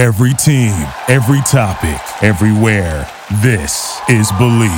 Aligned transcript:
Every 0.00 0.32
team, 0.32 0.72
every 1.08 1.42
topic, 1.42 2.00
everywhere. 2.24 3.06
This 3.42 4.00
is 4.08 4.32
Believe. 4.32 4.72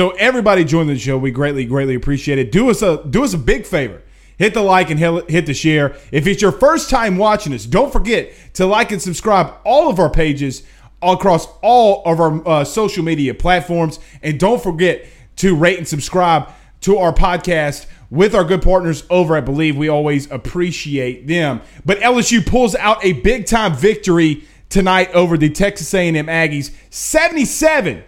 So 0.00 0.10
everybody 0.10 0.64
join 0.64 0.86
the 0.86 0.96
show. 0.96 1.18
We 1.18 1.32
greatly, 1.32 1.64
greatly 1.64 1.96
appreciate 1.96 2.38
it. 2.38 2.52
Do 2.52 2.70
us 2.70 2.82
a 2.82 3.04
do 3.04 3.24
us 3.24 3.34
a 3.34 3.38
big 3.38 3.66
favor. 3.66 4.00
Hit 4.38 4.54
the 4.54 4.62
like 4.62 4.90
and 4.90 5.00
hit 5.00 5.28
hit 5.28 5.46
the 5.46 5.54
share. 5.54 5.96
If 6.12 6.28
it's 6.28 6.40
your 6.40 6.52
first 6.52 6.88
time 6.88 7.16
watching 7.16 7.52
us, 7.52 7.66
don't 7.66 7.92
forget 7.92 8.32
to 8.54 8.64
like 8.64 8.92
and 8.92 9.02
subscribe 9.02 9.52
all 9.64 9.90
of 9.90 9.98
our 9.98 10.08
pages 10.08 10.62
across 11.02 11.48
all 11.62 12.04
of 12.04 12.20
our 12.20 12.48
uh, 12.48 12.64
social 12.64 13.02
media 13.02 13.34
platforms, 13.34 13.98
and 14.22 14.38
don't 14.38 14.62
forget 14.62 15.04
to 15.38 15.56
rate 15.56 15.78
and 15.78 15.88
subscribe 15.88 16.48
to 16.82 16.98
our 16.98 17.12
podcast 17.12 17.86
with 18.10 18.34
our 18.34 18.44
good 18.44 18.62
partners 18.62 19.04
over 19.10 19.36
I 19.36 19.40
Believe. 19.40 19.76
We 19.76 19.88
always 19.88 20.30
appreciate 20.30 21.26
them. 21.26 21.60
But 21.84 21.98
LSU 21.98 22.46
pulls 22.46 22.74
out 22.74 23.04
a 23.04 23.12
big 23.12 23.46
time 23.46 23.74
victory 23.74 24.44
tonight 24.68 25.10
over 25.12 25.36
the 25.36 25.50
Texas 25.50 25.92
A&M 25.94 26.14
Aggies, 26.14 26.72
77 26.90 28.02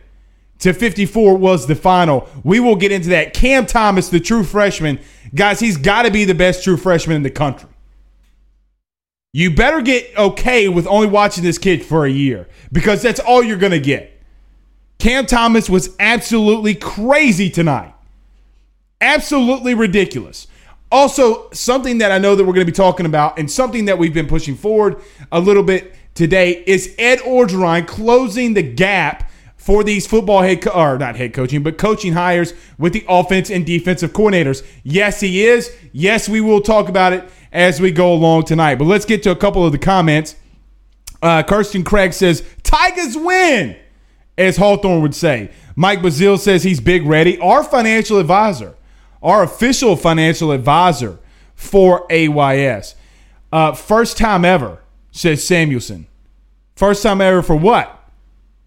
to 0.60 0.72
54 0.72 1.36
was 1.36 1.66
the 1.66 1.74
final. 1.74 2.28
We 2.42 2.58
will 2.58 2.76
get 2.76 2.90
into 2.90 3.10
that. 3.10 3.34
Cam 3.34 3.66
Thomas, 3.66 4.08
the 4.08 4.20
true 4.20 4.44
freshman, 4.44 4.98
guys, 5.34 5.60
he's 5.60 5.76
got 5.76 6.02
to 6.02 6.10
be 6.10 6.24
the 6.24 6.34
best 6.34 6.64
true 6.64 6.76
freshman 6.76 7.16
in 7.16 7.22
the 7.22 7.30
country. 7.30 7.68
You 9.32 9.54
better 9.54 9.82
get 9.82 10.16
okay 10.16 10.68
with 10.68 10.86
only 10.86 11.08
watching 11.08 11.44
this 11.44 11.58
kid 11.58 11.84
for 11.84 12.06
a 12.06 12.10
year 12.10 12.48
because 12.72 13.02
that's 13.02 13.20
all 13.20 13.42
you're 13.42 13.58
going 13.58 13.72
to 13.72 13.80
get. 13.80 14.12
Cam 14.98 15.26
Thomas 15.26 15.68
was 15.68 15.94
absolutely 15.98 16.74
crazy 16.74 17.50
tonight. 17.50 17.94
Absolutely 19.00 19.74
ridiculous. 19.74 20.46
Also, 20.90 21.50
something 21.50 21.98
that 21.98 22.12
I 22.12 22.18
know 22.18 22.36
that 22.36 22.44
we're 22.44 22.52
going 22.52 22.66
to 22.66 22.70
be 22.70 22.76
talking 22.76 23.06
about 23.06 23.38
and 23.38 23.50
something 23.50 23.86
that 23.86 23.98
we've 23.98 24.14
been 24.14 24.28
pushing 24.28 24.54
forward 24.54 24.96
a 25.32 25.40
little 25.40 25.62
bit 25.62 25.94
today 26.14 26.62
is 26.66 26.94
Ed 26.98 27.18
Orgeron 27.20 27.86
closing 27.86 28.54
the 28.54 28.62
gap 28.62 29.30
for 29.56 29.82
these 29.82 30.06
football 30.06 30.42
head 30.42 30.60
co- 30.60 30.70
or 30.70 30.98
not 30.98 31.16
head 31.16 31.32
coaching, 31.32 31.62
but 31.62 31.78
coaching 31.78 32.12
hires 32.12 32.52
with 32.78 32.92
the 32.92 33.04
offense 33.08 33.50
and 33.50 33.64
defensive 33.64 34.12
coordinators. 34.12 34.64
Yes, 34.82 35.20
he 35.20 35.44
is. 35.44 35.74
Yes, 35.92 36.28
we 36.28 36.40
will 36.40 36.60
talk 36.60 36.88
about 36.88 37.12
it 37.14 37.28
as 37.50 37.80
we 37.80 37.90
go 37.90 38.12
along 38.12 38.44
tonight. 38.44 38.74
But 38.74 38.84
let's 38.84 39.06
get 39.06 39.22
to 39.22 39.30
a 39.30 39.36
couple 39.36 39.64
of 39.64 39.72
the 39.72 39.78
comments. 39.78 40.36
Uh, 41.22 41.42
Kirsten 41.42 41.82
Craig 41.82 42.12
says, 42.12 42.44
Tigers 42.62 43.16
win, 43.16 43.76
as 44.36 44.58
Hawthorne 44.58 45.00
would 45.00 45.14
say. 45.14 45.50
Mike 45.76 46.00
Bazile 46.00 46.38
says 46.38 46.62
he's 46.62 46.80
big 46.80 47.06
ready. 47.06 47.38
Our 47.38 47.64
financial 47.64 48.18
advisor, 48.18 48.74
our 49.24 49.42
official 49.42 49.96
financial 49.96 50.52
advisor 50.52 51.18
for 51.54 52.06
AYS. 52.10 52.94
Uh, 53.50 53.72
first 53.72 54.18
time 54.18 54.44
ever, 54.44 54.82
says 55.10 55.44
Samuelson. 55.44 56.06
First 56.76 57.02
time 57.02 57.20
ever 57.20 57.42
for 57.42 57.56
what? 57.56 58.10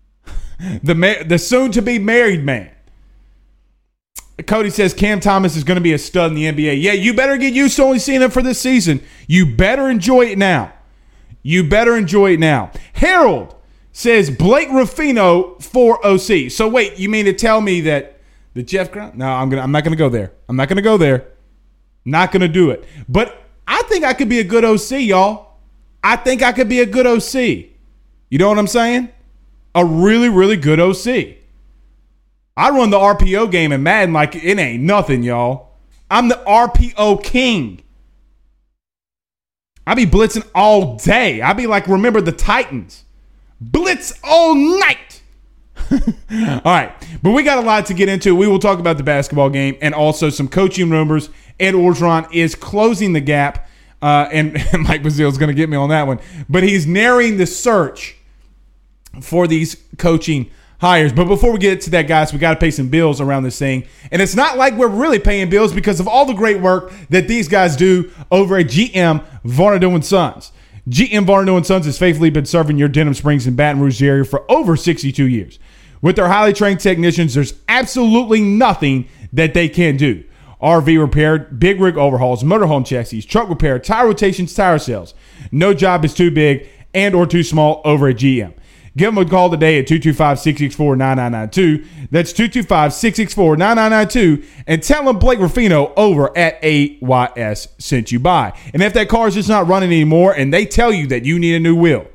the 0.83 0.95
ma- 0.95 1.23
the 1.25 1.37
soon 1.37 1.71
to 1.73 1.81
be 1.81 1.99
married 1.99 2.43
man. 2.43 2.71
Cody 4.45 4.69
says 4.69 4.93
Cam 4.93 5.19
Thomas 5.19 5.55
is 5.55 5.63
going 5.63 5.77
to 5.77 5.81
be 5.81 5.93
a 5.93 5.97
stud 5.97 6.31
in 6.31 6.35
the 6.35 6.45
NBA. 6.45 6.81
Yeah, 6.81 6.93
you 6.93 7.13
better 7.13 7.37
get 7.37 7.53
used 7.53 7.75
to 7.77 7.83
only 7.83 7.99
seeing 7.99 8.21
him 8.21 8.29
for 8.29 8.41
this 8.41 8.59
season. 8.59 9.01
You 9.27 9.55
better 9.55 9.89
enjoy 9.89 10.25
it 10.25 10.37
now. 10.37 10.73
You 11.41 11.63
better 11.63 11.95
enjoy 11.95 12.33
it 12.33 12.39
now. 12.39 12.71
Harold 12.93 13.55
says 13.91 14.29
Blake 14.29 14.69
Ruffino 14.69 15.55
for 15.59 16.05
OC. 16.05 16.51
So 16.51 16.67
wait, 16.67 16.99
you 16.99 17.09
mean 17.09 17.25
to 17.25 17.33
tell 17.33 17.61
me 17.61 17.81
that 17.81 18.16
the 18.57 18.63
Jeff 18.63 18.91
Grant? 18.91 19.15
No, 19.15 19.27
I'm 19.27 19.49
gonna. 19.49 19.61
I'm 19.61 19.71
not 19.71 19.83
gonna 19.83 19.95
go 19.95 20.09
there. 20.09 20.33
I'm 20.49 20.55
not 20.55 20.67
gonna 20.67 20.81
go 20.81 20.97
there. 20.97 21.27
Not 22.03 22.31
gonna 22.31 22.47
do 22.47 22.71
it. 22.71 22.83
But 23.07 23.41
I 23.67 23.81
think 23.83 24.03
I 24.03 24.13
could 24.13 24.29
be 24.29 24.39
a 24.39 24.43
good 24.43 24.65
OC, 24.65 25.01
y'all. 25.01 25.57
I 26.03 26.17
think 26.17 26.43
I 26.43 26.51
could 26.51 26.69
be 26.69 26.81
a 26.81 26.85
good 26.85 27.07
OC. 27.07 27.69
You 28.29 28.37
know 28.37 28.49
what 28.49 28.59
I'm 28.59 28.67
saying? 28.67 29.09
a 29.77 29.85
really, 29.85 30.27
really 30.27 30.57
good 30.57 30.79
OC. 30.79 31.37
I 32.57 32.71
run 32.71 32.89
the 32.89 32.97
RPO 32.97 33.51
game 33.51 33.71
in 33.71 33.83
Madden 33.83 34.11
like 34.11 34.35
it 34.35 34.57
ain't 34.57 34.81
nothing, 34.81 35.21
y'all. 35.21 35.69
I'm 36.09 36.29
the 36.29 36.43
RPO 36.47 37.23
king. 37.23 37.83
I 39.85 39.93
be 39.93 40.07
blitzing 40.07 40.47
all 40.55 40.95
day. 40.95 41.41
I 41.43 41.53
be 41.53 41.67
like, 41.67 41.87
remember 41.87 42.21
the 42.21 42.31
Titans. 42.31 43.03
Blitz 43.61 44.19
all 44.23 44.55
night. 44.55 44.97
all 46.31 46.61
right. 46.65 46.93
But 47.21 47.31
we 47.31 47.43
got 47.43 47.57
a 47.57 47.61
lot 47.61 47.85
to 47.87 47.93
get 47.93 48.09
into. 48.09 48.35
We 48.35 48.47
will 48.47 48.59
talk 48.59 48.79
about 48.79 48.97
the 48.97 49.03
basketball 49.03 49.49
game 49.49 49.77
and 49.81 49.93
also 49.93 50.29
some 50.29 50.47
coaching 50.47 50.89
rumors. 50.89 51.29
Ed 51.59 51.73
Orgeron 51.73 52.31
is 52.33 52.55
closing 52.55 53.13
the 53.13 53.21
gap. 53.21 53.67
Uh, 54.01 54.29
and 54.31 54.53
Mike 54.79 55.01
Bazile 55.01 55.29
is 55.29 55.37
going 55.37 55.49
to 55.49 55.55
get 55.55 55.69
me 55.69 55.77
on 55.77 55.89
that 55.89 56.07
one. 56.07 56.19
But 56.47 56.63
he's 56.63 56.85
narrowing 56.85 57.37
the 57.37 57.47
search 57.47 58.15
for 59.21 59.47
these 59.47 59.75
coaching 59.97 60.51
hires. 60.79 61.11
But 61.11 61.25
before 61.25 61.51
we 61.51 61.59
get 61.59 61.81
to 61.81 61.89
that, 61.91 62.03
guys, 62.03 62.31
we 62.31 62.39
got 62.39 62.53
to 62.53 62.59
pay 62.59 62.71
some 62.71 62.89
bills 62.89 63.19
around 63.19 63.43
this 63.43 63.57
thing. 63.57 63.87
And 64.11 64.21
it's 64.21 64.35
not 64.35 64.57
like 64.57 64.75
we're 64.75 64.87
really 64.87 65.19
paying 65.19 65.49
bills 65.49 65.73
because 65.73 65.99
of 65.99 66.07
all 66.07 66.25
the 66.25 66.33
great 66.33 66.61
work 66.61 66.91
that 67.09 67.27
these 67.27 67.47
guys 67.47 67.75
do 67.75 68.11
over 68.31 68.57
at 68.57 68.67
GM 68.67 69.25
Varnado 69.43 69.93
and 69.93 70.05
Sons. 70.05 70.51
GM 70.89 71.25
Varnado 71.25 71.57
and 71.57 71.65
Sons 71.65 71.85
has 71.85 71.97
faithfully 71.97 72.29
been 72.29 72.45
serving 72.45 72.77
your 72.77 72.87
Denham 72.87 73.13
Springs 73.13 73.45
and 73.45 73.57
Baton 73.57 73.81
Rouge 73.81 74.01
area 74.01 74.23
for 74.23 74.49
over 74.49 74.77
62 74.77 75.27
years. 75.27 75.59
With 76.01 76.15
their 76.15 76.27
highly 76.27 76.53
trained 76.53 76.79
technicians, 76.79 77.33
there's 77.33 77.53
absolutely 77.67 78.41
nothing 78.41 79.07
that 79.33 79.53
they 79.53 79.67
can't 79.69 79.97
do. 79.97 80.23
RV 80.61 80.99
repair, 80.99 81.37
big 81.37 81.79
rig 81.79 81.97
overhauls, 81.97 82.43
motorhome 82.43 82.85
chassis, 82.85 83.21
truck 83.21 83.49
repair, 83.49 83.77
tire 83.79 84.07
rotations, 84.07 84.53
tire 84.53 84.79
sales. 84.79 85.13
No 85.51 85.73
job 85.73 86.03
is 86.03 86.13
too 86.13 86.31
big 86.31 86.67
and 86.93 87.13
or 87.13 87.27
too 87.27 87.43
small 87.43 87.81
over 87.85 88.07
at 88.07 88.17
GM. 88.17 88.53
Give 88.95 89.13
them 89.13 89.23
a 89.23 89.29
call 89.29 89.51
today 89.51 89.77
at 89.77 89.85
225 89.85 90.39
664 90.39 90.95
9992. 90.95 92.07
That's 92.09 92.33
225 92.33 92.93
664 92.93 93.57
9992. 93.57 94.63
And 94.65 94.81
tell 94.81 95.03
them 95.03 95.19
Blake 95.19 95.37
Ruffino 95.37 95.93
over 95.95 96.35
at 96.35 96.57
AYS 96.63 97.67
sent 97.77 98.11
you 98.11 98.19
by. 98.19 98.57
And 98.73 98.81
if 98.81 98.93
that 98.93 99.07
car 99.07 99.27
is 99.27 99.35
just 99.35 99.49
not 99.49 99.67
running 99.67 99.91
anymore 99.91 100.33
and 100.33 100.51
they 100.51 100.65
tell 100.65 100.91
you 100.91 101.05
that 101.07 101.25
you 101.25 101.37
need 101.37 101.53
a 101.53 101.59
new 101.59 101.75
wheel, 101.75 102.07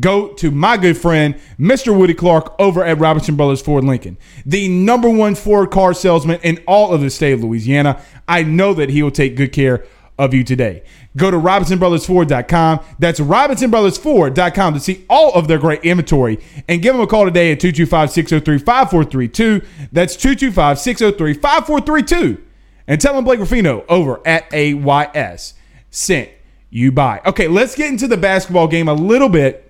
go 0.00 0.32
to 0.34 0.50
my 0.50 0.76
good 0.76 0.96
friend, 0.96 1.38
Mr. 1.58 1.96
Woody 1.96 2.14
Clark, 2.14 2.54
over 2.58 2.84
at 2.84 2.98
Robinson 2.98 3.36
Brothers 3.36 3.60
Ford 3.60 3.84
Lincoln, 3.84 4.18
the 4.44 4.68
number 4.68 5.08
one 5.08 5.34
Ford 5.34 5.70
car 5.70 5.94
salesman 5.94 6.40
in 6.42 6.62
all 6.66 6.92
of 6.92 7.00
the 7.00 7.10
state 7.10 7.32
of 7.32 7.42
Louisiana. 7.42 8.00
I 8.26 8.42
know 8.42 8.74
that 8.74 8.90
he 8.90 9.02
will 9.02 9.10
take 9.10 9.36
good 9.36 9.52
care 9.52 9.84
of 10.18 10.34
you 10.34 10.42
today. 10.42 10.82
Go 11.16 11.30
to 11.30 11.36
RobinsonBrothersFord.com. 11.36 12.80
That's 12.98 13.20
RobinsonBrothersFord.com 13.20 14.74
to 14.74 14.80
see 14.80 15.04
all 15.08 15.32
of 15.34 15.48
their 15.48 15.58
great 15.58 15.82
inventory 15.82 16.38
and 16.68 16.82
give 16.82 16.94
them 16.94 17.02
a 17.02 17.06
call 17.06 17.24
today 17.24 17.52
at 17.52 17.60
225 17.60 18.10
603 18.10 18.58
5432. 18.58 19.88
That's 19.92 20.16
225 20.16 20.78
603 20.78 21.34
5432. 21.34 22.44
And 22.86 23.00
tell 23.00 23.14
them 23.14 23.24
Blake 23.24 23.38
Ruffino 23.38 23.84
over 23.88 24.20
at 24.26 24.52
AYS 24.52 25.54
sent 25.90 26.30
you 26.70 26.92
by. 26.92 27.20
Okay, 27.26 27.48
let's 27.48 27.74
get 27.74 27.88
into 27.88 28.08
the 28.08 28.16
basketball 28.16 28.66
game 28.66 28.88
a 28.88 28.94
little 28.94 29.28
bit 29.28 29.67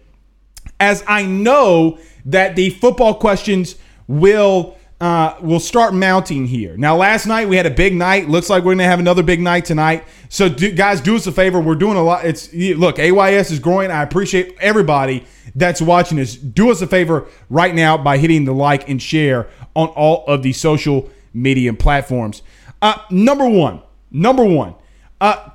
as 0.81 1.05
I 1.07 1.25
know 1.25 1.99
that 2.27 2.57
the 2.57 2.71
football 2.71 3.15
questions 3.15 3.77
will 4.07 4.77
uh, 5.01 5.37
will 5.41 5.61
start 5.61 5.95
mounting 5.95 6.47
here. 6.47 6.77
Now, 6.77 6.97
last 6.97 7.27
night 7.27 7.49
we 7.49 7.57
had 7.57 7.67
a 7.67 7.71
big 7.71 7.95
night. 7.95 8.29
Looks 8.29 8.51
like 8.51 8.65
we're 8.65 8.73
going 8.73 8.79
to 8.79 8.85
have 8.85 8.99
another 8.99 9.23
big 9.23 9.41
night 9.41 9.65
tonight. 9.65 10.05
So, 10.29 10.49
do, 10.49 10.73
guys, 10.73 11.01
do 11.01 11.15
us 11.15 11.27
a 11.29 11.33
favor. 11.33 11.61
We're 11.61 11.77
doing 11.77 11.97
a 11.97 12.03
lot. 12.03 12.25
It's 12.25 12.53
look, 12.53 12.99
AYS 12.99 13.53
is 13.53 13.61
growing. 13.61 13.93
I 13.93 14.03
appreciate 14.03 14.57
everybody 14.61 15.25
that's 15.55 15.81
watching 15.81 16.19
this. 16.19 16.35
Do 16.35 16.71
us 16.71 16.83
a 16.83 16.87
favor 16.87 17.29
right 17.49 17.75
now 17.75 17.97
by 17.97 18.19
hitting 18.19 18.45
the 18.45 18.53
like 18.53 18.89
and 18.89 19.01
share 19.01 19.49
on 19.75 19.89
all 19.89 20.25
of 20.27 20.43
the 20.43 20.53
social 20.53 21.09
media 21.33 21.73
platforms. 21.73 22.43
Uh, 22.83 22.99
number 23.11 23.49
one, 23.49 23.83
number 24.11 24.45
one. 24.45 24.75
Uh, 25.21 25.51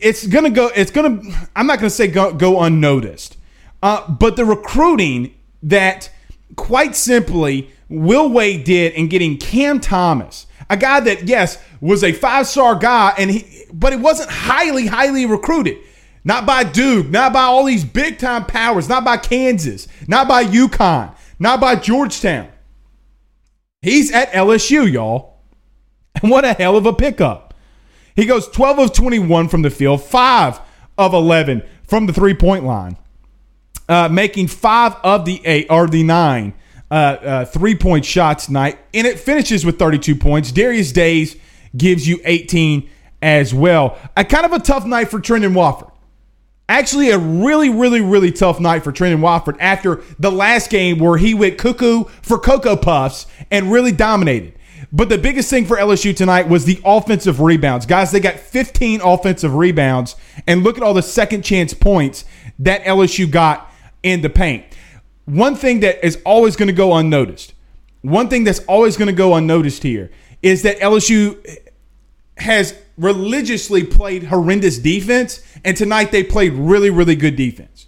it's 0.00 0.26
gonna 0.26 0.50
go. 0.50 0.70
It's 0.74 0.90
gonna. 0.90 1.20
I'm 1.56 1.66
not 1.66 1.78
gonna 1.78 1.90
say 1.90 2.08
go, 2.08 2.32
go 2.32 2.60
unnoticed, 2.60 3.36
uh, 3.84 4.10
but 4.10 4.36
the 4.36 4.46
recruiting 4.46 5.34
that, 5.62 6.10
quite 6.56 6.96
simply 6.96 7.70
Will 7.90 8.30
Wade 8.30 8.64
did 8.64 8.94
in 8.94 9.08
getting 9.08 9.36
Cam 9.36 9.78
Thomas, 9.78 10.46
a 10.70 10.76
guy 10.76 11.00
that 11.00 11.24
yes 11.24 11.62
was 11.82 12.02
a 12.02 12.12
five 12.12 12.46
star 12.46 12.76
guy, 12.76 13.12
and 13.18 13.30
he 13.30 13.66
but 13.72 13.92
it 13.92 14.00
wasn't 14.00 14.30
highly 14.30 14.86
highly 14.86 15.26
recruited. 15.26 15.78
Not 16.24 16.46
by 16.46 16.64
Duke, 16.64 17.10
not 17.10 17.34
by 17.34 17.42
all 17.42 17.64
these 17.64 17.84
big 17.84 18.18
time 18.18 18.46
powers, 18.46 18.88
not 18.88 19.04
by 19.04 19.18
Kansas, 19.18 19.86
not 20.08 20.26
by 20.26 20.44
UConn, 20.44 21.14
not 21.38 21.60
by 21.60 21.76
Georgetown. 21.76 22.48
He's 23.82 24.10
at 24.12 24.32
LSU, 24.32 24.90
y'all. 24.90 25.34
And 26.22 26.30
what 26.30 26.44
a 26.44 26.52
hell 26.54 26.76
of 26.76 26.86
a 26.86 26.92
pickup. 26.92 27.54
He 28.14 28.24
goes 28.24 28.46
12 28.48 28.78
of 28.78 28.92
21 28.92 29.48
from 29.48 29.62
the 29.62 29.68
field, 29.68 30.00
5 30.00 30.60
of 30.96 31.12
11 31.12 31.64
from 31.82 32.06
the 32.06 32.12
three 32.12 32.34
point 32.34 32.64
line, 32.64 32.96
uh, 33.88 34.08
making 34.08 34.48
5 34.48 34.96
of 35.02 35.24
the 35.24 35.40
8 35.44 35.66
or 35.70 35.86
the 35.86 36.02
9 36.02 36.54
uh, 36.90 36.94
uh, 36.94 37.44
three 37.44 37.74
point 37.74 38.04
shots 38.04 38.46
tonight, 38.46 38.78
and 38.92 39.06
it 39.06 39.18
finishes 39.18 39.64
with 39.64 39.78
32 39.78 40.14
points. 40.14 40.52
Darius 40.52 40.92
Days 40.92 41.36
gives 41.76 42.06
you 42.06 42.20
18 42.24 42.88
as 43.20 43.52
well. 43.54 43.98
A 44.16 44.24
kind 44.24 44.44
of 44.46 44.52
a 44.52 44.58
tough 44.58 44.84
night 44.84 45.10
for 45.10 45.18
Trendon 45.18 45.54
Watford. 45.54 45.88
Actually, 46.68 47.10
a 47.10 47.18
really, 47.18 47.68
really, 47.68 48.00
really 48.00 48.32
tough 48.32 48.58
night 48.60 48.84
for 48.84 48.92
Trendon 48.92 49.20
Watford 49.20 49.56
after 49.60 50.02
the 50.18 50.30
last 50.30 50.70
game 50.70 50.98
where 50.98 51.18
he 51.18 51.34
went 51.34 51.58
cuckoo 51.58 52.04
for 52.22 52.38
Cocoa 52.38 52.76
Puffs 52.76 53.26
and 53.50 53.72
really 53.72 53.92
dominated. 53.92 54.54
But 54.92 55.08
the 55.08 55.18
biggest 55.18 55.50
thing 55.50 55.66
for 55.66 55.76
LSU 55.76 56.16
tonight 56.16 56.48
was 56.48 56.64
the 56.64 56.80
offensive 56.84 57.40
rebounds. 57.40 57.84
Guys, 57.86 58.12
they 58.12 58.20
got 58.20 58.38
15 58.38 59.00
offensive 59.00 59.54
rebounds, 59.54 60.14
and 60.46 60.62
look 60.62 60.76
at 60.76 60.82
all 60.82 60.94
the 60.94 61.02
second 61.02 61.42
chance 61.42 61.74
points 61.74 62.24
that 62.60 62.84
LSU 62.84 63.28
got 63.28 63.70
in 64.04 64.20
the 64.20 64.30
paint. 64.30 64.64
One 65.24 65.56
thing 65.56 65.80
that 65.80 66.06
is 66.06 66.20
always 66.24 66.54
going 66.54 66.68
to 66.68 66.74
go 66.74 66.94
unnoticed, 66.94 67.54
one 68.02 68.28
thing 68.28 68.44
that's 68.44 68.60
always 68.66 68.96
going 68.96 69.08
to 69.08 69.14
go 69.14 69.34
unnoticed 69.34 69.82
here 69.82 70.12
is 70.42 70.62
that 70.62 70.78
LSU 70.78 71.42
has 72.36 72.78
religiously 72.98 73.82
played 73.82 74.24
horrendous 74.24 74.78
defense, 74.78 75.42
and 75.64 75.76
tonight 75.76 76.12
they 76.12 76.22
played 76.22 76.52
really, 76.52 76.90
really 76.90 77.16
good 77.16 77.34
defense. 77.34 77.86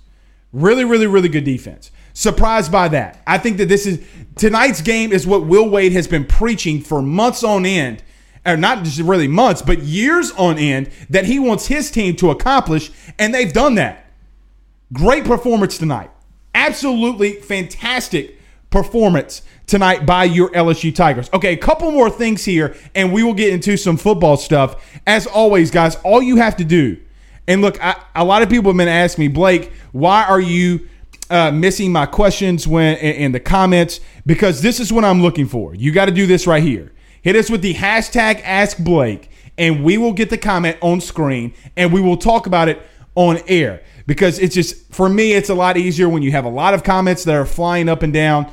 Really, 0.52 0.84
really, 0.84 1.06
really 1.06 1.28
good 1.28 1.44
defense. 1.44 1.90
Surprised 2.14 2.72
by 2.72 2.88
that. 2.88 3.22
I 3.26 3.36
think 3.36 3.58
that 3.58 3.68
this 3.68 3.84
is 3.86 4.02
tonight's 4.36 4.80
game 4.80 5.12
is 5.12 5.26
what 5.26 5.44
Will 5.44 5.68
Wade 5.68 5.92
has 5.92 6.08
been 6.08 6.24
preaching 6.24 6.80
for 6.80 7.02
months 7.02 7.44
on 7.44 7.66
end, 7.66 8.02
or 8.46 8.56
not 8.56 8.84
just 8.84 9.00
really 9.00 9.28
months, 9.28 9.60
but 9.60 9.80
years 9.80 10.30
on 10.32 10.56
end, 10.56 10.90
that 11.10 11.26
he 11.26 11.38
wants 11.38 11.66
his 11.66 11.90
team 11.90 12.16
to 12.16 12.30
accomplish, 12.30 12.90
and 13.18 13.34
they've 13.34 13.52
done 13.52 13.74
that. 13.74 14.05
Great 14.92 15.24
performance 15.24 15.78
tonight. 15.78 16.10
Absolutely 16.54 17.40
fantastic 17.40 18.38
performance 18.70 19.42
tonight 19.66 20.06
by 20.06 20.24
your 20.24 20.48
LSU 20.50 20.94
Tigers. 20.94 21.28
Okay, 21.34 21.54
a 21.54 21.56
couple 21.56 21.90
more 21.90 22.08
things 22.08 22.44
here, 22.44 22.76
and 22.94 23.12
we 23.12 23.24
will 23.24 23.34
get 23.34 23.52
into 23.52 23.76
some 23.76 23.96
football 23.96 24.36
stuff. 24.36 25.00
As 25.04 25.26
always, 25.26 25.72
guys, 25.72 25.96
all 25.96 26.22
you 26.22 26.36
have 26.36 26.56
to 26.58 26.64
do, 26.64 26.98
and 27.48 27.62
look, 27.62 27.82
I, 27.82 28.00
a 28.14 28.24
lot 28.24 28.42
of 28.42 28.48
people 28.48 28.70
have 28.70 28.76
been 28.76 28.86
asking 28.86 29.24
me, 29.24 29.28
Blake, 29.28 29.72
why 29.90 30.24
are 30.24 30.40
you 30.40 30.88
uh, 31.30 31.50
missing 31.50 31.90
my 31.90 32.06
questions 32.06 32.68
when 32.68 32.96
in, 32.98 33.14
in 33.16 33.32
the 33.32 33.40
comments? 33.40 33.98
Because 34.24 34.62
this 34.62 34.78
is 34.78 34.92
what 34.92 35.04
I'm 35.04 35.20
looking 35.20 35.46
for. 35.46 35.74
You 35.74 35.90
got 35.90 36.06
to 36.06 36.12
do 36.12 36.26
this 36.28 36.46
right 36.46 36.62
here. 36.62 36.92
Hit 37.22 37.34
us 37.34 37.50
with 37.50 37.62
the 37.62 37.74
hashtag 37.74 38.40
Ask 38.44 38.78
Blake, 38.78 39.30
and 39.58 39.82
we 39.82 39.98
will 39.98 40.12
get 40.12 40.30
the 40.30 40.38
comment 40.38 40.76
on 40.80 41.00
screen, 41.00 41.54
and 41.76 41.92
we 41.92 42.00
will 42.00 42.16
talk 42.16 42.46
about 42.46 42.68
it 42.68 42.80
on 43.16 43.40
air. 43.48 43.82
Because 44.06 44.38
it's 44.38 44.54
just 44.54 44.92
for 44.92 45.08
me, 45.08 45.32
it's 45.32 45.48
a 45.48 45.54
lot 45.54 45.76
easier 45.76 46.08
when 46.08 46.22
you 46.22 46.30
have 46.32 46.44
a 46.44 46.50
lot 46.50 46.74
of 46.74 46.84
comments 46.84 47.24
that 47.24 47.34
are 47.34 47.46
flying 47.46 47.88
up 47.88 48.02
and 48.02 48.12
down 48.12 48.50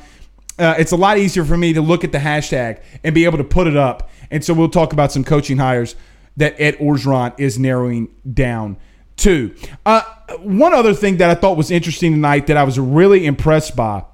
uh, 0.58 0.74
it's 0.78 0.92
a 0.92 0.96
lot 0.96 1.18
easier 1.18 1.44
for 1.44 1.56
me 1.56 1.72
to 1.72 1.80
look 1.80 2.04
at 2.04 2.12
the 2.12 2.18
hashtag 2.18 2.80
and 3.02 3.14
be 3.14 3.24
able 3.24 3.38
to 3.38 3.44
put 3.44 3.66
it 3.66 3.76
up. 3.76 4.10
And 4.30 4.44
so 4.44 4.54
we'll 4.54 4.68
talk 4.68 4.92
about 4.92 5.12
some 5.12 5.24
coaching 5.24 5.58
hires 5.58 5.96
that 6.36 6.54
Ed 6.60 6.76
Orgeron 6.78 7.34
is 7.38 7.58
narrowing 7.58 8.08
down 8.32 8.76
to. 9.16 9.54
Uh, 9.84 10.02
one 10.40 10.72
other 10.72 10.94
thing 10.94 11.18
that 11.18 11.30
I 11.30 11.34
thought 11.34 11.56
was 11.56 11.70
interesting 11.70 12.12
tonight 12.12 12.46
that 12.48 12.56
I 12.56 12.64
was 12.64 12.78
really 12.78 13.26
impressed 13.26 13.76
by 13.76 14.04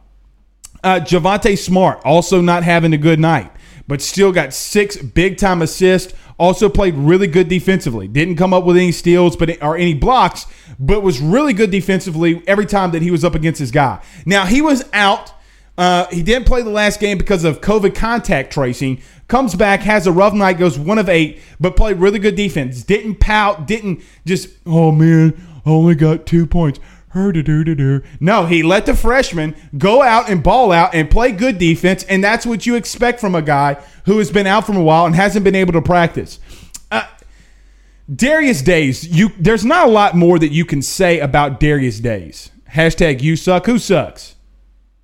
uh, 0.83 1.01
Javonte 1.01 1.59
Smart 1.59 2.01
also 2.05 2.41
not 2.41 2.63
having 2.63 2.93
a 2.95 2.99
good 2.99 3.21
night, 3.21 3.53
but 3.91 4.01
still 4.01 4.31
got 4.31 4.55
six 4.55 4.97
big 4.97 5.37
time 5.37 5.61
assists. 5.63 6.15
Also 6.39 6.69
played 6.69 6.95
really 6.95 7.27
good 7.27 7.49
defensively. 7.49 8.07
Didn't 8.07 8.37
come 8.37 8.55
up 8.55 8.65
with 8.65 8.77
any 8.77 8.93
steals, 8.93 9.35
but 9.35 9.61
or 9.61 9.77
any 9.77 9.95
blocks, 9.95 10.47
but 10.79 11.03
was 11.03 11.21
really 11.21 11.53
good 11.53 11.73
defensively 11.73 12.41
every 12.47 12.67
time 12.67 12.93
that 12.93 13.03
he 13.03 13.11
was 13.11 13.25
up 13.25 13.35
against 13.35 13.59
his 13.59 13.73
guy. 13.73 14.01
Now 14.25 14.47
he 14.47 14.63
was 14.63 14.85
out 14.93 15.33
uh, 15.77 16.07
he 16.09 16.23
didn't 16.23 16.47
play 16.47 16.63
the 16.63 16.71
last 16.71 17.01
game 17.01 17.19
because 17.19 17.43
of 17.43 17.63
COVID 17.63 17.95
contact 17.95 18.53
tracing. 18.53 19.01
Comes 19.29 19.55
back, 19.55 19.81
has 19.81 20.07
a 20.07 20.13
rough 20.13 20.35
night, 20.35 20.59
goes 20.59 20.79
one 20.79 20.99
of 20.99 21.09
eight, 21.09 21.41
but 21.59 21.75
played 21.75 21.97
really 21.97 22.19
good 22.19 22.37
defense. 22.37 22.83
Didn't 22.85 23.17
pout, 23.17 23.67
didn't 23.67 24.03
just, 24.27 24.51
oh 24.67 24.93
man, 24.93 25.41
I 25.65 25.71
only 25.71 25.95
got 25.95 26.27
two 26.27 26.47
points. 26.47 26.79
No, 28.21 28.47
he 28.47 28.63
let 28.63 28.87
the 28.87 28.95
freshman 28.95 29.57
go 29.77 30.03
out 30.03 30.29
and 30.29 30.43
ball 30.43 30.71
out 30.71 30.95
and 30.95 31.11
play 31.11 31.33
good 31.33 31.59
defense, 31.59 32.05
and 32.05 32.23
that's 32.23 32.47
what 32.47 32.67
you 32.67 32.77
expect 32.77 33.21
from 33.21 33.35
a 33.35 33.43
guy 33.43 33.83
who 34.05 34.19
has 34.19 34.31
been 34.31 34.47
out 34.47 34.65
from 34.65 34.77
a 34.77 34.83
while 34.83 35.07
and 35.07 35.15
hasn't 35.15 35.45
been 35.45 35.57
able 35.57 35.73
to 35.73 35.83
practice. 35.83 36.39
Uh, 36.91 37.07
Darius 38.15 38.63
Days, 38.63 39.07
you 39.09 39.31
there's 39.39 39.65
not 39.65 39.89
a 39.89 39.91
lot 39.91 40.17
more 40.17 40.39
that 40.39 40.53
you 40.53 40.65
can 40.65 40.83
say 40.83 41.19
about 41.19 41.59
Darius 41.59 42.01
Days. 42.01 42.51
Hashtag 42.73 43.21
you 43.21 43.35
suck. 43.37 43.67
Who 43.67 43.79
sucks? 43.79 44.37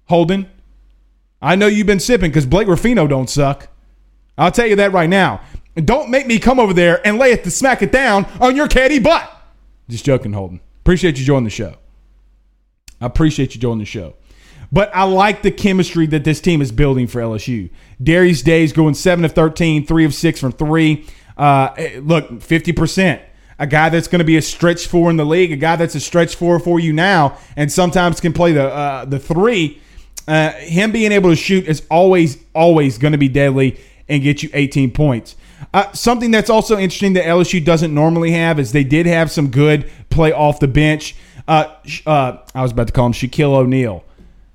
Holden. 0.04 0.48
I 1.42 1.56
know 1.56 1.66
you've 1.66 1.86
been 1.86 2.00
sipping 2.00 2.30
because 2.30 2.46
Blake 2.46 2.68
Ruffino 2.68 3.06
don't 3.06 3.28
suck. 3.28 3.68
I'll 4.38 4.52
tell 4.52 4.66
you 4.66 4.76
that 4.76 4.92
right 4.92 5.08
now. 5.08 5.40
Don't 5.74 6.10
make 6.10 6.26
me 6.26 6.38
come 6.38 6.58
over 6.58 6.72
there 6.72 7.06
and 7.06 7.18
lay 7.18 7.32
it 7.32 7.44
to 7.44 7.50
smack 7.50 7.82
it 7.82 7.92
down 7.92 8.26
on 8.40 8.56
your 8.56 8.68
caddy 8.68 8.98
butt. 8.98 9.30
Just 9.88 10.04
joking, 10.04 10.32
Holden. 10.32 10.60
Appreciate 10.80 11.18
you 11.18 11.24
joining 11.24 11.44
the 11.44 11.50
show. 11.50 11.76
I 13.00 13.06
appreciate 13.06 13.54
you 13.54 13.60
joining 13.60 13.80
the 13.80 13.84
show. 13.84 14.14
But 14.72 14.90
I 14.94 15.04
like 15.04 15.42
the 15.42 15.50
chemistry 15.50 16.06
that 16.08 16.24
this 16.24 16.40
team 16.40 16.60
is 16.60 16.72
building 16.72 17.06
for 17.06 17.20
LSU. 17.20 17.70
Darius 18.02 18.42
Days 18.42 18.72
going 18.72 18.94
7 18.94 19.24
of 19.24 19.32
13, 19.32 19.86
3 19.86 20.04
of 20.04 20.14
6 20.14 20.40
from 20.40 20.52
3. 20.52 21.06
Uh, 21.36 21.68
eh, 21.76 22.00
look, 22.02 22.30
50%. 22.30 23.20
A 23.58 23.66
guy 23.66 23.88
that's 23.88 24.08
going 24.08 24.18
to 24.18 24.24
be 24.24 24.36
a 24.36 24.42
stretch 24.42 24.86
four 24.86 25.08
in 25.08 25.16
the 25.16 25.24
league, 25.24 25.50
a 25.50 25.56
guy 25.56 25.76
that's 25.76 25.94
a 25.94 26.00
stretch 26.00 26.34
four 26.34 26.58
for 26.58 26.78
you 26.78 26.92
now, 26.92 27.38
and 27.56 27.72
sometimes 27.72 28.20
can 28.20 28.34
play 28.34 28.52
the 28.52 28.68
uh, 28.68 29.06
the 29.06 29.18
three 29.18 29.80
uh, 30.28 30.52
him 30.52 30.92
being 30.92 31.12
able 31.12 31.30
to 31.30 31.36
shoot 31.36 31.66
is 31.66 31.86
always, 31.90 32.38
always 32.54 32.98
going 32.98 33.12
to 33.12 33.18
be 33.18 33.28
deadly 33.28 33.78
and 34.08 34.22
get 34.22 34.42
you 34.42 34.50
18 34.52 34.90
points. 34.90 35.36
Uh, 35.72 35.90
something 35.92 36.30
that's 36.30 36.50
also 36.50 36.76
interesting 36.76 37.12
that 37.14 37.24
LSU 37.24 37.64
doesn't 37.64 37.94
normally 37.94 38.32
have 38.32 38.58
is 38.58 38.72
they 38.72 38.84
did 38.84 39.06
have 39.06 39.30
some 39.30 39.50
good 39.50 39.90
play 40.10 40.32
off 40.32 40.60
the 40.60 40.68
bench. 40.68 41.14
Uh, 41.48 41.74
uh, 42.06 42.38
I 42.54 42.62
was 42.62 42.72
about 42.72 42.88
to 42.88 42.92
call 42.92 43.06
him 43.06 43.12
Shaquille 43.12 43.54
O'Neal. 43.54 44.04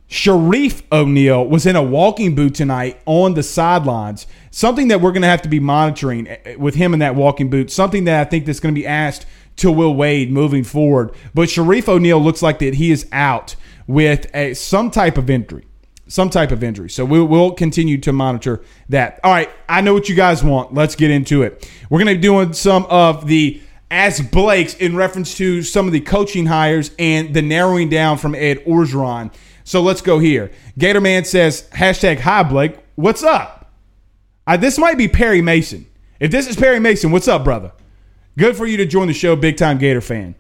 Shareef 0.10 0.84
O'Neal 0.92 1.46
was 1.48 1.66
in 1.66 1.78
a 1.78 1.82
walking 1.82 2.36
boot 2.36 2.54
tonight 2.54 3.00
on 3.06 3.34
the 3.34 3.44
sidelines. 3.44 4.28
Something 4.52 4.90
that 4.90 5.00
we're 5.00 5.14
going 5.14 5.22
to 5.22 5.30
have 5.30 5.42
to 5.44 5.50
be 5.50 5.62
monitoring 5.62 6.28
uh, 6.28 6.38
with 6.58 6.76
him 6.76 6.94
in 6.94 7.00
that 7.00 7.16
walking 7.16 7.50
boot. 7.50 7.72
Something 7.72 8.04
that 8.04 8.20
I 8.20 8.30
think 8.30 8.46
that's 8.46 8.60
going 8.60 8.76
to 8.76 8.80
be 8.80 8.86
asked 8.86 9.26
to 9.58 9.72
Will 9.72 9.96
Wade 9.96 10.30
moving 10.30 10.66
forward. 10.66 11.12
But 11.34 11.48
Shareef 11.48 11.88
O'Neal 11.88 12.20
looks 12.20 12.42
like 12.42 12.60
that 12.60 12.74
he 12.74 12.92
is 12.92 13.08
out 13.14 13.56
with 13.88 14.30
a 14.36 14.54
some 14.54 14.92
type 14.92 15.18
of 15.18 15.30
injury. 15.30 15.66
Some 16.08 16.30
type 16.30 16.52
of 16.52 16.62
injury. 16.62 16.90
So 16.90 17.06
we 17.06 17.22
will 17.22 17.52
continue 17.52 17.98
to 18.00 18.12
monitor 18.12 18.62
that. 18.90 19.22
All 19.24 19.32
right, 19.32 19.50
I 19.70 19.80
know 19.80 19.94
what 19.94 20.10
you 20.10 20.16
guys 20.16 20.44
want. 20.44 20.74
Let's 20.74 20.96
get 20.96 21.10
into 21.10 21.44
it. 21.44 21.70
We're 21.90 22.00
going 22.00 22.14
to 22.14 22.16
be 22.16 22.22
doing 22.22 22.52
some 22.52 22.86
of 22.90 23.28
the 23.28 23.62
Ask 23.92 24.32
Blake's 24.32 24.74
in 24.74 24.96
reference 24.96 25.36
to 25.38 25.62
some 25.62 25.86
of 25.86 25.94
the 25.94 26.00
coaching 26.00 26.48
hires 26.48 26.92
and 26.98 27.34
the 27.34 27.42
narrowing 27.42 27.90
down 27.90 28.18
from 28.18 28.34
Ed 28.34 28.66
Orgeron. 28.66 29.34
So 29.64 29.82
let's 29.82 30.02
go 30.02 30.18
here. 30.18 30.50
Gatorman 30.80 31.26
says, 31.26 31.68
hashtag 31.74 32.20
hi 32.20 32.42
Blake. 32.44 32.78
What's 32.96 33.22
up? 33.22 33.72
Uh, 34.48 34.58
this 34.58 34.78
might 34.78 34.98
be 34.98 35.08
Perry 35.08 35.42
Mason. 35.42 35.86
If 36.20 36.32
this 36.32 36.48
is 36.48 36.56
Perry 36.56 36.80
Mason, 36.80 37.12
what's 37.12 37.28
up, 37.28 37.44
brother? 37.44 37.74
Good 38.38 38.56
for 38.56 38.66
you 38.66 38.78
to 38.78 38.86
join 38.86 39.08
the 39.08 39.14
show, 39.14 39.36
big 39.36 39.58
time 39.58 39.78
Gator 39.78 40.02
fan. 40.02 40.36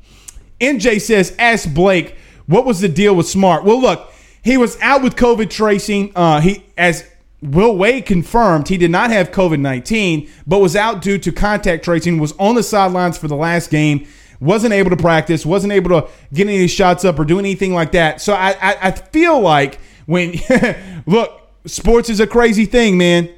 NJ 0.59 1.01
says, 1.01 1.35
ask 1.37 1.71
Blake 1.71 2.15
what 2.45 2.65
was 2.65 2.81
the 2.81 2.89
deal 2.89 3.15
with 3.15 3.27
Smart? 3.27 3.63
Well, 3.63 3.79
look, 3.79 4.11
he 4.43 4.57
was 4.57 4.77
out 4.81 5.03
with 5.03 5.15
COVID 5.15 5.49
tracing. 5.49 6.11
Uh, 6.15 6.41
he, 6.41 6.65
as 6.77 7.09
Will 7.41 7.75
Wade 7.75 8.05
confirmed, 8.05 8.67
he 8.67 8.77
did 8.77 8.91
not 8.91 9.09
have 9.09 9.31
COVID 9.31 9.59
19, 9.59 10.29
but 10.45 10.59
was 10.59 10.75
out 10.75 11.01
due 11.01 11.17
to 11.17 11.31
contact 11.31 11.83
tracing, 11.83 12.19
was 12.19 12.33
on 12.33 12.55
the 12.55 12.63
sidelines 12.63 13.17
for 13.17 13.27
the 13.27 13.35
last 13.35 13.71
game, 13.71 14.07
wasn't 14.39 14.73
able 14.73 14.91
to 14.91 14.97
practice, 14.97 15.45
wasn't 15.45 15.73
able 15.73 16.01
to 16.01 16.07
get 16.33 16.47
any 16.47 16.67
shots 16.67 17.03
up 17.03 17.17
or 17.17 17.25
do 17.25 17.39
anything 17.39 17.73
like 17.73 17.93
that. 17.93 18.21
So 18.21 18.33
I, 18.33 18.51
I, 18.61 18.77
I 18.81 18.91
feel 18.91 19.39
like 19.39 19.79
when, 20.05 20.35
look, 21.07 21.49
sports 21.65 22.09
is 22.09 22.19
a 22.19 22.27
crazy 22.27 22.65
thing, 22.65 22.97
man. 22.97 23.29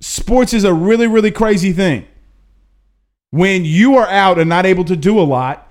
Sports 0.00 0.52
is 0.52 0.62
a 0.62 0.72
really, 0.72 1.08
really 1.08 1.32
crazy 1.32 1.72
thing. 1.72 2.06
When 3.30 3.64
you 3.64 3.96
are 3.96 4.08
out 4.08 4.38
and 4.38 4.48
not 4.48 4.66
able 4.66 4.84
to 4.84 4.96
do 4.96 5.18
a 5.18 5.22
lot, 5.22 5.70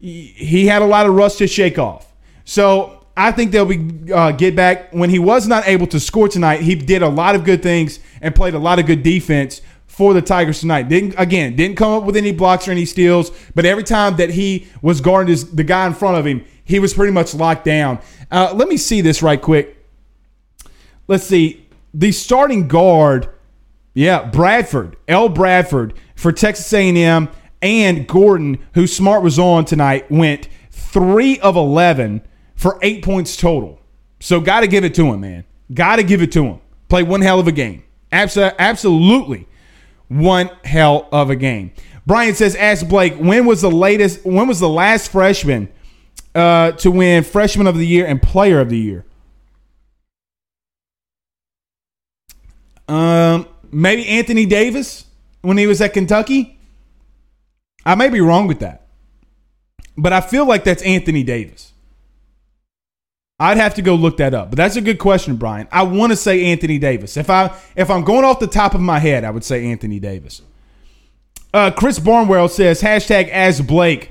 he 0.00 0.66
had 0.66 0.82
a 0.82 0.86
lot 0.86 1.06
of 1.06 1.14
rust 1.14 1.38
to 1.38 1.46
shake 1.46 1.78
off. 1.78 2.12
So 2.44 3.05
I 3.16 3.32
think 3.32 3.50
they'll 3.50 3.64
be 3.64 4.12
uh, 4.12 4.32
get 4.32 4.54
back 4.54 4.92
when 4.92 5.08
he 5.08 5.18
was 5.18 5.48
not 5.48 5.66
able 5.66 5.86
to 5.88 5.98
score 5.98 6.28
tonight. 6.28 6.60
He 6.60 6.74
did 6.74 7.02
a 7.02 7.08
lot 7.08 7.34
of 7.34 7.44
good 7.44 7.62
things 7.62 7.98
and 8.20 8.34
played 8.34 8.54
a 8.54 8.58
lot 8.58 8.78
of 8.78 8.86
good 8.86 9.02
defense 9.02 9.62
for 9.86 10.12
the 10.12 10.20
Tigers 10.20 10.60
tonight. 10.60 10.90
Didn't 10.90 11.14
again 11.16 11.56
didn't 11.56 11.76
come 11.76 11.92
up 11.92 12.04
with 12.04 12.16
any 12.16 12.32
blocks 12.32 12.68
or 12.68 12.72
any 12.72 12.84
steals, 12.84 13.30
but 13.54 13.64
every 13.64 13.84
time 13.84 14.16
that 14.16 14.30
he 14.30 14.66
was 14.82 15.00
guarding 15.00 15.30
his, 15.30 15.50
the 15.50 15.64
guy 15.64 15.86
in 15.86 15.94
front 15.94 16.18
of 16.18 16.26
him, 16.26 16.44
he 16.64 16.78
was 16.78 16.92
pretty 16.92 17.12
much 17.12 17.34
locked 17.34 17.64
down. 17.64 18.00
Uh, 18.30 18.52
let 18.54 18.68
me 18.68 18.76
see 18.76 19.00
this 19.00 19.22
right 19.22 19.40
quick. 19.40 19.74
Let's 21.08 21.24
see 21.24 21.66
the 21.94 22.12
starting 22.12 22.68
guard. 22.68 23.30
Yeah, 23.94 24.24
Bradford, 24.24 24.96
L. 25.08 25.30
Bradford 25.30 25.94
for 26.14 26.30
Texas 26.30 26.70
A&M 26.70 27.30
and 27.62 28.06
Gordon, 28.06 28.58
who 28.74 28.86
Smart 28.86 29.22
was 29.22 29.38
on 29.38 29.64
tonight, 29.64 30.10
went 30.10 30.48
three 30.70 31.38
of 31.40 31.56
eleven 31.56 32.20
for 32.56 32.78
eight 32.82 33.04
points 33.04 33.36
total. 33.36 33.80
So 34.18 34.40
got 34.40 34.60
to 34.60 34.66
give 34.66 34.84
it 34.84 34.94
to 34.96 35.06
him, 35.06 35.20
man. 35.20 35.44
Got 35.72 35.96
to 35.96 36.02
give 36.02 36.22
it 36.22 36.32
to 36.32 36.44
him. 36.44 36.60
Play 36.88 37.02
one 37.02 37.20
hell 37.20 37.38
of 37.38 37.46
a 37.46 37.52
game. 37.52 37.84
Absolutely, 38.10 39.46
one 40.08 40.50
hell 40.64 41.08
of 41.12 41.30
a 41.30 41.36
game. 41.36 41.72
Brian 42.06 42.34
says, 42.34 42.56
"Ask 42.56 42.88
Blake 42.88 43.14
when 43.16 43.46
was 43.46 43.60
the 43.60 43.70
latest? 43.70 44.24
When 44.24 44.46
was 44.48 44.60
the 44.60 44.68
last 44.68 45.10
freshman 45.10 45.68
uh, 46.34 46.72
to 46.72 46.90
win 46.90 47.24
Freshman 47.24 47.66
of 47.66 47.76
the 47.76 47.86
Year 47.86 48.06
and 48.06 48.22
Player 48.22 48.60
of 48.60 48.70
the 48.70 48.78
Year? 48.78 49.04
Um, 52.88 53.48
maybe 53.72 54.06
Anthony 54.06 54.46
Davis 54.46 55.06
when 55.42 55.58
he 55.58 55.66
was 55.66 55.80
at 55.80 55.92
Kentucky. 55.92 56.58
I 57.84 57.96
may 57.96 58.08
be 58.08 58.20
wrong 58.20 58.46
with 58.46 58.60
that, 58.60 58.86
but 59.96 60.12
I 60.12 60.20
feel 60.20 60.46
like 60.46 60.64
that's 60.64 60.82
Anthony 60.82 61.22
Davis. 61.22 61.72
I'd 63.38 63.58
have 63.58 63.74
to 63.74 63.82
go 63.82 63.94
look 63.94 64.16
that 64.16 64.32
up, 64.32 64.50
but 64.50 64.56
that's 64.56 64.76
a 64.76 64.80
good 64.80 64.98
question, 64.98 65.36
Brian. 65.36 65.68
I 65.70 65.82
want 65.82 66.10
to 66.10 66.16
say 66.16 66.46
Anthony 66.46 66.78
Davis. 66.78 67.18
If 67.18 67.28
I 67.28 67.54
if 67.76 67.90
I'm 67.90 68.02
going 68.02 68.24
off 68.24 68.40
the 68.40 68.46
top 68.46 68.74
of 68.74 68.80
my 68.80 68.98
head, 68.98 69.24
I 69.24 69.30
would 69.30 69.44
say 69.44 69.66
Anthony 69.66 70.00
Davis. 70.00 70.40
Uh, 71.52 71.70
Chris 71.70 71.98
Barnwell 71.98 72.48
says 72.48 72.80
hashtag 72.80 73.28
as 73.28 73.60
Blake. 73.60 74.10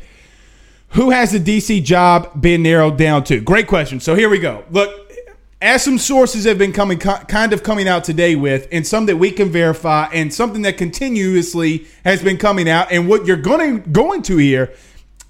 Who 0.90 1.10
has 1.10 1.32
the 1.32 1.40
DC 1.40 1.84
job 1.84 2.40
been 2.40 2.62
narrowed 2.62 2.98
down 2.98 3.24
to? 3.26 3.42
Great 3.42 3.68
question. 3.68 4.00
So 4.00 4.14
here 4.14 4.30
we 4.30 4.38
go. 4.38 4.64
Look, 4.70 5.12
as 5.60 5.84
some 5.84 5.98
sources 5.98 6.46
have 6.46 6.60
been 6.60 6.72
coming 6.72 7.00
kind 7.00 7.52
of 7.52 7.64
coming 7.64 7.88
out 7.88 8.04
today 8.04 8.36
with 8.36 8.68
and 8.72 8.86
some 8.86 9.08
that 9.08 9.18
we 9.18 9.32
can 9.32 9.50
verify 9.50 10.06
and 10.14 10.32
something 10.32 10.62
that 10.62 10.78
continuously 10.78 11.88
has 12.04 12.22
been 12.22 12.38
coming 12.38 12.70
out 12.70 12.92
and 12.92 13.10
what 13.10 13.26
you're 13.26 13.38
going 13.38 13.92
going 13.92 14.22
to 14.22 14.38
hear 14.38 14.72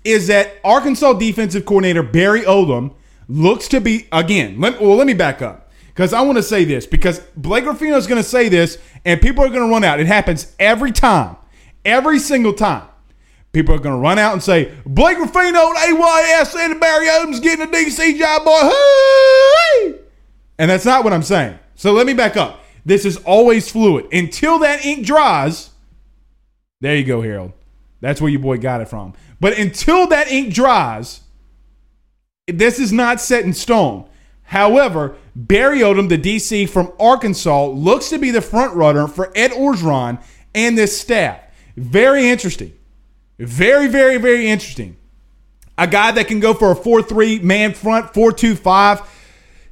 is 0.04 0.28
that 0.28 0.56
Arkansas 0.66 1.14
defensive 1.14 1.66
coordinator 1.66 2.04
Barry 2.04 2.42
Odom 2.42 2.94
looks 3.28 3.68
to 3.68 3.82
be 3.82 4.08
again 4.12 4.60
let, 4.60 4.80
well 4.82 4.96
let 4.96 5.08
me 5.08 5.14
back 5.14 5.42
up 5.42 5.72
because 5.88 6.14
I 6.14 6.22
want 6.22 6.38
to 6.38 6.44
say 6.44 6.66
this 6.66 6.86
because 6.86 7.20
Blake 7.36 7.66
Ruffino 7.66 7.98
is 7.98 8.08
going 8.08 8.22
to 8.22 8.28
say 8.28 8.50
this 8.50 8.78
and 9.04 9.22
people 9.22 9.44
are 9.44 9.50
going 9.50 9.68
to 9.68 9.72
run 9.72 9.84
out 9.84 10.00
it 10.00 10.08
happens 10.08 10.54
every 10.60 10.92
time 10.92 11.38
every 11.84 12.20
single 12.20 12.54
time 12.54 12.88
People 13.56 13.74
are 13.74 13.80
going 13.80 13.96
to 13.96 14.02
run 14.02 14.20
out 14.20 14.34
and 14.34 14.44
say, 14.44 14.74
Blake 14.86 15.18
Ruffino, 15.18 15.72
AYS, 15.78 16.56
and 16.56 16.78
Barry 16.78 17.08
Odom's 17.08 17.40
getting 17.40 17.66
a 17.66 17.72
DC 17.72 18.20
job, 18.20 18.44
boy. 18.44 18.70
Hey! 18.70 19.96
And 20.60 20.70
that's 20.70 20.84
not 20.84 21.06
what 21.06 21.14
I'm 21.14 21.24
saying. 21.24 21.58
So 21.76 21.94
let 21.94 22.06
me 22.06 22.14
back 22.14 22.36
up. 22.36 22.66
This 22.86 23.06
is 23.06 23.16
always 23.16 23.72
fluid. 23.72 24.08
Until 24.12 24.60
that 24.60 24.86
ink 24.86 25.06
dries, 25.06 25.70
there 26.82 26.98
you 26.98 27.06
go, 27.06 27.22
Harold. 27.22 27.54
That's 28.02 28.20
where 28.20 28.30
your 28.30 28.42
boy 28.42 28.58
got 28.58 28.82
it 28.82 28.90
from. 28.90 29.14
But 29.40 29.58
until 29.58 30.06
that 30.08 30.30
ink 30.30 30.54
dries, 30.54 31.22
this 32.48 32.80
is 32.80 32.92
not 32.92 33.20
set 33.20 33.44
in 33.44 33.54
stone. 33.54 34.08
However, 34.44 35.16
Barry 35.36 35.80
Odom, 35.80 36.10
the 36.10 36.18
DC 36.18 36.70
from 36.70 36.92
Arkansas, 37.00 37.68
looks 37.68 38.10
to 38.10 38.20
be 38.20 38.32
the 38.32 38.42
front 38.42 38.76
runner 38.76 39.08
for 39.08 39.32
Ed 39.36 39.52
Orgeron 39.52 40.22
and 40.54 40.78
this 40.78 41.00
staff. 41.00 41.40
Very 41.76 42.30
interesting. 42.30 42.74
Very, 43.40 43.88
very, 43.88 44.18
very 44.18 44.48
interesting. 44.48 44.96
A 45.78 45.88
guy 45.88 46.12
that 46.12 46.28
can 46.28 46.40
go 46.40 46.54
for 46.54 46.72
a 46.72 46.76
4 46.76 47.02
3 47.02 47.40
man 47.40 47.74
front, 47.74 48.14
4 48.14 48.32
2 48.32 48.56
5 48.56 49.02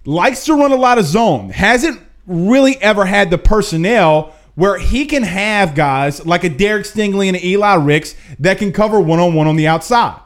likes 0.05 0.45
to 0.45 0.55
run 0.55 0.71
a 0.71 0.75
lot 0.75 0.97
of 0.97 1.05
zone. 1.05 1.49
Hasn't 1.49 2.01
really 2.25 2.81
ever 2.81 3.05
had 3.05 3.29
the 3.29 3.37
personnel 3.37 4.33
where 4.55 4.77
he 4.77 5.05
can 5.05 5.23
have 5.23 5.75
guys 5.75 6.25
like 6.25 6.43
a 6.43 6.49
Derek 6.49 6.85
Stingley 6.85 7.27
and 7.27 7.41
Eli 7.41 7.75
Ricks 7.75 8.15
that 8.39 8.57
can 8.57 8.73
cover 8.73 8.99
one 8.99 9.19
on 9.19 9.33
one 9.33 9.47
on 9.47 9.55
the 9.55 9.67
outside. 9.67 10.19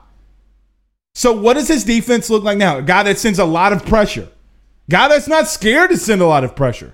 So, 1.17 1.31
what 1.31 1.55
does 1.55 1.67
his 1.67 1.83
defense 1.83 2.29
look 2.29 2.43
like 2.43 2.59
now? 2.59 2.77
A 2.77 2.83
guy 2.83 3.01
that 3.01 3.17
sends 3.17 3.39
a 3.39 3.45
lot 3.45 3.73
of 3.73 3.83
pressure, 3.83 4.27
guy 4.87 5.07
that's 5.07 5.27
not 5.27 5.47
scared 5.47 5.89
to 5.89 5.97
send 5.97 6.21
a 6.21 6.27
lot 6.27 6.43
of 6.43 6.55
pressure. 6.55 6.93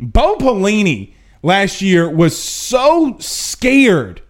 Bo 0.00 0.34
Pelini 0.34 1.14
last 1.40 1.80
year 1.80 2.10
was 2.10 2.36
so 2.36 3.16
scared, 3.20 4.20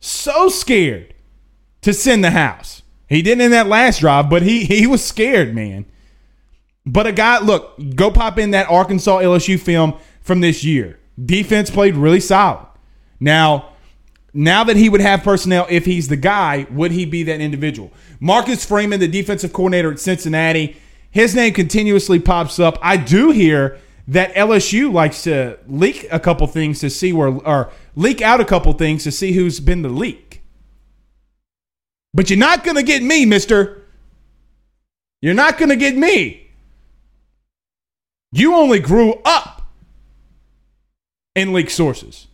so 0.00 0.50
scared 0.50 1.14
to 1.80 1.94
send 1.94 2.22
the 2.22 2.30
house. 2.30 2.82
He 3.08 3.22
didn't 3.22 3.40
in 3.40 3.52
that 3.52 3.68
last 3.68 4.00
drive, 4.00 4.28
but 4.28 4.42
he 4.42 4.66
he 4.66 4.86
was 4.86 5.02
scared, 5.02 5.54
man. 5.54 5.86
But 6.84 7.06
a 7.06 7.12
guy, 7.12 7.38
look, 7.38 7.80
go 7.94 8.10
pop 8.10 8.38
in 8.38 8.50
that 8.50 8.68
Arkansas 8.68 9.20
LSU 9.20 9.58
film 9.58 9.94
from 10.20 10.42
this 10.42 10.62
year. 10.62 10.98
Defense 11.24 11.70
played 11.70 11.94
really 11.94 12.20
solid. 12.20 12.66
Now, 13.18 13.70
now 14.36 14.64
that 14.64 14.76
he 14.76 14.90
would 14.90 15.00
have 15.00 15.22
personnel, 15.22 15.66
if 15.70 15.86
he's 15.86 16.08
the 16.08 16.16
guy, 16.16 16.66
would 16.70 16.92
he 16.92 17.06
be 17.06 17.22
that 17.22 17.40
individual? 17.40 17.90
Marcus 18.20 18.66
Freeman, 18.66 19.00
the 19.00 19.08
defensive 19.08 19.50
coordinator 19.50 19.90
at 19.90 19.98
Cincinnati, 19.98 20.76
his 21.10 21.34
name 21.34 21.54
continuously 21.54 22.20
pops 22.20 22.58
up. 22.58 22.78
I 22.82 22.98
do 22.98 23.30
hear 23.30 23.78
that 24.08 24.34
LSU 24.34 24.92
likes 24.92 25.22
to 25.22 25.58
leak 25.66 26.06
a 26.12 26.20
couple 26.20 26.46
things 26.46 26.80
to 26.80 26.90
see 26.90 27.14
where, 27.14 27.28
or 27.28 27.72
leak 27.94 28.20
out 28.20 28.42
a 28.42 28.44
couple 28.44 28.74
things 28.74 29.04
to 29.04 29.10
see 29.10 29.32
who's 29.32 29.58
been 29.58 29.80
the 29.80 29.88
leak. 29.88 30.42
But 32.12 32.28
you're 32.28 32.38
not 32.38 32.62
going 32.62 32.76
to 32.76 32.82
get 32.82 33.02
me, 33.02 33.24
mister. 33.24 33.84
You're 35.22 35.32
not 35.32 35.56
going 35.56 35.70
to 35.70 35.76
get 35.76 35.96
me. 35.96 36.50
You 38.32 38.54
only 38.54 38.80
grew 38.80 39.14
up 39.24 39.62
in 41.34 41.54
leak 41.54 41.70
sources. 41.70 42.26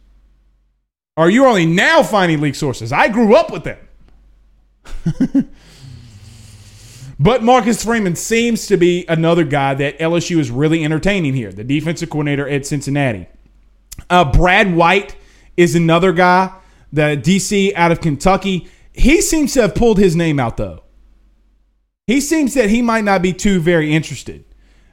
Or 1.17 1.29
you're 1.29 1.47
only 1.47 1.67
now 1.67 2.03
finding 2.03 2.41
leak 2.41 2.55
sources. 2.55 2.93
I 2.93 3.09
grew 3.09 3.35
up 3.35 3.51
with 3.51 3.65
them. 3.65 3.79
but 7.21 7.43
Marcus 7.43 7.85
Freeman 7.85 8.17
seems 8.17 8.67
to 8.67 8.77
be 8.77 9.05
another 9.09 9.45
guy 9.45 9.75
that 9.75 9.99
LSU 9.99 10.39
is 10.39 10.51
really 10.51 10.85
entertaining 10.85 11.35
here, 11.35 11.53
the 11.53 11.65
defensive 11.65 12.09
coordinator 12.09 12.49
at 12.49 12.65
Cincinnati. 12.65 13.27
Uh, 14.09 14.31
Brad 14.33 14.75
White 14.75 15.17
is 15.57 15.75
another 15.75 16.13
guy, 16.13 16.53
the 16.93 17.21
DC 17.23 17.75
out 17.75 17.93
of 17.93 18.01
Kentucky. 18.01 18.69
He 18.93 19.21
seems 19.21 19.53
to 19.55 19.63
have 19.63 19.75
pulled 19.75 19.99
his 19.99 20.17
name 20.17 20.41
out, 20.41 20.57
though. 20.57 20.83
He 22.07 22.21
seems 22.21 22.55
that 22.55 22.71
he 22.71 22.83
might 22.83 23.05
not 23.05 23.23
be 23.23 23.33
too 23.33 23.61
very 23.61 23.93
interested. 23.93 24.45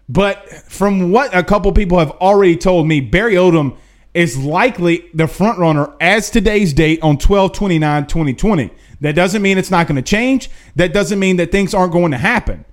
But 0.08 0.50
from 0.50 1.12
what 1.12 1.36
a 1.36 1.44
couple 1.44 1.72
people 1.72 2.00
have 2.00 2.12
already 2.12 2.58
told 2.58 2.88
me, 2.88 3.00
Barry 3.00 3.36
Odom 3.36 3.78
is 4.14 4.38
likely 4.38 5.10
the 5.14 5.28
front 5.28 5.60
runner 5.60 5.94
as 6.02 6.30
today's 6.30 6.74
date 6.74 7.02
on 7.02 7.18
12 7.18 7.54
29 7.54 8.08
2020. 8.08 8.72
That 9.02 9.16
doesn't 9.16 9.42
mean 9.42 9.58
it's 9.58 9.72
not 9.72 9.88
going 9.88 9.96
to 9.96 10.02
change. 10.02 10.50
That 10.76 10.94
doesn't 10.94 11.20
mean 11.20 11.38
that 11.38 11.52
things 11.52 11.74
aren't 11.74 11.94
going 11.94 12.12
to 12.12 12.18
happen. 12.18 12.66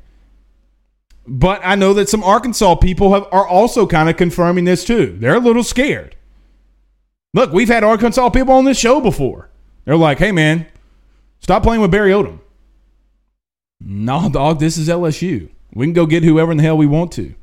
But 1.26 1.60
I 1.64 1.74
know 1.74 1.92
that 1.94 2.08
some 2.08 2.22
Arkansas 2.22 2.76
people 2.76 3.12
have, 3.12 3.26
are 3.32 3.46
also 3.46 3.86
kind 3.86 4.08
of 4.08 4.16
confirming 4.16 4.64
this 4.64 4.84
too. 4.84 5.16
They're 5.18 5.36
a 5.36 5.40
little 5.40 5.64
scared. 5.64 6.16
Look, 7.34 7.52
we've 7.52 7.68
had 7.68 7.84
Arkansas 7.84 8.30
people 8.30 8.54
on 8.54 8.64
this 8.64 8.78
show 8.78 9.00
before. 9.00 9.50
They're 9.84 9.96
like, 9.96 10.18
hey, 10.18 10.32
man, 10.32 10.66
stop 11.40 11.62
playing 11.62 11.82
with 11.82 11.90
Barry 11.90 12.10
Odom. 12.10 12.40
No, 13.80 14.28
dog, 14.30 14.58
this 14.58 14.78
is 14.78 14.88
LSU. 14.88 15.50
We 15.74 15.86
can 15.86 15.92
go 15.92 16.06
get 16.06 16.22
whoever 16.22 16.50
in 16.50 16.56
the 16.56 16.62
hell 16.62 16.76
we 16.76 16.86
want 16.86 17.12
to. 17.12 17.34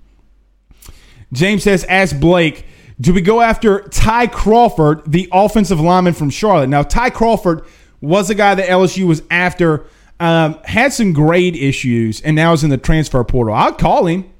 James 1.31 1.63
says, 1.63 1.85
ask 1.85 2.19
Blake, 2.19 2.65
do 2.99 3.13
we 3.13 3.21
go 3.21 3.41
after 3.41 3.81
Ty 3.89 4.27
Crawford, 4.27 5.03
the 5.05 5.27
offensive 5.31 5.79
lineman 5.79 6.13
from 6.13 6.29
Charlotte? 6.29 6.67
Now, 6.67 6.83
Ty 6.83 7.09
Crawford 7.11 7.65
was 8.01 8.29
a 8.29 8.35
guy 8.35 8.55
that 8.55 8.67
LSU 8.67 9.07
was 9.07 9.23
after, 9.31 9.85
um, 10.19 10.59
had 10.65 10.93
some 10.93 11.13
grade 11.13 11.55
issues, 11.55 12.21
and 12.21 12.35
now 12.35 12.53
is 12.53 12.63
in 12.63 12.69
the 12.69 12.77
transfer 12.77 13.23
portal. 13.23 13.53
I'd 13.53 13.77
call 13.77 14.05
him. 14.05 14.31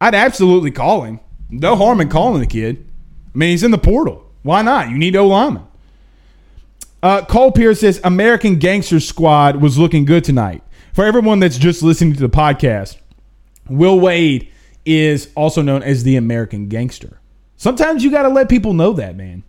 I'd 0.00 0.14
absolutely 0.14 0.70
call 0.70 1.02
him. 1.02 1.20
No 1.50 1.76
harm 1.76 2.00
in 2.00 2.08
calling 2.08 2.40
the 2.40 2.46
kid. 2.46 2.86
I 3.34 3.38
mean, 3.38 3.50
he's 3.50 3.62
in 3.62 3.70
the 3.70 3.78
portal. 3.78 4.30
Why 4.42 4.62
not? 4.62 4.90
You 4.90 4.98
need 4.98 5.16
O 5.16 5.26
lineman. 5.26 5.64
Uh, 7.02 7.24
Cole 7.24 7.52
Pierce 7.52 7.80
says 7.80 8.00
American 8.02 8.58
Gangster 8.58 8.98
Squad 8.98 9.56
was 9.56 9.78
looking 9.78 10.04
good 10.04 10.24
tonight 10.24 10.62
for 10.94 11.04
everyone 11.04 11.40
that's 11.40 11.58
just 11.58 11.82
listening 11.82 12.14
to 12.14 12.20
the 12.20 12.28
podcast, 12.28 12.98
Will 13.68 13.98
Wade 13.98 14.50
is 14.84 15.28
also 15.34 15.60
known 15.60 15.82
as 15.82 16.04
the 16.04 16.16
American 16.16 16.68
Gangster. 16.68 17.20
Sometimes 17.64 18.04
you 18.04 18.10
got 18.10 18.24
to 18.24 18.28
let 18.28 18.50
people 18.50 18.74
know 18.74 18.92
that, 18.92 19.16
man. 19.16 19.42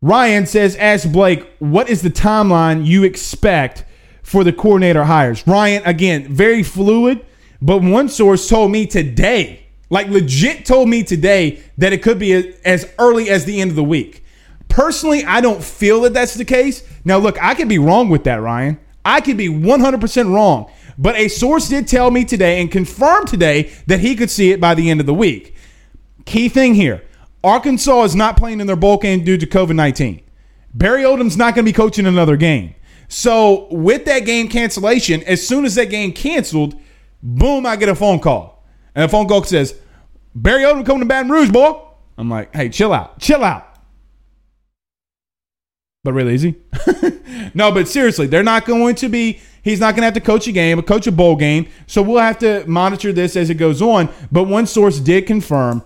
Ryan 0.00 0.46
says, 0.46 0.76
Ask 0.76 1.10
Blake, 1.10 1.44
what 1.58 1.88
is 1.90 2.02
the 2.02 2.08
timeline 2.08 2.86
you 2.86 3.02
expect 3.02 3.84
for 4.22 4.44
the 4.44 4.52
coordinator 4.52 5.02
hires? 5.02 5.44
Ryan, 5.44 5.82
again, 5.86 6.32
very 6.32 6.62
fluid, 6.62 7.26
but 7.60 7.82
one 7.82 8.08
source 8.08 8.48
told 8.48 8.70
me 8.70 8.86
today, 8.86 9.66
like 9.90 10.06
legit 10.06 10.64
told 10.64 10.88
me 10.88 11.02
today, 11.02 11.60
that 11.78 11.92
it 11.92 12.00
could 12.00 12.20
be 12.20 12.54
as 12.64 12.88
early 12.96 13.28
as 13.28 13.44
the 13.44 13.60
end 13.60 13.70
of 13.70 13.76
the 13.76 13.82
week. 13.82 14.22
Personally, 14.68 15.24
I 15.24 15.40
don't 15.40 15.64
feel 15.64 16.02
that 16.02 16.14
that's 16.14 16.34
the 16.34 16.44
case. 16.44 16.84
Now, 17.04 17.18
look, 17.18 17.42
I 17.42 17.56
could 17.56 17.68
be 17.68 17.80
wrong 17.80 18.08
with 18.08 18.22
that, 18.22 18.40
Ryan. 18.40 18.78
I 19.04 19.20
could 19.20 19.36
be 19.36 19.48
100% 19.48 20.32
wrong, 20.32 20.70
but 20.96 21.16
a 21.16 21.26
source 21.26 21.68
did 21.68 21.88
tell 21.88 22.12
me 22.12 22.24
today 22.24 22.60
and 22.60 22.70
confirmed 22.70 23.26
today 23.26 23.72
that 23.88 23.98
he 23.98 24.14
could 24.14 24.30
see 24.30 24.52
it 24.52 24.60
by 24.60 24.76
the 24.76 24.88
end 24.88 25.00
of 25.00 25.06
the 25.06 25.12
week. 25.12 25.56
Key 26.24 26.48
thing 26.48 26.74
here 26.74 27.02
Arkansas 27.42 28.02
is 28.04 28.14
not 28.14 28.36
playing 28.36 28.60
in 28.60 28.66
their 28.66 28.76
bowl 28.76 28.98
game 28.98 29.24
due 29.24 29.36
to 29.36 29.46
COVID 29.46 29.74
19. 29.74 30.22
Barry 30.72 31.02
Odom's 31.02 31.36
not 31.36 31.54
going 31.54 31.64
to 31.64 31.68
be 31.68 31.74
coaching 31.74 32.06
another 32.06 32.36
game. 32.36 32.74
So, 33.08 33.66
with 33.72 34.04
that 34.04 34.20
game 34.20 34.48
cancellation, 34.48 35.22
as 35.24 35.46
soon 35.46 35.64
as 35.64 35.74
that 35.74 35.86
game 35.86 36.12
canceled, 36.12 36.80
boom, 37.22 37.66
I 37.66 37.74
get 37.74 37.88
a 37.88 37.94
phone 37.94 38.20
call. 38.20 38.64
And 38.94 39.02
the 39.02 39.08
phone 39.08 39.26
call 39.26 39.42
says, 39.42 39.76
Barry 40.32 40.62
Odom 40.62 40.86
coming 40.86 41.00
to 41.00 41.06
Baton 41.06 41.30
Rouge, 41.30 41.50
boy. 41.50 41.80
I'm 42.16 42.30
like, 42.30 42.54
hey, 42.54 42.68
chill 42.68 42.92
out. 42.92 43.18
Chill 43.18 43.42
out 43.42 43.66
but 46.02 46.14
really 46.14 46.34
easy. 46.34 46.54
no, 47.54 47.70
but 47.70 47.86
seriously, 47.86 48.26
they're 48.26 48.42
not 48.42 48.64
going 48.64 48.94
to 48.94 49.08
be 49.08 49.38
He's 49.62 49.80
not 49.80 49.94
going 49.94 50.02
to 50.02 50.06
have 50.06 50.14
to 50.14 50.20
coach 50.20 50.46
a 50.46 50.52
game, 50.52 50.80
coach 50.82 51.06
a 51.06 51.12
bowl 51.12 51.36
game. 51.36 51.68
So 51.86 52.02
we'll 52.02 52.22
have 52.22 52.38
to 52.38 52.64
monitor 52.66 53.12
this 53.12 53.36
as 53.36 53.50
it 53.50 53.56
goes 53.56 53.82
on. 53.82 54.08
But 54.32 54.44
one 54.44 54.66
source 54.66 54.98
did 54.98 55.26
confirm 55.26 55.84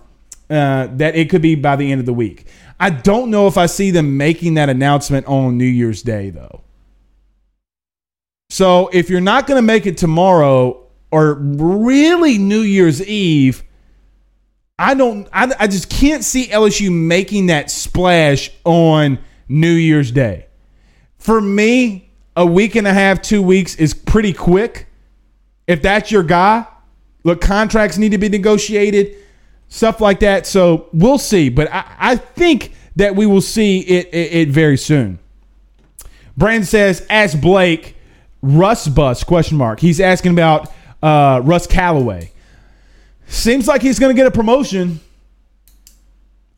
uh, 0.49 0.87
that 0.93 1.15
it 1.15 1.29
could 1.29 1.41
be 1.41 1.55
by 1.55 1.75
the 1.75 1.91
end 1.91 1.99
of 1.99 2.05
the 2.05 2.13
week. 2.13 2.47
I 2.79 2.89
don't 2.89 3.31
know 3.31 3.47
if 3.47 3.57
I 3.57 3.65
see 3.67 3.91
them 3.91 4.17
making 4.17 4.55
that 4.55 4.69
announcement 4.69 5.25
on 5.27 5.57
New 5.57 5.65
Year's 5.65 6.01
Day, 6.01 6.29
though. 6.29 6.61
So 8.49 8.89
if 8.93 9.09
you're 9.09 9.21
not 9.21 9.47
going 9.47 9.57
to 9.57 9.65
make 9.65 9.85
it 9.85 9.97
tomorrow 9.97 10.85
or 11.11 11.33
really 11.33 12.37
New 12.37 12.61
Year's 12.61 13.01
Eve, 13.05 13.63
I 14.77 14.93
don't, 14.93 15.27
I, 15.31 15.53
I 15.59 15.67
just 15.67 15.89
can't 15.89 16.23
see 16.23 16.47
LSU 16.47 16.91
making 16.91 17.47
that 17.47 17.71
splash 17.71 18.51
on 18.65 19.19
New 19.47 19.71
Year's 19.71 20.11
Day. 20.11 20.47
For 21.17 21.39
me, 21.39 22.11
a 22.35 22.45
week 22.45 22.75
and 22.75 22.85
a 22.85 22.93
half, 22.93 23.21
two 23.21 23.41
weeks 23.41 23.75
is 23.75 23.93
pretty 23.93 24.33
quick. 24.33 24.87
If 25.67 25.81
that's 25.81 26.11
your 26.11 26.23
guy, 26.23 26.67
look, 27.23 27.41
contracts 27.41 27.97
need 27.97 28.11
to 28.11 28.17
be 28.17 28.29
negotiated, 28.29 29.15
stuff 29.69 30.01
like 30.01 30.19
that. 30.21 30.45
So 30.47 30.89
we'll 30.93 31.17
see. 31.17 31.49
But 31.49 31.71
I, 31.73 31.85
I 31.97 32.15
think 32.15 32.73
that 32.95 33.15
we 33.15 33.25
will 33.25 33.41
see 33.41 33.79
it, 33.79 34.07
it, 34.13 34.33
it 34.33 34.49
very 34.49 34.77
soon. 34.77 35.19
Brand 36.37 36.67
says, 36.67 37.05
ask 37.09 37.39
Blake, 37.39 37.95
Russ 38.41 38.87
bus, 38.87 39.23
question 39.23 39.57
mark. 39.57 39.79
He's 39.79 39.99
asking 39.99 40.33
about 40.33 40.71
uh, 41.01 41.41
Russ 41.43 41.67
Calloway. 41.67 42.31
Seems 43.27 43.67
like 43.67 43.81
he's 43.81 43.99
going 43.99 44.15
to 44.15 44.17
get 44.17 44.27
a 44.27 44.31
promotion. 44.31 44.99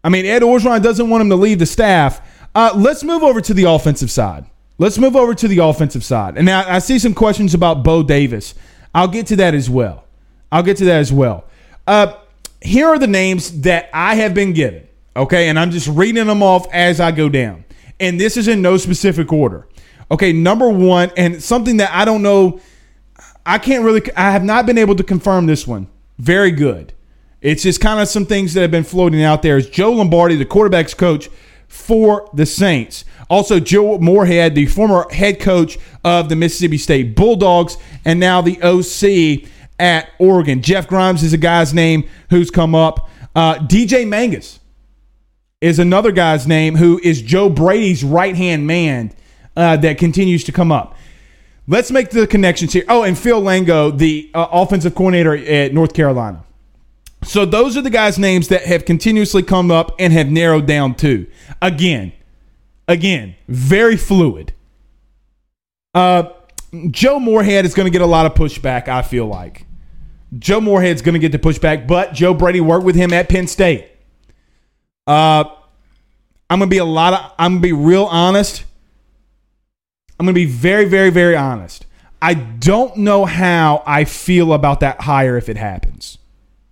I 0.03 0.09
mean, 0.09 0.25
Ed 0.25 0.41
Orgeron 0.41 0.81
doesn't 0.81 1.09
want 1.09 1.21
him 1.21 1.29
to 1.29 1.35
leave 1.35 1.59
the 1.59 1.65
staff. 1.65 2.21
Uh, 2.53 2.73
let's 2.75 3.03
move 3.03 3.23
over 3.23 3.41
to 3.41 3.53
the 3.53 3.63
offensive 3.63 4.11
side. 4.11 4.45
Let's 4.77 4.97
move 4.97 5.15
over 5.15 5.33
to 5.33 5.47
the 5.47 5.59
offensive 5.59 6.03
side. 6.03 6.37
And 6.37 6.45
now 6.45 6.63
I 6.67 6.79
see 6.79 6.99
some 6.99 7.13
questions 7.13 7.53
about 7.53 7.83
Bo 7.83 8.03
Davis. 8.03 8.53
I'll 8.93 9.07
get 9.07 9.27
to 9.27 9.35
that 9.37 9.53
as 9.53 9.69
well. 9.69 10.05
I'll 10.51 10.63
get 10.63 10.77
to 10.77 10.85
that 10.85 10.99
as 10.99 11.11
well. 11.11 11.45
Uh, 11.85 12.13
here 12.61 12.87
are 12.87 12.99
the 12.99 13.07
names 13.07 13.61
that 13.61 13.89
I 13.93 14.15
have 14.15 14.33
been 14.33 14.53
given. 14.53 14.87
Okay, 15.15 15.49
and 15.49 15.57
I'm 15.57 15.71
just 15.71 15.87
reading 15.87 16.27
them 16.27 16.43
off 16.43 16.71
as 16.71 16.99
I 16.99 17.11
go 17.11 17.27
down. 17.27 17.65
And 17.99 18.19
this 18.19 18.37
is 18.37 18.47
in 18.47 18.61
no 18.61 18.77
specific 18.77 19.33
order. 19.33 19.67
Okay, 20.11 20.31
number 20.31 20.69
one, 20.69 21.11
and 21.17 21.41
something 21.41 21.77
that 21.77 21.91
I 21.91 22.05
don't 22.05 22.21
know, 22.21 22.61
I 23.45 23.57
can't 23.57 23.83
really, 23.83 24.01
I 24.15 24.31
have 24.31 24.43
not 24.43 24.65
been 24.65 24.77
able 24.77 24.95
to 24.95 25.03
confirm 25.03 25.47
this 25.47 25.65
one. 25.65 25.87
Very 26.19 26.51
good. 26.51 26.93
It's 27.41 27.63
just 27.63 27.81
kind 27.81 27.99
of 27.99 28.07
some 28.07 28.25
things 28.25 28.53
that 28.53 28.61
have 28.61 28.71
been 28.71 28.83
floating 28.83 29.23
out 29.23 29.41
there. 29.41 29.57
Is 29.57 29.69
Joe 29.69 29.91
Lombardi, 29.91 30.35
the 30.35 30.45
quarterback's 30.45 30.93
coach 30.93 31.29
for 31.67 32.29
the 32.33 32.45
Saints. 32.45 33.03
Also, 33.29 33.59
Joe 33.59 33.97
Moorhead, 33.97 34.55
the 34.55 34.67
former 34.67 35.05
head 35.11 35.39
coach 35.39 35.77
of 36.03 36.29
the 36.29 36.35
Mississippi 36.35 36.77
State 36.77 37.15
Bulldogs, 37.15 37.77
and 38.05 38.19
now 38.19 38.41
the 38.41 38.61
OC 38.61 39.49
at 39.79 40.09
Oregon. 40.19 40.61
Jeff 40.61 40.87
Grimes 40.87 41.23
is 41.23 41.33
a 41.33 41.37
guy's 41.37 41.73
name 41.73 42.07
who's 42.29 42.49
come 42.49 42.75
up. 42.75 43.09
Uh, 43.35 43.55
DJ 43.55 44.07
Mangas 44.07 44.59
is 45.61 45.79
another 45.79 46.11
guy's 46.11 46.47
name 46.47 46.75
who 46.75 46.99
is 47.03 47.21
Joe 47.21 47.49
Brady's 47.49 48.03
right 48.03 48.35
hand 48.35 48.67
man 48.67 49.13
uh, 49.55 49.77
that 49.77 49.97
continues 49.97 50.43
to 50.45 50.51
come 50.51 50.71
up. 50.71 50.95
Let's 51.67 51.91
make 51.91 52.11
the 52.11 52.25
connections 52.27 52.73
here. 52.73 52.85
Oh, 52.87 53.03
and 53.03 53.17
Phil 53.17 53.39
Longo, 53.39 53.91
the 53.91 54.31
uh, 54.33 54.47
offensive 54.51 54.95
coordinator 54.95 55.35
at 55.35 55.73
North 55.73 55.93
Carolina. 55.93 56.43
So 57.23 57.45
those 57.45 57.75
are 57.75 57.81
the 57.81 57.89
guys' 57.89 58.17
names 58.17 58.47
that 58.47 58.63
have 58.63 58.85
continuously 58.85 59.43
come 59.43 59.69
up 59.69 59.93
and 59.99 60.13
have 60.13 60.29
narrowed 60.29 60.65
down 60.65 60.95
to. 60.95 61.27
Again, 61.61 62.13
again, 62.87 63.35
very 63.47 63.97
fluid. 63.97 64.53
Uh, 65.93 66.29
Joe 66.91 67.19
Moorhead 67.19 67.65
is 67.65 67.73
going 67.73 67.85
to 67.85 67.91
get 67.91 68.01
a 68.01 68.07
lot 68.07 68.25
of 68.25 68.33
pushback. 68.33 68.87
I 68.87 69.01
feel 69.01 69.25
like 69.25 69.65
Joe 70.37 70.61
Moorhead's 70.61 71.01
going 71.01 71.13
to 71.13 71.19
get 71.19 71.31
the 71.31 71.39
pushback, 71.39 71.87
but 71.87 72.13
Joe 72.13 72.33
Brady 72.33 72.61
worked 72.61 72.85
with 72.85 72.95
him 72.95 73.13
at 73.13 73.29
Penn 73.29 73.47
State. 73.47 73.89
Uh, 75.05 75.45
I'm 76.49 76.59
going 76.59 76.69
to 76.69 76.73
be 76.73 76.79
a 76.79 76.85
lot 76.85 77.13
of. 77.13 77.31
I'm 77.39 77.53
going 77.53 77.61
to 77.61 77.67
be 77.67 77.73
real 77.73 78.05
honest. 78.05 78.65
I'm 80.19 80.25
going 80.25 80.33
to 80.33 80.39
be 80.39 80.45
very, 80.45 80.85
very, 80.85 81.09
very 81.09 81.35
honest. 81.35 81.85
I 82.21 82.33
don't 82.33 82.97
know 82.97 83.25
how 83.25 83.83
I 83.85 84.03
feel 84.05 84.53
about 84.53 84.79
that 84.79 85.01
hire 85.01 85.37
if 85.37 85.49
it 85.49 85.57
happens. 85.57 86.17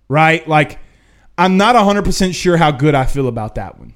Right? 0.08 0.46
Like, 0.46 0.78
I'm 1.38 1.56
not 1.56 1.76
100% 1.76 2.34
sure 2.34 2.56
how 2.56 2.70
good 2.70 2.94
I 2.94 3.04
feel 3.04 3.28
about 3.28 3.54
that 3.56 3.78
one. 3.78 3.94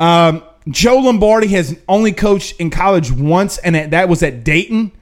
Um, 0.00 0.42
Joe 0.68 0.98
Lombardi 0.98 1.48
has 1.48 1.78
only 1.88 2.12
coached 2.12 2.58
in 2.58 2.70
college 2.70 3.12
once, 3.12 3.58
and 3.58 3.74
that 3.92 4.08
was 4.08 4.22
at 4.22 4.44
Dayton. 4.44 4.92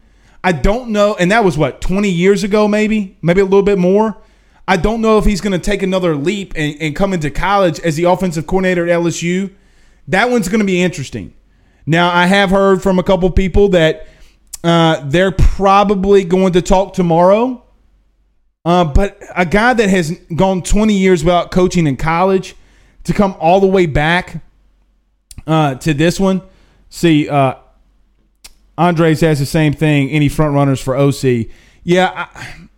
I 0.42 0.52
don't 0.52 0.90
know, 0.90 1.14
and 1.14 1.30
that 1.30 1.44
was 1.44 1.56
what, 1.56 1.80
20 1.80 2.08
years 2.08 2.42
ago, 2.42 2.66
maybe? 2.66 3.16
Maybe 3.22 3.40
a 3.40 3.44
little 3.44 3.62
bit 3.62 3.78
more. 3.78 4.16
I 4.66 4.76
don't 4.76 5.00
know 5.00 5.18
if 5.18 5.24
he's 5.24 5.40
going 5.40 5.52
to 5.52 5.58
take 5.58 5.82
another 5.82 6.16
leap 6.16 6.54
and, 6.56 6.76
and 6.80 6.96
come 6.96 7.12
into 7.12 7.30
college 7.30 7.78
as 7.80 7.96
the 7.96 8.04
offensive 8.04 8.46
coordinator 8.46 8.88
at 8.88 9.00
LSU. 9.00 9.52
That 10.08 10.30
one's 10.30 10.48
going 10.48 10.60
to 10.60 10.66
be 10.66 10.82
interesting. 10.82 11.34
Now, 11.86 12.12
I 12.12 12.26
have 12.26 12.50
heard 12.50 12.82
from 12.82 12.98
a 12.98 13.02
couple 13.02 13.30
people 13.30 13.68
that 13.70 14.06
uh, 14.64 15.02
they're 15.04 15.32
probably 15.32 16.24
going 16.24 16.52
to 16.54 16.62
talk 16.62 16.94
tomorrow. 16.94 17.62
Uh, 18.64 18.84
but 18.84 19.20
a 19.34 19.44
guy 19.44 19.74
that 19.74 19.90
has 19.90 20.12
gone 20.34 20.62
20 20.62 20.94
years 20.94 21.24
without 21.24 21.50
coaching 21.50 21.86
in 21.86 21.96
college 21.96 22.54
to 23.04 23.12
come 23.12 23.36
all 23.40 23.60
the 23.60 23.66
way 23.66 23.86
back 23.86 24.42
uh, 25.46 25.76
to 25.76 25.94
this 25.94 26.18
one. 26.20 26.42
See, 26.90 27.28
uh, 27.28 27.54
Andres 28.76 29.20
has 29.20 29.38
the 29.38 29.46
same 29.46 29.72
thing. 29.72 30.10
Any 30.10 30.28
front 30.28 30.54
runners 30.54 30.80
for 30.80 30.96
OC? 30.96 31.46
Yeah, 31.84 32.10
I, 32.14 32.68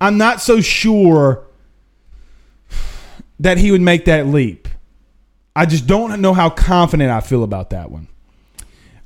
I'm 0.00 0.18
not 0.18 0.40
so 0.40 0.60
sure 0.60 1.46
that 3.40 3.58
he 3.58 3.70
would 3.70 3.80
make 3.80 4.04
that 4.06 4.26
leap. 4.26 4.68
I 5.54 5.66
just 5.66 5.86
don't 5.86 6.20
know 6.20 6.32
how 6.32 6.48
confident 6.48 7.10
I 7.10 7.20
feel 7.20 7.42
about 7.42 7.70
that 7.70 7.90
one. 7.90 8.08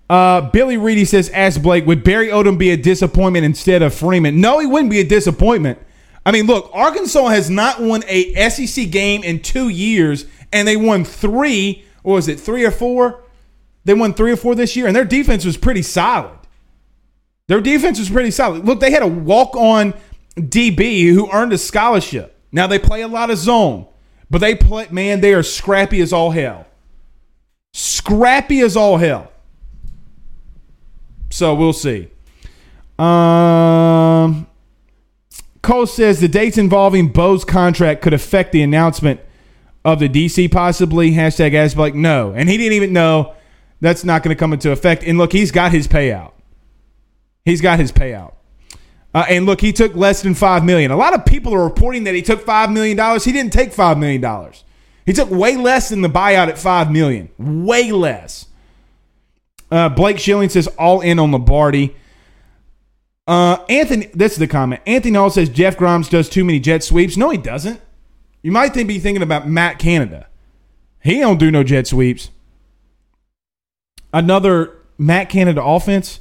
Uh, 0.08 0.42
Billy 0.50 0.76
Reedy 0.76 1.04
says, 1.04 1.28
"Ask 1.30 1.60
Blake, 1.60 1.84
would 1.86 2.04
Barry 2.04 2.28
Odom 2.28 2.56
be 2.58 2.70
a 2.70 2.76
disappointment 2.76 3.44
instead 3.44 3.82
of 3.82 3.92
Freeman?" 3.92 4.40
No, 4.40 4.60
he 4.60 4.66
wouldn't 4.66 4.90
be 4.90 5.00
a 5.00 5.04
disappointment. 5.04 5.80
I 6.24 6.32
mean, 6.32 6.46
look, 6.46 6.70
Arkansas 6.72 7.26
has 7.28 7.50
not 7.50 7.80
won 7.80 8.04
a 8.06 8.48
SEC 8.48 8.90
game 8.90 9.24
in 9.24 9.40
two 9.40 9.68
years, 9.68 10.26
and 10.52 10.68
they 10.68 10.76
won 10.76 11.04
three. 11.04 11.84
Or 12.06 12.14
was 12.14 12.28
it 12.28 12.38
three 12.38 12.64
or 12.64 12.70
four? 12.70 13.24
They 13.84 13.92
won 13.92 14.14
three 14.14 14.30
or 14.30 14.36
four 14.36 14.54
this 14.54 14.76
year, 14.76 14.86
and 14.86 14.94
their 14.94 15.04
defense 15.04 15.44
was 15.44 15.56
pretty 15.56 15.82
solid. 15.82 16.38
Their 17.48 17.60
defense 17.60 17.98
was 17.98 18.08
pretty 18.08 18.30
solid. 18.30 18.64
Look, 18.64 18.78
they 18.78 18.92
had 18.92 19.02
a 19.02 19.08
walk-on 19.08 19.92
DB 20.38 21.12
who 21.12 21.28
earned 21.32 21.52
a 21.52 21.58
scholarship. 21.58 22.38
Now 22.52 22.68
they 22.68 22.78
play 22.78 23.02
a 23.02 23.08
lot 23.08 23.30
of 23.30 23.38
zone, 23.38 23.88
but 24.30 24.38
they 24.38 24.54
play. 24.54 24.86
Man, 24.88 25.20
they 25.20 25.34
are 25.34 25.42
scrappy 25.42 26.00
as 26.00 26.12
all 26.12 26.30
hell. 26.30 26.68
Scrappy 27.74 28.60
as 28.60 28.76
all 28.76 28.98
hell. 28.98 29.32
So 31.30 31.56
we'll 31.56 31.72
see. 31.72 32.08
Um, 33.00 34.46
Cole 35.60 35.86
says 35.86 36.20
the 36.20 36.28
dates 36.28 36.56
involving 36.56 37.08
Bo's 37.08 37.44
contract 37.44 38.00
could 38.00 38.14
affect 38.14 38.52
the 38.52 38.62
announcement 38.62 39.20
of 39.86 40.00
the 40.00 40.08
DC 40.08 40.50
possibly. 40.50 41.12
Hashtag 41.12 41.54
ask 41.54 41.76
like 41.76 41.94
no, 41.94 42.32
and 42.32 42.48
he 42.48 42.58
didn't 42.58 42.72
even 42.72 42.92
know 42.92 43.34
that's 43.80 44.04
not 44.04 44.22
going 44.22 44.34
to 44.34 44.38
come 44.38 44.52
into 44.52 44.72
effect. 44.72 45.04
And 45.04 45.16
look, 45.16 45.32
he's 45.32 45.52
got 45.52 45.70
his 45.70 45.86
payout. 45.86 46.32
He's 47.44 47.60
got 47.60 47.78
his 47.78 47.92
payout. 47.92 48.34
Uh, 49.14 49.24
and 49.28 49.46
look, 49.46 49.60
he 49.60 49.72
took 49.72 49.94
less 49.94 50.22
than 50.22 50.34
five 50.34 50.64
million. 50.64 50.90
A 50.90 50.96
lot 50.96 51.14
of 51.14 51.24
people 51.24 51.54
are 51.54 51.62
reporting 51.62 52.04
that 52.04 52.14
he 52.14 52.20
took 52.20 52.44
five 52.44 52.70
million 52.70 52.96
dollars. 52.96 53.24
He 53.24 53.32
didn't 53.32 53.52
take 53.52 53.72
five 53.72 53.96
million 53.96 54.20
dollars. 54.20 54.64
He 55.06 55.12
took 55.12 55.30
way 55.30 55.56
less 55.56 55.88
than 55.88 56.02
the 56.02 56.08
buyout 56.08 56.48
at 56.48 56.58
five 56.58 56.90
million. 56.90 57.30
Way 57.38 57.92
less. 57.92 58.46
Uh, 59.70 59.88
Blake 59.88 60.18
Schilling 60.18 60.48
says 60.48 60.66
all 60.78 61.00
in 61.00 61.20
on 61.20 61.30
Lombardi. 61.30 61.94
Uh, 63.26 63.58
Anthony, 63.68 64.06
this 64.14 64.32
is 64.32 64.38
the 64.38 64.46
comment. 64.48 64.80
Anthony 64.84 65.16
Hall 65.16 65.30
says 65.30 65.48
Jeff 65.48 65.76
Grimes 65.76 66.08
does 66.08 66.28
too 66.28 66.44
many 66.44 66.58
jet 66.58 66.82
sweeps. 66.82 67.16
No, 67.16 67.30
he 67.30 67.38
doesn't. 67.38 67.80
You 68.46 68.52
might 68.52 68.74
be 68.74 69.00
thinking 69.00 69.24
about 69.24 69.48
Matt 69.48 69.80
Canada. 69.80 70.28
He 71.00 71.18
don't 71.18 71.38
do 71.38 71.50
no 71.50 71.64
jet 71.64 71.88
sweeps. 71.88 72.30
Another 74.12 74.72
Matt 74.96 75.30
Canada 75.30 75.60
offense. 75.64 76.20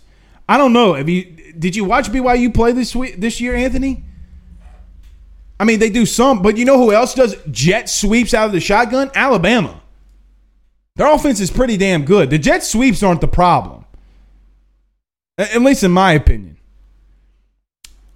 I 0.50 0.58
don't 0.58 0.74
know. 0.74 0.96
Have 0.96 1.08
you 1.08 1.26
did 1.60 1.76
you 1.76 1.86
watch 1.86 2.08
BYU 2.08 2.52
play 2.52 2.72
this 2.72 2.96
week, 2.96 3.22
this 3.22 3.40
year, 3.40 3.54
Anthony? 3.54 4.04
I 5.60 5.66
mean, 5.66 5.78
they 5.78 5.92
do 5.92 6.04
some, 6.08 6.42
but 6.42 6.58
you 6.58 6.66
know 6.66 6.80
who 6.80 6.92
else 6.92 7.14
does 7.14 7.36
jet 7.52 7.90
sweeps 7.90 8.34
out 8.34 8.48
of 8.48 8.54
the 8.54 8.60
shotgun? 8.60 9.12
Alabama. 9.14 9.80
Their 10.96 11.14
offense 11.14 11.40
is 11.40 11.52
pretty 11.52 11.78
damn 11.78 12.06
good. 12.06 12.32
The 12.32 12.40
jet 12.40 12.64
sweeps 12.64 13.04
aren't 13.04 13.22
the 13.22 13.28
problem, 13.28 13.86
at 15.38 15.62
least 15.62 15.84
in 15.84 15.92
my 15.92 16.14
opinion. 16.14 16.58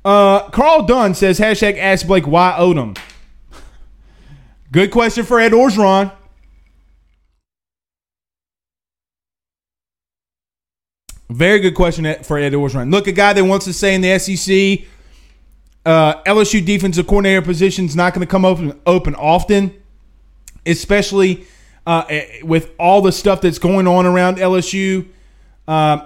Uh, 0.04 0.50
Carl 0.50 0.82
Dunn 0.88 1.13
says 1.13 1.39
hashtag 1.39 1.78
Ask 1.78 2.08
Blake 2.08 2.26
why 2.26 2.56
Odom. 2.58 2.98
Good 4.72 4.92
question 4.92 5.26
for 5.26 5.40
Ed 5.40 5.52
Orgeron. 5.52 6.12
Very 11.30 11.60
good 11.60 11.74
question 11.74 12.24
for 12.24 12.38
Ed 12.38 12.54
Orgeron. 12.54 12.92
Look, 12.92 13.08
a 13.08 13.12
guy 13.12 13.34
that 13.34 13.44
wants 13.44 13.66
to 13.66 13.74
say 13.74 13.96
in 13.96 14.02
the 14.02 14.18
SEC, 14.20 14.88
uh, 15.86 16.22
LSU 16.24 16.64
defensive 16.64 17.08
coordinator 17.08 17.42
position 17.42 17.86
is 17.86 17.96
not 17.96 18.14
going 18.14 18.26
to 18.26 18.30
come 18.30 18.46
open 18.46 18.80
open 18.86 19.16
often, 19.16 19.74
especially 20.66 21.48
uh, 21.88 22.06
eh, 22.10 22.42
with 22.44 22.72
all 22.80 23.02
the 23.02 23.12
stuff 23.12 23.42
that's 23.42 23.60
going 23.60 23.88
on 23.88 24.06
around 24.06 24.38
LSU. 24.38 25.08
Uh, 25.68 26.06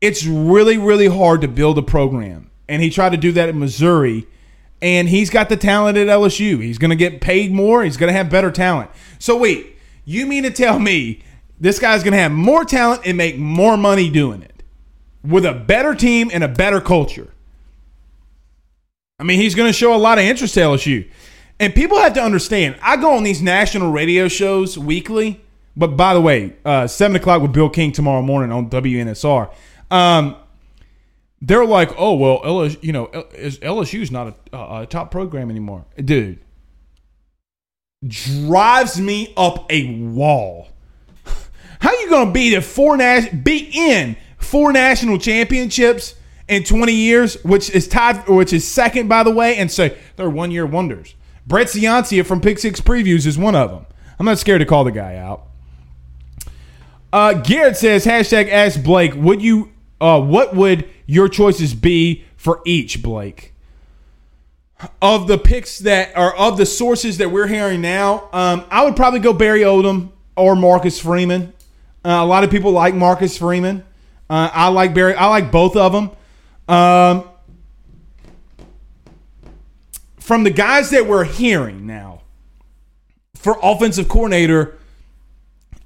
it's 0.00 0.26
really, 0.26 0.76
really 0.76 1.06
hard 1.06 1.40
to 1.40 1.48
build 1.48 1.78
a 1.78 1.82
program, 1.82 2.50
and 2.68 2.82
he 2.82 2.90
tried 2.90 3.10
to 3.10 3.16
do 3.16 3.32
that 3.32 3.48
in 3.48 3.58
Missouri. 3.58 4.26
And 4.84 5.08
he's 5.08 5.30
got 5.30 5.48
the 5.48 5.56
talent 5.56 5.96
at 5.96 6.08
LSU. 6.08 6.62
He's 6.62 6.76
going 6.76 6.90
to 6.90 6.96
get 6.96 7.22
paid 7.22 7.50
more. 7.50 7.82
He's 7.82 7.96
going 7.96 8.12
to 8.12 8.12
have 8.12 8.28
better 8.28 8.50
talent. 8.50 8.90
So 9.18 9.34
wait, 9.34 9.78
you 10.04 10.26
mean 10.26 10.42
to 10.42 10.50
tell 10.50 10.78
me 10.78 11.22
this 11.58 11.78
guy's 11.78 12.02
going 12.02 12.12
to 12.12 12.18
have 12.18 12.32
more 12.32 12.66
talent 12.66 13.00
and 13.06 13.16
make 13.16 13.38
more 13.38 13.78
money 13.78 14.10
doing 14.10 14.42
it 14.42 14.62
with 15.24 15.46
a 15.46 15.54
better 15.54 15.94
team 15.94 16.30
and 16.30 16.44
a 16.44 16.48
better 16.48 16.82
culture? 16.82 17.32
I 19.18 19.22
mean, 19.22 19.40
he's 19.40 19.54
going 19.54 19.70
to 19.70 19.72
show 19.72 19.94
a 19.94 19.96
lot 19.96 20.18
of 20.18 20.24
interest 20.24 20.52
to 20.52 20.60
LSU. 20.60 21.10
And 21.58 21.74
people 21.74 21.98
have 21.98 22.12
to 22.12 22.22
understand, 22.22 22.76
I 22.82 22.98
go 22.98 23.16
on 23.16 23.22
these 23.22 23.40
national 23.40 23.90
radio 23.90 24.28
shows 24.28 24.76
weekly. 24.76 25.40
But 25.74 25.96
by 25.96 26.12
the 26.12 26.20
way, 26.20 26.56
uh, 26.62 26.88
7 26.88 27.16
o'clock 27.16 27.40
with 27.40 27.54
Bill 27.54 27.70
King 27.70 27.90
tomorrow 27.90 28.20
morning 28.20 28.52
on 28.52 28.68
WNSR. 28.68 29.50
Um, 29.90 30.36
they're 31.46 31.66
like, 31.66 31.90
oh, 31.98 32.14
well, 32.14 32.40
LSU, 32.40 32.82
you 32.82 32.92
know, 32.92 33.06
LSU's 33.06 34.10
not 34.10 34.36
a, 34.52 34.56
a 34.82 34.86
top 34.86 35.10
program 35.10 35.50
anymore. 35.50 35.84
Dude, 36.02 36.40
drives 38.06 38.98
me 38.98 39.32
up 39.36 39.66
a 39.70 39.94
wall. 40.00 40.68
How 41.80 41.92
you 41.92 42.08
to 42.08 42.30
be 42.30 42.54
the 42.54 42.62
four 42.62 42.96
nas- 42.96 43.28
be 43.28 43.70
in 43.74 44.16
four 44.38 44.72
national 44.72 45.18
championships 45.18 46.14
in 46.48 46.64
20 46.64 46.92
years, 46.92 47.42
which 47.44 47.68
is 47.70 47.88
tied, 47.88 48.26
which 48.28 48.52
is 48.54 48.66
second, 48.66 49.08
by 49.08 49.22
the 49.22 49.30
way, 49.30 49.56
and 49.56 49.70
say 49.70 49.98
they're 50.16 50.30
one 50.30 50.50
year 50.50 50.64
wonders. 50.64 51.14
Brett 51.46 51.66
Ciancia 51.66 52.24
from 52.24 52.40
Pick 52.40 52.58
Six 52.58 52.80
Previews 52.80 53.26
is 53.26 53.36
one 53.36 53.54
of 53.54 53.70
them. 53.70 53.86
I'm 54.18 54.24
not 54.24 54.38
scared 54.38 54.60
to 54.60 54.66
call 54.66 54.84
the 54.84 54.92
guy 54.92 55.16
out. 55.16 55.46
Uh, 57.12 57.34
Garrett 57.34 57.76
says, 57.76 58.06
hashtag 58.06 58.50
ask 58.50 58.82
Blake, 58.82 59.14
would 59.14 59.42
you, 59.42 59.73
uh, 60.04 60.20
what 60.20 60.54
would 60.54 60.86
your 61.06 61.30
choices 61.30 61.72
be 61.72 62.24
for 62.36 62.60
each, 62.66 63.02
Blake? 63.02 63.54
Of 65.00 65.28
the 65.28 65.38
picks 65.38 65.78
that 65.78 66.14
are 66.14 66.36
of 66.36 66.58
the 66.58 66.66
sources 66.66 67.16
that 67.16 67.30
we're 67.30 67.46
hearing 67.46 67.80
now, 67.80 68.28
um, 68.34 68.66
I 68.70 68.84
would 68.84 68.96
probably 68.96 69.20
go 69.20 69.32
Barry 69.32 69.60
Odom 69.60 70.10
or 70.36 70.54
Marcus 70.54 71.00
Freeman. 71.00 71.54
Uh, 72.04 72.20
a 72.20 72.26
lot 72.26 72.44
of 72.44 72.50
people 72.50 72.70
like 72.70 72.94
Marcus 72.94 73.38
Freeman. 73.38 73.82
Uh, 74.28 74.50
I 74.52 74.68
like 74.68 74.92
Barry. 74.92 75.14
I 75.14 75.26
like 75.28 75.50
both 75.50 75.74
of 75.74 75.92
them. 75.92 76.10
Um, 76.68 77.26
from 80.20 80.44
the 80.44 80.50
guys 80.50 80.90
that 80.90 81.06
we're 81.06 81.24
hearing 81.24 81.86
now 81.86 82.20
for 83.36 83.58
offensive 83.62 84.10
coordinator, 84.10 84.76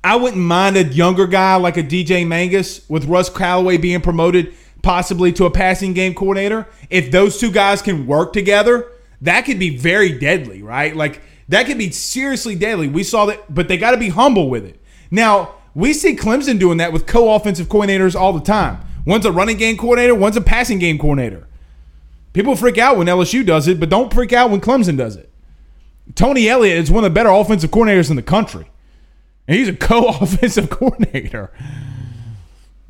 I 0.02 0.16
wouldn't 0.16 0.42
mind 0.42 0.76
a 0.76 0.84
younger 0.84 1.26
guy 1.26 1.56
like 1.56 1.76
a 1.76 1.82
DJ 1.82 2.26
Mangas 2.26 2.88
with 2.88 3.06
Russ 3.06 3.28
Calloway 3.28 3.76
being 3.76 4.00
promoted 4.00 4.54
possibly 4.82 5.32
to 5.32 5.44
a 5.44 5.50
passing 5.50 5.92
game 5.92 6.14
coordinator. 6.14 6.66
If 6.88 7.11
those 7.11 7.38
two 7.38 7.50
guys 7.50 7.82
can 7.82 8.06
work 8.06 8.32
together, 8.32 8.92
that 9.22 9.42
could 9.42 9.58
be 9.58 9.76
very 9.76 10.18
deadly, 10.18 10.62
right? 10.62 10.94
Like 10.94 11.20
that 11.48 11.66
could 11.66 11.78
be 11.78 11.90
seriously 11.90 12.54
deadly. 12.54 12.88
We 12.88 13.02
saw 13.02 13.26
that, 13.26 13.52
but 13.52 13.68
they 13.68 13.76
got 13.76 13.90
to 13.92 13.96
be 13.96 14.11
humble 14.11 14.48
with 14.48 14.64
it. 14.64 14.80
Now, 15.11 15.54
we 15.74 15.92
see 15.92 16.16
Clemson 16.16 16.58
doing 16.58 16.78
that 16.78 16.92
with 16.92 17.06
co-offensive 17.06 17.68
coordinators 17.68 18.14
all 18.14 18.32
the 18.32 18.40
time. 18.40 18.80
One's 19.06 19.26
a 19.26 19.32
running 19.32 19.56
game 19.56 19.76
coordinator, 19.76 20.14
one's 20.14 20.37
a 20.37 20.40
passing 20.40 20.78
game 20.78 20.98
coordinator. 20.98 21.46
People 22.32 22.54
freak 22.54 22.78
out 22.78 22.96
when 22.96 23.06
LSU 23.06 23.44
does 23.44 23.66
it, 23.66 23.80
but 23.80 23.88
don't 23.88 24.12
freak 24.12 24.32
out 24.32 24.50
when 24.50 24.61
Clemson 24.61 24.96
does 24.96 25.16
it. 25.16 25.30
Tony 26.14 26.48
Elliott 26.48 26.78
is 26.78 26.90
one 26.90 27.04
of 27.04 27.11
the 27.11 27.14
better 27.14 27.30
offensive 27.30 27.70
coordinators 27.70 28.11
in 28.11 28.16
the 28.16 28.22
country. 28.22 28.70
And 29.48 29.56
he's 29.56 29.68
a 29.68 29.72
co-offensive 29.74 30.70
coordinator. 30.70 31.50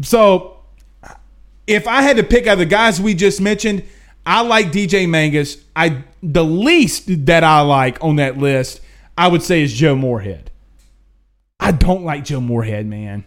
So 0.03 0.59
if 1.67 1.87
I 1.87 2.03
had 2.03 2.17
to 2.17 2.25
pick 2.25 2.47
out 2.47 2.59
the 2.59 2.67
guys 2.67 3.01
we 3.01 3.15
just 3.15 3.41
mentioned, 3.41 3.85
I 4.27 4.43
like 4.43 4.73
DJ 4.73 5.09
Mangas. 5.09 5.59
I 5.75 6.05
the 6.23 6.45
least 6.45 7.27
that 7.27 7.45
I 7.45 7.61
like 7.61 8.03
on 8.03 8.17
that 8.17 8.37
list, 8.37 8.81
I 9.17 9.29
would 9.29 9.43
say 9.43 9.63
is 9.63 9.73
Joe 9.73 9.95
Moorhead. 9.95 10.51
I 11.61 11.73
don't 11.73 12.05
like 12.05 12.25
Joe 12.25 12.41
Moorhead, 12.41 12.87
man. 12.87 13.25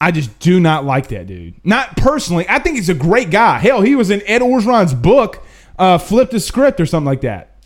I 0.00 0.10
just 0.10 0.38
do 0.38 0.60
not 0.60 0.84
like 0.84 1.08
that 1.08 1.26
dude. 1.26 1.54
Not 1.64 1.96
personally. 1.96 2.46
I 2.48 2.58
think 2.58 2.76
he's 2.76 2.90
a 2.90 2.94
great 2.94 3.30
guy. 3.30 3.58
Hell, 3.58 3.80
he 3.80 3.94
was 3.94 4.10
in 4.10 4.22
Ed 4.26 4.42
Orgeron's 4.42 4.92
book, 4.92 5.44
uh, 5.78 5.96
Flip 5.98 6.30
the 6.30 6.40
Script 6.40 6.80
or 6.80 6.86
something 6.86 7.06
like 7.06 7.22
that. 7.22 7.56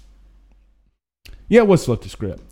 Yeah, 1.49 1.63
it 1.63 1.67
was 1.67 1.85
Flip 1.85 2.01
the 2.01 2.09
Script. 2.09 2.43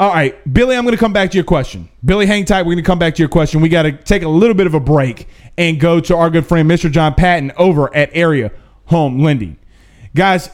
All 0.00 0.08
right, 0.08 0.34
Billy, 0.50 0.74
I'm 0.76 0.84
going 0.84 0.96
to 0.96 0.98
come 0.98 1.12
back 1.12 1.30
to 1.32 1.36
your 1.36 1.44
question. 1.44 1.90
Billy, 2.02 2.24
hang 2.24 2.46
tight. 2.46 2.62
We're 2.62 2.72
going 2.72 2.78
to 2.78 2.82
come 2.82 2.98
back 2.98 3.16
to 3.16 3.18
your 3.22 3.28
question. 3.28 3.60
We 3.60 3.68
got 3.68 3.82
to 3.82 3.92
take 3.92 4.22
a 4.22 4.28
little 4.30 4.54
bit 4.54 4.66
of 4.66 4.72
a 4.72 4.80
break 4.80 5.28
and 5.58 5.78
go 5.78 6.00
to 6.00 6.16
our 6.16 6.30
good 6.30 6.46
friend, 6.46 6.70
Mr. 6.70 6.90
John 6.90 7.12
Patton, 7.12 7.52
over 7.58 7.94
at 7.94 8.08
Area 8.14 8.50
Home 8.86 9.22
Lending. 9.22 9.58
Guys, 10.14 10.48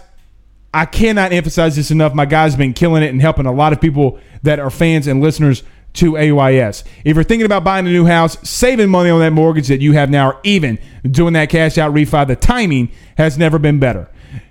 I 0.74 0.84
cannot 0.84 1.32
emphasize 1.32 1.76
this 1.76 1.92
enough. 1.92 2.12
My 2.12 2.26
guy's 2.26 2.56
been 2.56 2.72
killing 2.72 3.04
it 3.04 3.10
and 3.10 3.22
helping 3.22 3.46
a 3.46 3.52
lot 3.52 3.72
of 3.72 3.80
people 3.80 4.18
that 4.42 4.58
are 4.58 4.68
fans 4.68 5.06
and 5.06 5.20
listeners 5.20 5.62
to 5.96 6.16
AYS. 6.16 6.84
If 7.04 7.16
you're 7.16 7.24
thinking 7.24 7.46
about 7.46 7.64
buying 7.64 7.86
a 7.86 7.90
new 7.90 8.06
house, 8.06 8.36
saving 8.48 8.88
money 8.88 9.10
on 9.10 9.20
that 9.20 9.32
mortgage 9.32 9.68
that 9.68 9.80
you 9.80 9.92
have 9.92 10.10
now, 10.10 10.30
or 10.30 10.40
even 10.44 10.78
doing 11.02 11.34
that 11.34 11.50
cash 11.50 11.78
out 11.78 11.92
refi, 11.92 12.26
the 12.26 12.36
timing 12.36 12.90
has 13.16 13.36
never 13.36 13.58
been 13.58 13.78
better. 13.78 14.08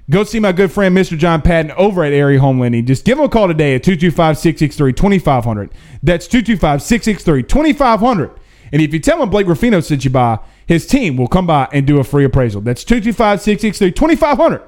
Go 0.09 0.23
see 0.23 0.39
my 0.39 0.51
good 0.51 0.71
friend 0.71 0.95
Mr. 0.95 1.17
John 1.17 1.41
Patton 1.41 1.71
over 1.71 2.03
at 2.03 2.13
Area 2.13 2.39
Home 2.39 2.59
Lending. 2.59 2.85
Just 2.85 3.05
give 3.05 3.17
him 3.17 3.25
a 3.25 3.29
call 3.29 3.47
today 3.47 3.75
at 3.75 3.83
225 3.83 4.37
663 4.37 4.93
2500. 4.93 5.71
That's 6.03 6.27
225 6.27 6.81
663 6.81 7.43
2500. 7.43 8.31
And 8.71 8.81
if 8.81 8.93
you 8.93 8.99
tell 8.99 9.21
him 9.21 9.29
Blake 9.29 9.47
Ruffino 9.47 9.79
sent 9.79 10.05
you 10.05 10.11
by, 10.11 10.39
his 10.67 10.85
team 10.85 11.17
will 11.17 11.27
come 11.27 11.47
by 11.47 11.69
and 11.71 11.87
do 11.87 11.99
a 11.99 12.03
free 12.03 12.23
appraisal. 12.23 12.61
That's 12.61 12.83
225 12.83 13.41
663 13.41 13.91
2500 13.91 14.61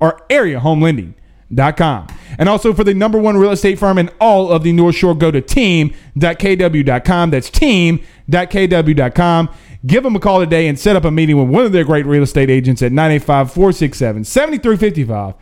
or 0.00 0.20
Area 0.28 0.60
Home 0.60 0.82
Lending 0.82 1.14
team.com. 1.48 2.06
And 2.38 2.48
also 2.48 2.72
for 2.72 2.84
the 2.84 2.94
number 2.94 3.18
one 3.18 3.36
real 3.36 3.52
estate 3.52 3.78
firm 3.78 3.98
in 3.98 4.10
all 4.20 4.50
of 4.50 4.62
the 4.62 4.72
North 4.72 4.96
Shore, 4.96 5.14
go 5.14 5.30
to 5.30 5.40
team.kw.com. 5.40 7.30
That's 7.30 7.50
team.kw.com. 7.50 9.50
Give 9.86 10.02
them 10.02 10.16
a 10.16 10.20
call 10.20 10.40
today 10.40 10.66
and 10.66 10.78
set 10.78 10.96
up 10.96 11.04
a 11.04 11.10
meeting 11.10 11.36
with 11.36 11.48
one 11.48 11.66
of 11.66 11.72
their 11.72 11.84
great 11.84 12.06
real 12.06 12.22
estate 12.22 12.50
agents 12.50 12.82
at 12.82 12.92
985 12.92 13.52
467 13.52 14.24
7355. 14.24 15.34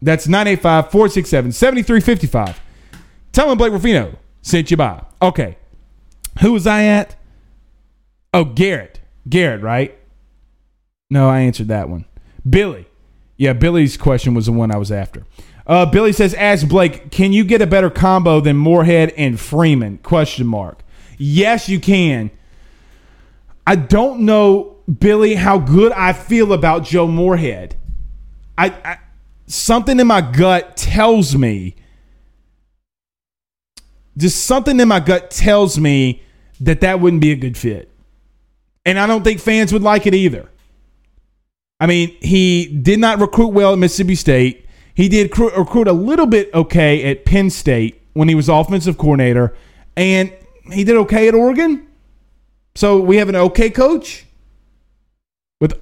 That's 0.00 0.28
985 0.28 0.90
467 0.90 1.52
7355. 1.52 2.60
Tell 3.32 3.48
them 3.48 3.58
Blake 3.58 3.72
Ruffino 3.72 4.16
sent 4.42 4.70
you 4.70 4.76
by. 4.76 5.02
Okay. 5.22 5.56
Who 6.40 6.52
was 6.52 6.66
I 6.66 6.84
at? 6.84 7.16
Oh, 8.32 8.44
Garrett. 8.44 9.00
Garrett, 9.28 9.62
right? 9.62 9.98
No, 11.10 11.28
I 11.28 11.40
answered 11.40 11.68
that 11.68 11.88
one. 11.88 12.04
Billy. 12.48 12.86
Yeah, 13.38 13.52
Billy's 13.52 13.96
question 13.96 14.34
was 14.34 14.46
the 14.46 14.52
one 14.52 14.72
I 14.72 14.76
was 14.76 14.90
after. 14.90 15.24
Uh, 15.64 15.86
Billy 15.86 16.12
says, 16.12 16.34
"Ask 16.34 16.66
Blake, 16.66 17.10
can 17.10 17.32
you 17.32 17.44
get 17.44 17.62
a 17.62 17.66
better 17.66 17.88
combo 17.88 18.40
than 18.40 18.56
Moorhead 18.56 19.14
and 19.16 19.38
Freeman?" 19.38 19.98
Question 19.98 20.46
mark. 20.46 20.82
Yes, 21.16 21.68
you 21.68 21.78
can. 21.78 22.30
I 23.66 23.76
don't 23.76 24.20
know, 24.20 24.76
Billy, 24.98 25.34
how 25.34 25.58
good 25.58 25.92
I 25.92 26.12
feel 26.14 26.52
about 26.52 26.84
Joe 26.84 27.06
Moorhead. 27.06 27.76
I, 28.56 28.70
I 28.84 28.98
something 29.46 30.00
in 30.00 30.06
my 30.08 30.20
gut 30.20 30.76
tells 30.76 31.36
me, 31.36 31.76
just 34.16 34.46
something 34.46 34.80
in 34.80 34.88
my 34.88 35.00
gut 35.00 35.30
tells 35.30 35.78
me 35.78 36.22
that 36.60 36.80
that 36.80 36.98
wouldn't 36.98 37.22
be 37.22 37.30
a 37.30 37.36
good 37.36 37.56
fit, 37.56 37.92
and 38.84 38.98
I 38.98 39.06
don't 39.06 39.22
think 39.22 39.38
fans 39.38 39.72
would 39.72 39.82
like 39.82 40.08
it 40.08 40.14
either. 40.14 40.48
I 41.80 41.86
mean, 41.86 42.16
he 42.20 42.66
did 42.66 42.98
not 42.98 43.20
recruit 43.20 43.48
well 43.48 43.72
at 43.72 43.78
Mississippi 43.78 44.14
State. 44.14 44.66
He 44.94 45.08
did 45.08 45.36
recruit 45.38 45.86
a 45.86 45.92
little 45.92 46.26
bit 46.26 46.52
okay 46.52 47.08
at 47.10 47.24
Penn 47.24 47.50
State 47.50 48.02
when 48.14 48.28
he 48.28 48.34
was 48.34 48.48
offensive 48.48 48.98
coordinator, 48.98 49.54
and 49.96 50.32
he 50.72 50.82
did 50.82 50.96
okay 50.96 51.28
at 51.28 51.34
Oregon. 51.34 51.86
So 52.74 53.00
we 53.00 53.16
have 53.18 53.28
an 53.28 53.36
okay 53.36 53.70
coach 53.70 54.26
with 55.60 55.80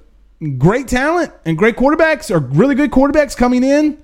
great 0.58 0.88
talent 0.88 1.32
and 1.46 1.56
great 1.56 1.76
quarterbacks 1.76 2.30
or 2.30 2.40
really 2.40 2.74
good 2.74 2.90
quarterbacks 2.90 3.36
coming 3.36 3.64
in. 3.64 4.02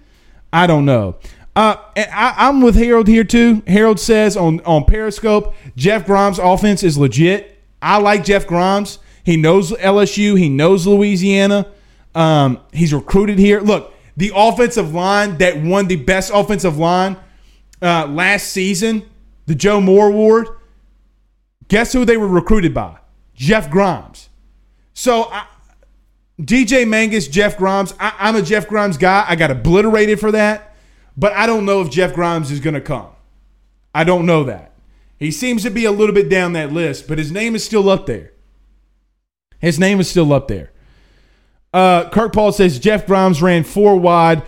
I 0.52 0.66
don't 0.66 0.87
know. 0.87 1.16
Uh, 1.55 1.76
I, 1.96 2.48
am 2.48 2.62
with 2.62 2.74
Harold 2.76 3.09
here 3.09 3.24
too. 3.24 3.62
Harold 3.66 4.00
says 4.00 4.37
on 4.37 4.61
on 4.61 4.85
Periscope, 4.85 5.55
Jeff 5.76 6.07
Grimes' 6.07 6.38
offense 6.38 6.83
is 6.83 6.96
legit. 6.96 7.59
I 7.83 7.98
like 7.98 8.24
Jeff 8.24 8.46
Grimes. 8.46 8.98
He 9.24 9.37
knows 9.37 9.72
LSU. 9.72 10.38
He 10.38 10.48
knows 10.48 10.87
Louisiana. 10.87 11.71
Um, 12.14 12.61
he's 12.72 12.92
recruited 12.92 13.38
here. 13.38 13.61
Look, 13.61 13.94
the 14.16 14.33
offensive 14.35 14.92
line 14.94 15.38
that 15.38 15.62
won 15.62 15.87
the 15.87 15.96
best 15.96 16.31
offensive 16.35 16.79
line 16.79 17.16
uh, 17.81 18.07
last 18.07 18.48
season, 18.48 19.09
the 19.46 19.55
Joe 19.55 19.81
Moore 19.81 20.09
Award. 20.09 20.48
Guess 21.68 21.92
who 21.92 22.05
they 22.05 22.16
were 22.16 22.29
recruited 22.29 22.75
by? 22.75 22.98
Jeff 23.35 23.70
Grimes. 23.70 24.29
So 24.92 25.25
I, 25.25 25.46
DJ 26.40 26.87
Mangas, 26.87 27.29
Jeff 27.29 27.57
Grimes. 27.57 27.94
I, 27.98 28.14
I'm 28.18 28.37
a 28.37 28.42
Jeff 28.42 28.68
Grimes 28.68 28.96
guy. 28.98 29.25
I 29.27 29.37
got 29.37 29.51
obliterated 29.51 30.20
for 30.20 30.33
that, 30.33 30.77
but 31.16 31.33
I 31.33 31.46
don't 31.46 31.64
know 31.64 31.81
if 31.81 31.90
Jeff 31.90 32.14
Grimes 32.14 32.51
is 32.51 32.61
going 32.61 32.75
to 32.75 32.81
come. 32.81 33.09
I 33.94 34.05
don't 34.05 34.27
know 34.27 34.44
that. 34.44 34.72
He 35.18 35.31
seems 35.31 35.62
to 35.62 35.70
be 35.70 35.85
a 35.85 35.92
little 35.92 36.14
bit 36.14 36.29
down 36.29 36.53
that 36.55 36.72
list, 36.72 37.07
but 37.07 37.18
his 37.18 37.31
name 37.31 37.55
is 37.55 37.64
still 37.64 37.88
up 37.88 38.07
there. 38.07 38.33
His 39.61 39.79
name 39.79 40.01
is 40.01 40.11
still 40.11 40.33
up 40.33 40.48
there. 40.48 40.71
Uh, 41.72 42.08
Kirk 42.11 42.32
Paul 42.32 42.52
says 42.52 42.78
Jeff 42.78 43.06
Grimes 43.06 43.40
ran 43.40 43.64
four 43.64 43.98
wide, 43.98 44.42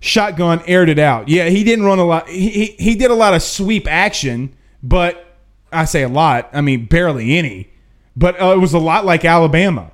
shotgun, 0.00 0.62
aired 0.66 0.88
it 0.88 0.98
out. 0.98 1.28
Yeah, 1.28 1.48
he 1.48 1.64
didn't 1.64 1.84
run 1.84 1.98
a 1.98 2.04
lot. 2.04 2.28
He, 2.28 2.50
he, 2.50 2.66
he 2.78 2.94
did 2.94 3.10
a 3.10 3.14
lot 3.14 3.34
of 3.34 3.42
sweep 3.42 3.86
action, 3.88 4.54
but 4.82 5.36
I 5.72 5.84
say 5.84 6.02
a 6.02 6.08
lot. 6.08 6.48
I 6.52 6.60
mean, 6.60 6.86
barely 6.86 7.36
any. 7.36 7.70
But 8.16 8.40
uh, 8.40 8.52
it 8.52 8.58
was 8.58 8.74
a 8.74 8.78
lot 8.78 9.04
like 9.04 9.24
Alabama. 9.24 9.92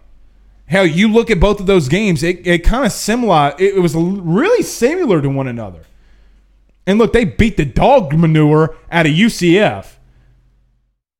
Hell, 0.67 0.87
you 0.87 1.09
look 1.09 1.31
at 1.31 1.41
both 1.41 1.61
of 1.61 1.67
those 1.67 1.89
games, 1.89 2.23
it, 2.23 2.47
it 2.47 2.65
kind 2.65 2.87
of 2.87 2.93
similar. 2.93 3.55
It, 3.59 3.77
it 3.77 3.81
was 3.81 3.95
really 3.95 4.63
similar 4.63 5.21
to 5.21 5.29
one 5.29 5.47
another. 5.47 5.83
And 6.87 6.99
look, 6.99 7.13
they 7.13 7.25
beat 7.25 7.57
the 7.57 7.65
dog 7.65 8.15
manure 8.15 8.77
out 8.91 9.07
of 9.07 9.13
UCF. 9.13 9.95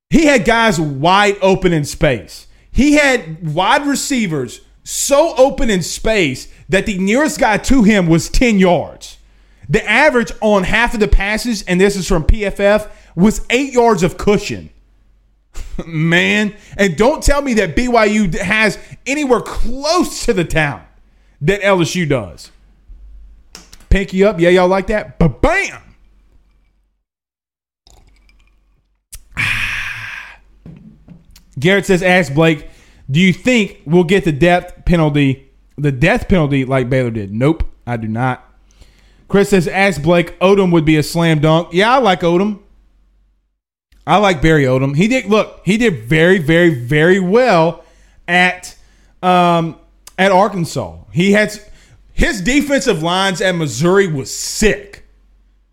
He 0.09 0.25
had 0.25 0.45
guys 0.45 0.79
wide 0.79 1.37
open 1.41 1.73
in 1.73 1.85
space. 1.85 2.47
He 2.71 2.93
had 2.93 3.53
wide 3.53 3.85
receivers 3.85 4.61
so 4.85 5.35
open 5.35 5.69
in 5.69 5.81
space 5.81 6.47
that 6.69 6.85
the 6.85 6.97
nearest 6.97 7.39
guy 7.39 7.57
to 7.57 7.83
him 7.83 8.07
was 8.07 8.29
10 8.29 8.59
yards. 8.59 9.17
The 9.67 9.83
average 9.89 10.31
on 10.41 10.63
half 10.63 10.93
of 10.93 10.99
the 10.99 11.07
passes, 11.07 11.63
and 11.63 11.81
this 11.81 11.95
is 11.95 12.07
from 12.07 12.23
PFF, 12.23 12.89
was 13.15 13.43
eight 13.49 13.73
yards 13.73 14.03
of 14.03 14.17
cushion. 14.17 14.69
Man, 15.87 16.53
and 16.77 16.95
don't 16.95 17.23
tell 17.23 17.41
me 17.41 17.55
that 17.55 17.75
BYU 17.75 18.37
has 18.37 18.77
anywhere 19.07 19.41
close 19.41 20.23
to 20.25 20.33
the 20.33 20.45
talent 20.45 20.85
that 21.41 21.61
LSU 21.61 22.07
does. 22.07 22.51
Pinky 23.89 24.23
up. 24.23 24.39
Yeah, 24.39 24.49
y'all 24.49 24.67
like 24.67 24.85
that? 24.87 25.17
But 25.17 25.41
bam! 25.41 25.81
Garrett 31.59 31.87
says, 31.87 32.03
ask 32.03 32.33
Blake, 32.33 32.67
do 33.09 33.19
you 33.19 33.33
think 33.33 33.81
we'll 33.85 34.03
get 34.03 34.25
the 34.25 34.31
death 34.31 34.85
penalty, 34.85 35.51
the 35.77 35.91
death 35.91 36.27
penalty 36.27 36.65
like 36.65 36.89
Baylor 36.89 37.11
did? 37.11 37.33
Nope, 37.33 37.63
I 37.85 37.97
do 37.97 38.07
not. 38.07 38.43
Chris 39.27 39.49
says, 39.49 39.67
ask 39.67 40.01
Blake, 40.01 40.37
Odom 40.39 40.71
would 40.71 40.85
be 40.85 40.97
a 40.97 41.03
slam 41.03 41.39
dunk. 41.39 41.69
Yeah, 41.71 41.93
I 41.93 41.97
like 41.97 42.21
Odom. 42.21 42.59
I 44.07 44.17
like 44.17 44.41
Barry 44.41 44.63
Odom. 44.63 44.95
He 44.95 45.07
did 45.07 45.25
look, 45.25 45.61
he 45.65 45.77
did 45.77 46.03
very, 46.05 46.37
very, 46.37 46.69
very 46.69 47.19
well 47.19 47.83
at 48.27 48.75
um 49.23 49.77
at 50.17 50.31
Arkansas. 50.31 50.97
He 51.11 51.31
had 51.31 51.59
his 52.13 52.41
defensive 52.41 53.01
lines 53.01 53.41
at 53.41 53.55
Missouri 53.55 54.07
was 54.07 54.33
sick. 54.33 55.01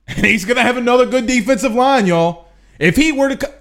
And 0.08 0.26
he's 0.26 0.44
gonna 0.44 0.62
have 0.62 0.76
another 0.76 1.06
good 1.06 1.26
defensive 1.26 1.72
line, 1.72 2.06
y'all. 2.06 2.48
If 2.78 2.96
he 2.96 3.12
were 3.12 3.34
to 3.34 3.52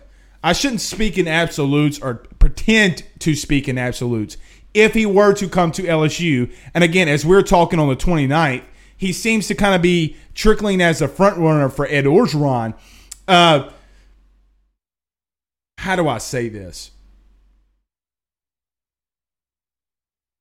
I 0.44 0.54
shouldn't 0.54 0.82
speak 0.82 1.18
in 1.18 1.28
absolutes 1.28 2.00
or 2.00 2.16
pretend 2.40 3.04
to 3.20 3.36
speak 3.36 3.68
in 3.68 3.78
absolutes. 3.78 4.38
If 4.74 4.94
he 4.94 5.06
were 5.06 5.34
to 5.34 5.48
come 5.48 5.72
to 5.74 5.84
LSU, 5.84 6.52
and 6.74 6.84
again, 6.84 7.08
as 7.08 7.26
we're 7.26 7.44
talking 7.44 7.80
on 7.80 7.90
the 7.90 7.96
29th, 7.96 8.64
he 8.96 9.14
seems 9.14 9.48
to 9.48 9.56
kind 9.56 9.76
of 9.76 9.82
be 9.82 10.16
trickling 10.34 10.82
as 10.82 11.02
a 11.02 11.08
front 11.08 11.38
runner 11.38 11.70
for 11.70 11.86
Ed 11.88 12.06
Orgeron. 12.06 12.74
Uh, 13.28 13.70
how 15.78 15.96
do 15.96 16.08
I 16.08 16.20
say 16.20 16.50
this? 16.50 16.92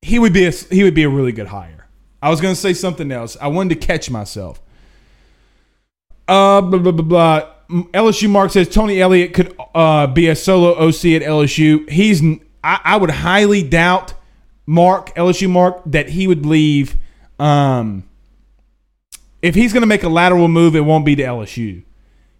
He 0.02 0.18
would 0.18 0.32
be 0.32 0.46
a, 0.46 0.50
he 0.50 0.82
would 0.82 0.94
be 0.94 1.02
a 1.02 1.08
really 1.08 1.32
good 1.32 1.48
hire. 1.48 1.88
I 2.22 2.30
was 2.30 2.40
going 2.40 2.54
to 2.54 2.60
say 2.60 2.74
something 2.74 3.10
else. 3.10 3.36
I 3.40 3.48
wanted 3.48 3.80
to 3.80 3.86
catch 3.86 4.10
myself. 4.10 4.60
Uh, 6.28 6.60
blah, 6.60 6.78
blah, 6.78 6.92
blah, 6.92 7.04
blah. 7.04 7.50
LSU 7.70 8.28
Mark 8.28 8.50
says 8.50 8.68
Tony 8.68 9.00
Elliott 9.00 9.32
could 9.32 9.56
uh, 9.74 10.06
be 10.06 10.28
a 10.28 10.36
solo 10.36 10.72
OC 10.72 11.04
at 11.04 11.22
LSU. 11.22 11.88
He's 11.88 12.22
I, 12.62 12.80
I, 12.84 12.96
would 12.96 13.10
highly 13.10 13.62
doubt 13.62 14.14
Mark 14.66 15.14
LSU 15.14 15.48
Mark 15.48 15.82
that 15.86 16.10
he 16.10 16.26
would 16.26 16.44
leave. 16.44 16.96
Um, 17.38 18.04
if 19.40 19.54
he's 19.54 19.72
going 19.72 19.82
to 19.82 19.86
make 19.86 20.02
a 20.02 20.08
lateral 20.08 20.48
move, 20.48 20.74
it 20.74 20.80
won't 20.80 21.06
be 21.06 21.14
to 21.16 21.22
LSU. 21.22 21.84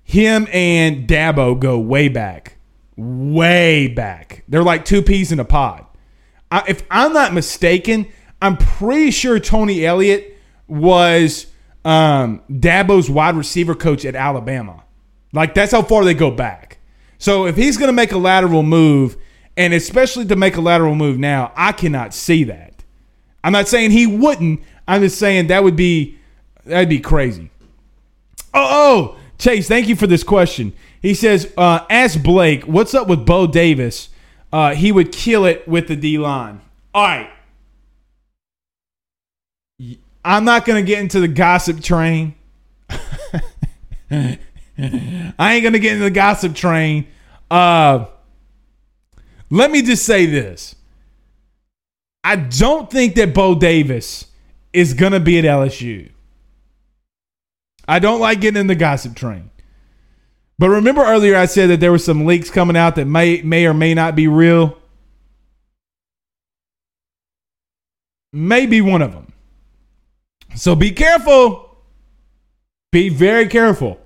Him 0.02 0.48
and 0.52 1.06
Dabo 1.08 1.58
go 1.58 1.78
way 1.78 2.08
back, 2.08 2.56
way 2.96 3.86
back. 3.86 4.42
They're 4.48 4.64
like 4.64 4.84
two 4.84 5.02
peas 5.02 5.32
in 5.32 5.38
a 5.38 5.44
pod. 5.44 5.86
I, 6.50 6.64
if 6.66 6.82
I'm 6.90 7.12
not 7.12 7.32
mistaken, 7.32 8.06
I'm 8.42 8.56
pretty 8.56 9.12
sure 9.12 9.38
Tony 9.38 9.86
Elliott 9.86 10.36
was 10.66 11.46
um, 11.84 12.42
Dabo's 12.50 13.08
wide 13.08 13.36
receiver 13.36 13.74
coach 13.74 14.04
at 14.04 14.14
Alabama. 14.14 14.82
Like 15.32 15.54
that's 15.54 15.72
how 15.72 15.82
far 15.82 16.04
they 16.04 16.14
go 16.14 16.30
back. 16.30 16.78
So 17.18 17.46
if 17.46 17.56
he's 17.56 17.76
going 17.76 17.88
to 17.88 17.94
make 17.94 18.12
a 18.12 18.18
lateral 18.18 18.62
move, 18.62 19.16
and 19.56 19.74
especially 19.74 20.24
to 20.26 20.36
make 20.36 20.56
a 20.56 20.60
lateral 20.60 20.94
move 20.94 21.18
now, 21.18 21.52
I 21.54 21.72
cannot 21.72 22.14
see 22.14 22.44
that. 22.44 22.82
I'm 23.44 23.52
not 23.52 23.68
saying 23.68 23.90
he 23.90 24.06
wouldn't. 24.06 24.62
I'm 24.88 25.02
just 25.02 25.18
saying 25.18 25.48
that 25.48 25.62
would 25.62 25.76
be 25.76 26.18
that'd 26.64 26.88
be 26.88 27.00
crazy. 27.00 27.50
Oh, 28.52 29.16
oh, 29.16 29.20
Chase, 29.38 29.68
thank 29.68 29.88
you 29.88 29.96
for 29.96 30.06
this 30.06 30.22
question. 30.22 30.72
He 31.00 31.14
says, 31.14 31.52
uh, 31.56 31.86
ask 31.88 32.22
Blake, 32.22 32.64
what's 32.64 32.94
up 32.94 33.08
with 33.08 33.24
Bo 33.24 33.46
Davis? 33.46 34.08
Uh, 34.52 34.74
he 34.74 34.90
would 34.92 35.12
kill 35.12 35.44
it 35.44 35.66
with 35.68 35.88
the 35.88 35.96
D 35.96 36.18
line. 36.18 36.60
All 36.92 37.04
right. 37.04 37.30
I'm 40.24 40.44
not 40.44 40.64
going 40.66 40.84
to 40.84 40.86
get 40.86 41.00
into 41.00 41.20
the 41.20 41.28
gossip 41.28 41.80
train. 41.82 42.34
I 45.38 45.54
ain't 45.54 45.64
gonna 45.64 45.78
get 45.78 45.92
into 45.92 46.04
the 46.04 46.10
gossip 46.10 46.54
train. 46.54 47.06
Uh, 47.50 48.06
let 49.50 49.70
me 49.70 49.82
just 49.82 50.06
say 50.06 50.26
this. 50.26 50.74
I 52.22 52.36
don't 52.36 52.90
think 52.90 53.14
that 53.16 53.34
Bo 53.34 53.54
Davis 53.54 54.26
is 54.72 54.94
gonna 54.94 55.20
be 55.20 55.38
at 55.38 55.44
LSU. 55.44 56.10
I 57.88 57.98
don't 57.98 58.20
like 58.20 58.40
getting 58.40 58.60
in 58.60 58.66
the 58.68 58.74
gossip 58.74 59.16
train. 59.16 59.50
But 60.58 60.68
remember 60.68 61.02
earlier 61.02 61.36
I 61.36 61.46
said 61.46 61.70
that 61.70 61.80
there 61.80 61.90
were 61.90 61.98
some 61.98 62.26
leaks 62.26 62.50
coming 62.50 62.76
out 62.76 62.96
that 62.96 63.06
may 63.06 63.42
may 63.42 63.66
or 63.66 63.74
may 63.74 63.94
not 63.94 64.14
be 64.14 64.28
real. 64.28 64.76
Maybe 68.32 68.80
one 68.80 69.02
of 69.02 69.12
them. 69.12 69.32
So 70.54 70.76
be 70.76 70.90
careful. 70.92 71.78
Be 72.92 73.08
very 73.08 73.46
careful. 73.48 73.99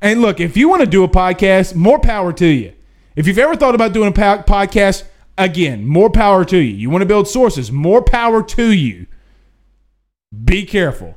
And 0.00 0.20
look, 0.20 0.40
if 0.40 0.56
you 0.56 0.68
want 0.68 0.80
to 0.80 0.86
do 0.86 1.04
a 1.04 1.08
podcast, 1.08 1.74
more 1.74 1.98
power 1.98 2.32
to 2.34 2.46
you. 2.46 2.72
If 3.16 3.26
you've 3.26 3.38
ever 3.38 3.56
thought 3.56 3.74
about 3.74 3.92
doing 3.92 4.08
a 4.08 4.12
podcast, 4.12 5.04
again, 5.36 5.86
more 5.86 6.10
power 6.10 6.44
to 6.44 6.56
you. 6.56 6.74
You 6.74 6.90
want 6.90 7.02
to 7.02 7.06
build 7.06 7.26
sources, 7.26 7.72
more 7.72 8.02
power 8.02 8.42
to 8.42 8.72
you. 8.72 9.06
Be 10.44 10.64
careful. 10.64 11.16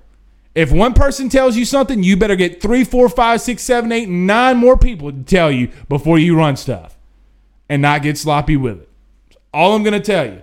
If 0.55 0.71
one 0.71 0.93
person 0.93 1.29
tells 1.29 1.55
you 1.55 1.63
something, 1.63 2.03
you 2.03 2.17
better 2.17 2.35
get 2.35 2.61
three, 2.61 2.83
four, 2.83 3.07
five, 3.07 3.39
six, 3.41 3.63
seven, 3.63 3.91
eight, 3.91 4.09
nine 4.09 4.57
more 4.57 4.77
people 4.77 5.11
to 5.11 5.23
tell 5.23 5.51
you 5.51 5.69
before 5.87 6.19
you 6.19 6.37
run 6.37 6.57
stuff 6.57 6.97
and 7.69 7.81
not 7.81 8.01
get 8.01 8.17
sloppy 8.17 8.57
with 8.57 8.81
it. 8.81 8.89
all 9.53 9.75
I'm 9.75 9.83
going 9.83 9.93
to 9.93 9.99
tell 9.99 10.25
you. 10.25 10.41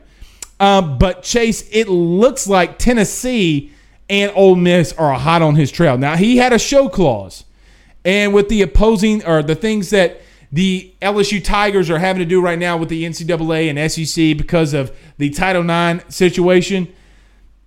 Um, 0.61 0.99
but 0.99 1.23
Chase, 1.23 1.69
it 1.71 1.89
looks 1.89 2.47
like 2.47 2.79
Tennessee 2.79 3.71
and 4.09 4.33
Ole 4.35 4.57
Miss 4.57 4.93
are 4.95 5.13
hot 5.19 5.43
on 5.43 5.55
his 5.55 5.71
trail. 5.71 5.99
Now, 5.99 6.17
he 6.17 6.39
had 6.39 6.53
a 6.53 6.59
show 6.59 6.89
clause. 6.89 7.45
And 8.09 8.33
with 8.33 8.49
the 8.49 8.63
opposing 8.63 9.23
or 9.27 9.43
the 9.43 9.55
things 9.55 9.91
that 9.91 10.23
the 10.51 10.95
LSU 11.03 11.45
Tigers 11.45 11.91
are 11.91 11.99
having 11.99 12.21
to 12.21 12.25
do 12.25 12.41
right 12.41 12.59
now 12.59 12.79
with 12.79 12.89
the 12.89 13.05
NCAA 13.05 13.69
and 13.69 13.93
SEC 13.93 14.35
because 14.39 14.73
of 14.73 14.97
the 15.19 15.29
Title 15.29 15.63
IX 15.69 16.03
situation, 16.17 16.91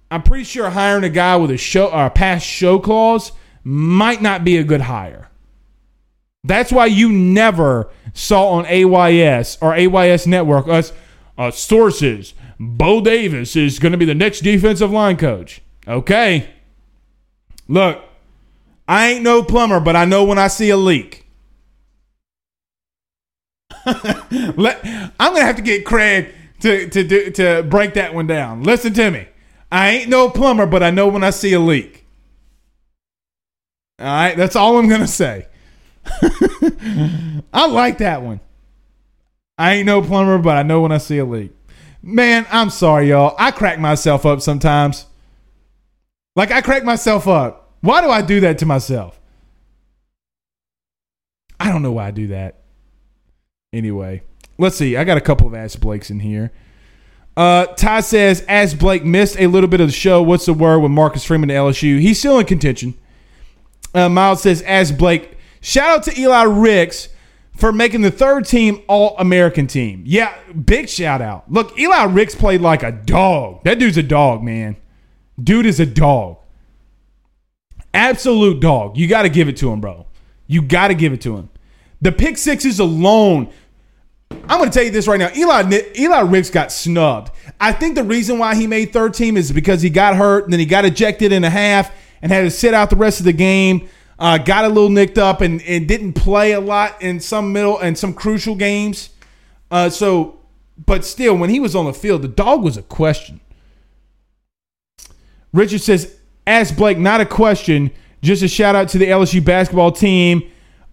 I'm 0.09 0.23
pretty 0.23 0.45
sure 0.45 0.71
hiring 0.71 1.03
a 1.03 1.11
guy 1.11 1.35
with 1.35 1.51
a 1.51 1.57
show 1.57 1.91
or 1.91 2.07
a 2.07 2.09
past 2.09 2.43
show 2.43 2.79
clause 2.79 3.33
might 3.63 4.23
not 4.23 4.43
be 4.43 4.57
a 4.57 4.63
good 4.63 4.81
hire. 4.81 5.29
That's 6.43 6.71
why 6.71 6.87
you 6.87 7.11
never 7.11 7.91
saw 8.13 8.47
on 8.47 8.65
AYS 8.65 9.59
or 9.61 9.75
AYS 9.75 10.25
Network 10.25 10.67
us 10.67 10.91
uh, 11.37 11.51
sources. 11.51 12.33
Bo 12.59 12.99
Davis 12.99 13.55
is 13.55 13.77
going 13.77 13.91
to 13.91 13.97
be 13.99 14.05
the 14.05 14.15
next 14.15 14.39
defensive 14.39 14.89
line 14.89 15.17
coach. 15.17 15.61
Okay. 15.87 16.49
Look, 17.67 18.03
I 18.87 19.09
ain't 19.09 19.23
no 19.23 19.43
plumber, 19.43 19.79
but 19.79 19.95
I 19.95 20.05
know 20.05 20.23
when 20.23 20.37
I 20.37 20.47
see 20.47 20.69
a 20.69 20.77
leak. 20.77 21.25
Let, 23.85 24.85
I'm 25.19 25.33
gonna 25.33 25.45
have 25.45 25.55
to 25.55 25.61
get 25.61 25.85
Craig 25.85 26.33
to 26.61 26.89
to 26.89 27.03
do, 27.03 27.31
to 27.31 27.63
break 27.63 27.93
that 27.95 28.13
one 28.13 28.27
down. 28.27 28.63
Listen 28.63 28.93
to 28.93 29.11
me. 29.11 29.27
I 29.71 29.89
ain't 29.89 30.09
no 30.09 30.29
plumber, 30.29 30.65
but 30.65 30.83
I 30.83 30.91
know 30.91 31.07
when 31.07 31.23
I 31.23 31.29
see 31.29 31.53
a 31.53 31.59
leak. 31.59 32.05
All 33.99 34.05
right, 34.05 34.35
that's 34.35 34.55
all 34.55 34.77
I'm 34.77 34.89
gonna 34.89 35.07
say. 35.07 35.47
I 37.53 37.67
like 37.67 37.99
that 37.99 38.21
one. 38.21 38.39
I 39.57 39.73
ain't 39.73 39.85
no 39.85 40.01
plumber, 40.01 40.39
but 40.39 40.57
I 40.57 40.63
know 40.63 40.81
when 40.81 40.91
I 40.91 40.97
see 40.97 41.19
a 41.19 41.25
leak. 41.25 41.53
Man, 42.01 42.47
I'm 42.51 42.71
sorry, 42.71 43.09
y'all. 43.09 43.35
I 43.37 43.51
crack 43.51 43.79
myself 43.79 44.25
up 44.25 44.41
sometimes. 44.41 45.05
Like 46.35 46.51
I 46.51 46.61
crack 46.61 46.83
myself 46.83 47.27
up. 47.27 47.60
Why 47.81 48.01
do 48.01 48.09
I 48.09 48.21
do 48.21 48.39
that 48.41 48.59
to 48.59 48.65
myself? 48.65 49.19
I 51.59 51.71
don't 51.71 51.83
know 51.83 51.91
why 51.91 52.07
I 52.07 52.11
do 52.11 52.27
that. 52.27 52.61
Anyway, 53.73 54.23
let's 54.57 54.75
see. 54.75 54.97
I 54.97 55.03
got 55.03 55.17
a 55.17 55.21
couple 55.21 55.47
of 55.47 55.53
Ask 55.53 55.79
Blakes 55.79 56.09
in 56.09 56.19
here. 56.19 56.51
Uh, 57.37 57.65
Ty 57.67 58.01
says, 58.01 58.43
Ask 58.47 58.77
Blake 58.77 59.05
missed 59.05 59.39
a 59.39 59.47
little 59.47 59.69
bit 59.69 59.79
of 59.79 59.87
the 59.87 59.93
show. 59.93 60.21
What's 60.21 60.45
the 60.45 60.53
word 60.53 60.79
with 60.79 60.91
Marcus 60.91 61.23
Freeman 61.23 61.49
to 61.49 61.55
LSU? 61.55 61.99
He's 61.99 62.19
still 62.19 62.39
in 62.39 62.45
contention. 62.45 62.93
Uh, 63.93 64.09
Miles 64.09 64.41
says, 64.41 64.61
Ask 64.63 64.97
Blake, 64.97 65.37
shout 65.61 65.89
out 65.89 66.03
to 66.03 66.19
Eli 66.19 66.43
Ricks 66.43 67.09
for 67.55 67.71
making 67.71 68.01
the 68.01 68.11
third 68.11 68.45
team 68.45 68.81
All 68.87 69.15
American 69.17 69.67
team. 69.67 70.03
Yeah, 70.05 70.35
big 70.51 70.89
shout 70.89 71.21
out. 71.21 71.49
Look, 71.51 71.77
Eli 71.79 72.03
Ricks 72.05 72.35
played 72.35 72.61
like 72.61 72.83
a 72.83 72.91
dog. 72.91 73.63
That 73.63 73.79
dude's 73.79 73.97
a 73.97 74.03
dog, 74.03 74.43
man. 74.43 74.77
Dude 75.41 75.65
is 75.65 75.79
a 75.79 75.85
dog. 75.85 76.37
Absolute 77.93 78.59
dog. 78.59 78.97
You 78.97 79.07
got 79.07 79.23
to 79.23 79.29
give 79.29 79.47
it 79.47 79.57
to 79.57 79.71
him, 79.71 79.81
bro. 79.81 80.07
You 80.47 80.61
got 80.61 80.89
to 80.89 80.95
give 80.95 81.13
it 81.13 81.21
to 81.21 81.37
him. 81.37 81.49
The 82.01 82.11
pick 82.11 82.37
sixes 82.37 82.79
alone. 82.79 83.51
I'm 84.31 84.59
going 84.59 84.69
to 84.69 84.73
tell 84.73 84.83
you 84.83 84.91
this 84.91 85.07
right 85.07 85.19
now. 85.19 85.29
Eli 85.35 85.81
Eli 85.97 86.19
Ricks 86.21 86.49
got 86.49 86.71
snubbed. 86.71 87.31
I 87.59 87.73
think 87.73 87.95
the 87.95 88.03
reason 88.03 88.39
why 88.39 88.55
he 88.55 88.65
made 88.65 88.93
third 88.93 89.13
team 89.13 89.37
is 89.37 89.51
because 89.51 89.81
he 89.81 89.89
got 89.89 90.15
hurt 90.15 90.45
and 90.45 90.53
then 90.53 90.59
he 90.59 90.65
got 90.65 90.85
ejected 90.85 91.31
in 91.31 91.43
a 91.43 91.49
half 91.49 91.93
and 92.21 92.31
had 92.31 92.41
to 92.41 92.51
sit 92.51 92.73
out 92.73 92.89
the 92.89 92.95
rest 92.95 93.19
of 93.19 93.25
the 93.25 93.33
game. 93.33 93.89
Uh, 94.17 94.37
got 94.37 94.65
a 94.65 94.67
little 94.67 94.89
nicked 94.89 95.17
up 95.17 95.41
and, 95.41 95.61
and 95.63 95.87
didn't 95.87 96.13
play 96.13 96.51
a 96.51 96.59
lot 96.59 97.01
in 97.01 97.19
some 97.19 97.51
middle 97.51 97.79
and 97.79 97.97
some 97.97 98.13
crucial 98.13 98.55
games. 98.55 99.09
Uh, 99.69 99.89
so, 99.89 100.39
but 100.85 101.03
still, 101.03 101.35
when 101.35 101.49
he 101.49 101.59
was 101.59 101.75
on 101.75 101.85
the 101.85 101.93
field, 101.93 102.21
the 102.21 102.27
dog 102.27 102.63
was 102.63 102.77
a 102.77 102.83
question. 102.83 103.39
Richard 105.53 105.81
says, 105.81 106.17
"Ask 106.51 106.75
Blake, 106.75 106.97
not 106.97 107.21
a 107.21 107.25
question, 107.25 107.91
just 108.21 108.43
a 108.43 108.47
shout 108.47 108.75
out 108.75 108.89
to 108.89 108.97
the 108.97 109.07
LSU 109.07 109.43
basketball 109.43 109.91
team." 109.91 110.43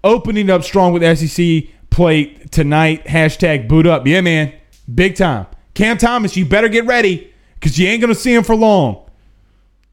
opening 0.05 0.51
up 0.51 0.65
strong 0.65 0.93
with 0.93 1.03
SEC 1.19 1.65
play 1.91 2.27
tonight. 2.51 3.05
Hashtag 3.05 3.69
boot 3.69 3.87
up. 3.87 4.07
Yeah, 4.07 4.21
man. 4.21 4.53
Big 4.93 5.17
time. 5.17 5.47
Cam 5.75 5.99
Thomas, 5.99 6.37
you 6.37 6.45
better 6.45 6.69
get 6.69 6.87
ready 6.87 7.33
because 7.55 7.79
you 7.79 7.87
ain't 7.89 8.01
going 8.01 8.13
to 8.13 8.19
see 8.19 8.35
him 8.35 8.43
for 8.43 8.57
long. 8.57 9.09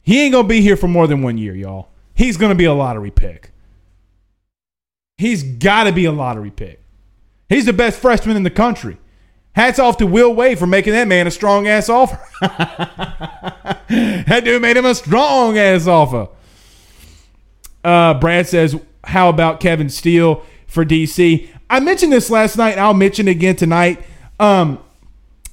He 0.04 0.22
ain't 0.24 0.34
going 0.34 0.46
to 0.46 0.50
be 0.50 0.62
here 0.62 0.78
for 0.78 0.88
more 0.88 1.08
than 1.08 1.22
one 1.22 1.38
year, 1.38 1.56
y'all. 1.56 1.90
He's 2.14 2.38
going 2.38 2.50
to 2.52 2.56
be 2.56 2.66
a 2.66 2.74
lottery 2.74 3.12
pick. 3.12 3.52
He's 5.18 5.44
got 5.44 5.86
to 5.86 5.92
be 5.92 6.06
a 6.06 6.12
lottery 6.12 6.52
pick. 6.52 6.82
He's 7.50 7.66
the 7.66 7.74
best 7.74 8.00
freshman 8.00 8.36
in 8.36 8.44
the 8.44 8.50
country. 8.50 8.98
Hats 9.56 9.80
off 9.80 9.96
to 9.98 10.06
Will 10.06 10.36
Wade 10.36 10.60
for 10.60 10.68
making 10.68 10.92
that 10.94 11.08
man 11.08 11.28
a 11.28 11.32
strong 11.32 11.66
ass 11.66 11.88
offer. 11.88 12.20
that 12.42 14.42
dude 14.44 14.62
made 14.62 14.76
him 14.76 14.86
a 14.86 14.94
strong 14.94 15.58
ass 15.58 15.88
offer. 15.88 16.28
Uh, 17.82 18.16
Brad 18.16 18.48
says, 18.48 18.76
how 19.06 19.30
about 19.30 19.62
Kevin 19.62 19.90
Steele 19.90 20.44
for 20.68 20.84
DC? 20.84 21.48
I 21.70 21.80
mentioned 21.80 22.12
this 22.12 22.30
last 22.30 22.58
night. 22.58 22.78
I'll 22.78 22.94
mention 22.94 23.30
it 23.30 23.32
again 23.32 23.56
tonight. 23.56 24.04
Um, 24.42 24.80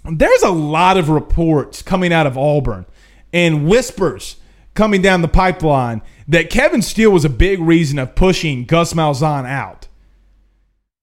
there's 0.04 0.42
a 0.42 0.50
lot 0.50 0.96
of 0.96 1.08
reports 1.08 1.80
coming 1.80 2.12
out 2.12 2.26
of 2.26 2.36
Auburn 2.36 2.86
and 3.32 3.68
whispers 3.68 4.34
coming 4.74 5.00
down 5.00 5.22
the 5.22 5.28
pipeline 5.28 6.02
that 6.26 6.50
Kevin 6.50 6.82
Steele 6.82 7.12
was 7.12 7.24
a 7.24 7.30
big 7.30 7.60
reason 7.60 8.00
of 8.00 8.16
pushing 8.16 8.64
Gus 8.64 8.94
Malzahn 8.94 9.46
out. 9.46 9.86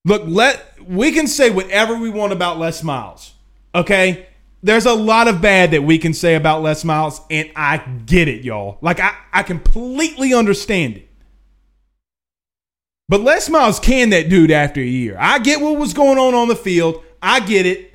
Look, 0.04 0.22
let 0.26 0.64
we 0.86 1.12
can 1.12 1.26
say 1.26 1.50
whatever 1.50 1.96
we 1.96 2.10
want 2.10 2.32
about 2.32 2.58
Les 2.58 2.82
Miles. 2.82 3.34
Okay? 3.74 4.26
There's 4.62 4.86
a 4.86 4.94
lot 4.94 5.28
of 5.28 5.40
bad 5.40 5.70
that 5.70 5.82
we 5.82 5.98
can 5.98 6.12
say 6.12 6.34
about 6.34 6.62
Les 6.62 6.84
Miles, 6.84 7.20
and 7.30 7.50
I 7.56 7.78
get 7.78 8.28
it, 8.28 8.44
y'all. 8.44 8.78
Like 8.80 9.00
I, 9.00 9.14
I 9.32 9.42
completely 9.42 10.34
understand 10.34 10.98
it. 10.98 11.08
But 13.08 13.22
Les 13.22 13.48
Miles 13.48 13.80
can 13.80 14.10
that 14.10 14.28
dude 14.28 14.50
after 14.50 14.80
a 14.80 14.84
year. 14.84 15.16
I 15.18 15.40
get 15.40 15.60
what 15.60 15.78
was 15.78 15.94
going 15.94 16.18
on 16.18 16.34
on 16.34 16.48
the 16.48 16.56
field. 16.56 17.02
I 17.20 17.40
get 17.40 17.66
it. 17.66 17.94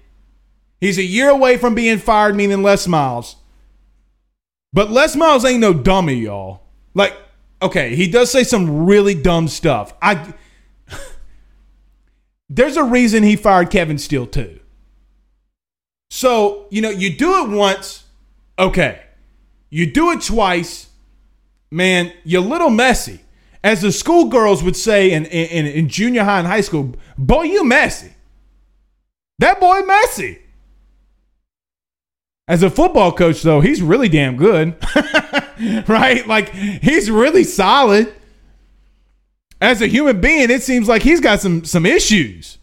He's 0.82 0.98
a 0.98 1.04
year 1.04 1.30
away 1.30 1.58
from 1.58 1.74
being 1.74 2.00
fired, 2.00 2.36
meaning 2.36 2.64
Les 2.64 2.88
Miles. 2.88 3.38
But 4.74 4.92
Les 4.92 5.16
Miles 5.16 5.46
ain't 5.46 5.62
no 5.62 5.74
dummy, 5.74 6.16
y'all. 6.16 6.64
Like, 6.94 7.16
okay, 7.62 7.96
he 7.96 8.10
does 8.10 8.30
say 8.30 8.44
some 8.44 8.86
really 8.86 9.16
dumb 9.16 9.48
stuff. 9.48 9.94
I 10.02 10.34
there's 12.50 12.78
a 12.78 12.84
reason 12.84 13.24
he 13.24 13.36
fired 13.36 13.70
Kevin 13.70 13.98
Steele 13.98 14.28
too. 14.28 14.60
So, 16.10 16.68
you 16.70 16.82
know, 16.82 16.90
you 16.90 17.16
do 17.16 17.44
it 17.44 17.50
once, 17.50 18.06
okay. 18.58 19.02
You 19.70 19.92
do 19.92 20.12
it 20.12 20.22
twice, 20.22 20.90
man, 21.72 22.14
you're 22.24 22.44
a 22.44 22.46
little 22.46 22.70
messy 22.70 23.22
as 23.66 23.82
the 23.82 23.92
schoolgirls 23.92 24.62
would 24.62 24.76
say 24.76 25.12
in, 25.12 25.26
in, 25.26 25.66
in 25.66 25.90
junior 25.90 26.24
high 26.24 26.38
and 26.38 26.48
high 26.48 26.62
school, 26.62 26.94
boy, 27.18 27.42
you 27.42 27.64
messy. 27.64 28.14
That 29.40 29.60
boy 29.60 29.82
messy. 29.82 30.40
As 32.48 32.62
a 32.62 32.70
football 32.70 33.12
coach, 33.12 33.42
though, 33.42 33.62
he's 33.62 33.82
really 33.82 34.08
damn 34.08 34.38
good. 34.38 34.76
right? 35.88 36.28
Like, 36.28 36.50
he's 36.50 37.10
really 37.10 37.44
solid. 37.44 38.14
As 39.62 39.82
a 39.82 39.88
human 39.88 40.20
being, 40.20 40.50
it 40.50 40.64
seems 40.64 40.88
like 40.88 41.02
he's 41.02 41.22
got 41.22 41.40
some 41.40 41.64
some 41.66 41.86
issues. 41.86 42.58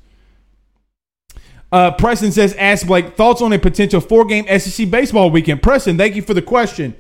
Uh, 1.72 1.90
Preston 1.90 2.32
says, 2.32 2.54
ask 2.58 2.86
Blake, 2.86 3.16
thoughts 3.16 3.40
on 3.40 3.52
a 3.54 3.58
potential 3.58 4.00
four 4.00 4.26
game 4.26 4.46
SEC 4.58 4.90
baseball 4.90 5.30
weekend? 5.30 5.62
Preston, 5.62 5.96
thank 5.96 6.14
you 6.14 6.20
for 6.20 6.34
the 6.34 6.42
question. 6.42 6.94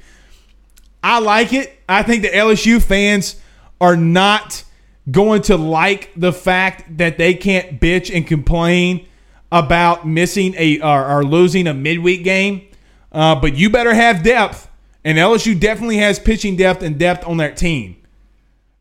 I 1.04 1.18
like 1.18 1.52
it. 1.52 1.78
I 1.88 2.02
think 2.02 2.22
the 2.22 2.30
LSU 2.30 2.82
fans 2.82 3.36
are 3.80 3.96
not 3.96 4.64
going 5.10 5.42
to 5.42 5.56
like 5.56 6.10
the 6.16 6.32
fact 6.32 6.96
that 6.96 7.18
they 7.18 7.34
can't 7.34 7.80
bitch 7.80 8.14
and 8.14 8.26
complain 8.26 9.06
about 9.50 10.06
missing 10.06 10.54
a 10.56 10.80
or, 10.80 11.06
or 11.06 11.24
losing 11.24 11.66
a 11.66 11.74
midweek 11.74 12.24
game. 12.24 12.66
Uh, 13.10 13.34
but 13.34 13.54
you 13.54 13.68
better 13.68 13.92
have 13.92 14.22
depth, 14.22 14.70
and 15.04 15.18
LSU 15.18 15.58
definitely 15.58 15.98
has 15.98 16.18
pitching 16.18 16.56
depth 16.56 16.82
and 16.82 16.98
depth 16.98 17.26
on 17.26 17.36
that 17.36 17.58
team. 17.58 17.96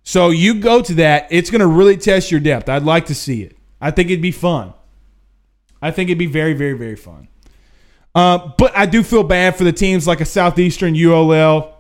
So 0.04 0.30
you 0.30 0.56
go 0.56 0.82
to 0.82 0.94
that; 0.96 1.28
it's 1.30 1.50
going 1.50 1.62
to 1.62 1.68
really 1.68 1.98
test 1.98 2.32
your 2.32 2.40
depth. 2.40 2.70
I'd 2.70 2.84
like 2.84 3.06
to 3.08 3.16
see 3.16 3.44
it. 3.44 3.58
I 3.80 3.92
think 3.92 4.10
it'd 4.10 4.22
be 4.22 4.32
fun. 4.32 4.74
I 5.82 5.92
think 5.92 6.10
it'd 6.10 6.20
be 6.20 6.28
very, 6.28 6.54
very, 6.54 6.74
very 6.74 6.96
fun. 6.96 7.28
Uh, 8.14 8.52
but 8.58 8.76
I 8.76 8.86
do 8.86 9.04
feel 9.04 9.24
bad 9.24 9.56
for 9.56 9.64
the 9.64 9.72
teams 9.72 10.06
like 10.06 10.22
a 10.22 10.26
Southeastern 10.26 10.96
ULL, 10.96 11.74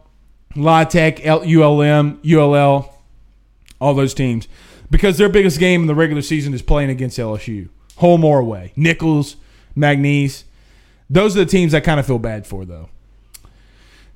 La 0.55 0.83
Tech, 0.85 1.19
ULM, 1.25 2.19
ULL 2.25 2.91
all 3.81 3.95
those 3.95 4.13
teams, 4.13 4.47
because 4.89 5.17
their 5.17 5.27
biggest 5.27 5.59
game 5.59 5.81
in 5.81 5.87
the 5.87 5.95
regular 5.95 6.21
season 6.21 6.53
is 6.53 6.61
playing 6.61 6.91
against 6.91 7.17
LSU, 7.17 7.67
home 7.97 8.23
or 8.23 8.39
away. 8.39 8.71
Nicholls, 8.75 9.35
McNeese. 9.75 10.43
Those 11.09 11.35
are 11.35 11.39
the 11.39 11.51
teams 11.51 11.73
I 11.73 11.81
kind 11.81 11.99
of 11.99 12.05
feel 12.05 12.19
bad 12.19 12.45
for, 12.45 12.63
though. 12.63 12.89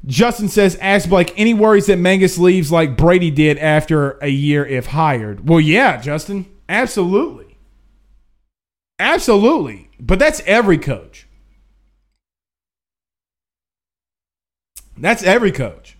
Justin 0.06 0.50
says, 0.50 0.78
ask 0.82 1.10
Blake, 1.10 1.34
any 1.36 1.54
worries 1.54 1.88
that 1.88 1.98
Mangas 1.98 2.38
leaves 2.38 2.72
like 2.72 2.98
Brady 2.98 3.32
did 3.32 3.58
after 3.58 4.12
a 4.22 4.28
year 4.28 4.65
if 4.65 4.88
hired? 4.88 5.48
Well, 5.48 5.60
yeah, 5.60 5.98
Justin. 5.98 6.46
Absolutely. 6.70 7.58
Absolutely. 9.00 9.89
But 10.00 10.20
that's 10.20 10.41
every 10.46 10.78
coach. 10.78 11.28
That's 14.98 15.24
every 15.24 15.52
coach. 15.52 15.98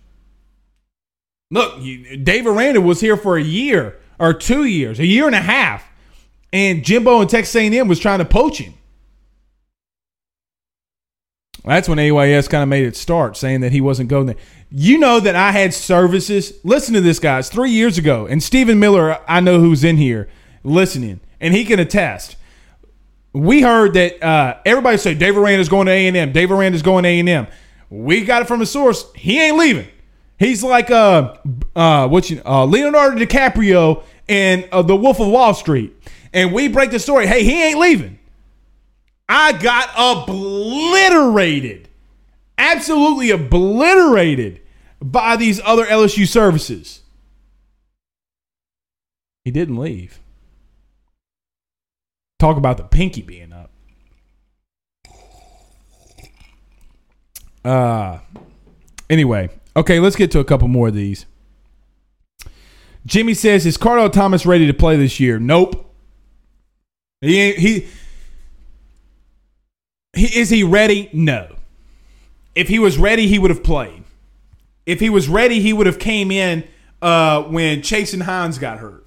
Look, 1.50 1.80
Dave 1.80 2.46
Aranda 2.46 2.80
was 2.80 3.00
here 3.00 3.16
for 3.16 3.36
a 3.36 3.42
year 3.42 3.98
or 4.18 4.32
two 4.32 4.64
years, 4.64 4.98
a 4.98 5.06
year 5.06 5.26
and 5.26 5.34
a 5.34 5.40
half, 5.40 5.88
and 6.52 6.84
Jimbo 6.84 7.20
and 7.20 7.30
Texas 7.30 7.54
A&M 7.54 7.86
was 7.86 8.00
trying 8.00 8.18
to 8.18 8.24
poach 8.24 8.58
him. 8.58 8.74
That's 11.66 11.88
when 11.88 11.98
AYS 11.98 12.48
kind 12.48 12.62
of 12.62 12.68
made 12.68 12.84
it 12.84 12.96
start, 12.96 13.36
saying 13.36 13.60
that 13.60 13.72
he 13.72 13.80
wasn't 13.80 14.08
going 14.08 14.26
there. 14.26 14.36
You 14.70 14.98
know 14.98 15.18
that 15.20 15.34
I 15.34 15.50
had 15.50 15.74
services. 15.74 16.54
Listen 16.62 16.94
to 16.94 17.00
this, 17.00 17.18
guys. 17.18 17.48
Three 17.48 17.70
years 17.70 17.98
ago, 17.98 18.26
and 18.26 18.42
Stephen 18.42 18.78
Miller, 18.78 19.18
I 19.26 19.40
know 19.40 19.58
who's 19.60 19.82
in 19.82 19.96
here 19.96 20.28
listening, 20.62 21.20
and 21.40 21.54
he 21.54 21.64
can 21.64 21.80
attest. 21.80 22.36
We 23.32 23.62
heard 23.62 23.94
that 23.94 24.22
uh, 24.22 24.58
everybody 24.64 24.96
say 24.96 25.14
Dave 25.14 25.36
Aranda's 25.36 25.68
going 25.68 25.86
to 25.86 25.92
A&M. 25.92 26.32
Dave 26.32 26.50
Aranda's 26.50 26.82
going 26.82 27.02
to 27.02 27.08
A&M. 27.10 27.46
We 27.90 28.24
got 28.24 28.42
it 28.42 28.48
from 28.48 28.62
a 28.62 28.66
source. 28.66 29.12
He 29.14 29.40
ain't 29.40 29.58
leaving. 29.58 29.88
He's 30.38 30.62
like 30.62 30.90
uh 30.90 31.36
uh 31.74 32.08
what 32.08 32.28
you 32.28 32.42
uh 32.44 32.64
Leonardo 32.64 33.16
DiCaprio 33.16 34.02
and 34.28 34.68
uh, 34.70 34.82
the 34.82 34.96
Wolf 34.96 35.20
of 35.20 35.28
Wall 35.28 35.54
Street. 35.54 35.94
And 36.32 36.52
we 36.52 36.68
break 36.68 36.90
the 36.90 36.98
story. 36.98 37.26
Hey, 37.26 37.42
he 37.42 37.62
ain't 37.62 37.78
leaving. 37.78 38.18
I 39.28 39.52
got 39.52 39.90
obliterated. 39.96 41.88
Absolutely 42.58 43.30
obliterated 43.30 44.60
by 45.00 45.36
these 45.36 45.60
other 45.64 45.84
LSU 45.84 46.26
services. 46.26 47.02
He 49.44 49.50
didn't 49.50 49.76
leave. 49.76 50.20
Talk 52.38 52.56
about 52.56 52.76
the 52.76 52.84
pinky 52.84 53.22
being 53.22 53.52
up. 53.52 53.70
Uh 57.64 58.18
anyway, 59.10 59.48
okay, 59.76 59.98
let's 59.98 60.16
get 60.16 60.30
to 60.32 60.38
a 60.38 60.44
couple 60.44 60.68
more 60.68 60.88
of 60.88 60.94
these. 60.94 61.26
Jimmy 63.06 63.34
says, 63.34 63.66
"Is 63.66 63.76
Kardell 63.76 64.12
Thomas 64.12 64.44
ready 64.46 64.66
to 64.66 64.74
play 64.74 64.96
this 64.96 65.18
year?" 65.20 65.38
Nope. 65.38 65.94
He 67.20 67.40
ain't, 67.40 67.58
he 67.58 67.86
he 70.16 70.38
is 70.38 70.50
he 70.50 70.62
ready? 70.62 71.10
No. 71.12 71.56
If 72.54 72.68
he 72.68 72.78
was 72.78 72.98
ready, 72.98 73.28
he 73.28 73.38
would 73.38 73.50
have 73.50 73.62
played. 73.62 74.02
If 74.86 75.00
he 75.00 75.10
was 75.10 75.28
ready, 75.28 75.60
he 75.60 75.72
would 75.72 75.86
have 75.86 75.98
came 75.98 76.30
in 76.30 76.64
uh, 77.02 77.42
when 77.42 77.80
Chasen 77.80 78.22
Hines 78.22 78.58
got 78.58 78.78
hurt. 78.78 79.06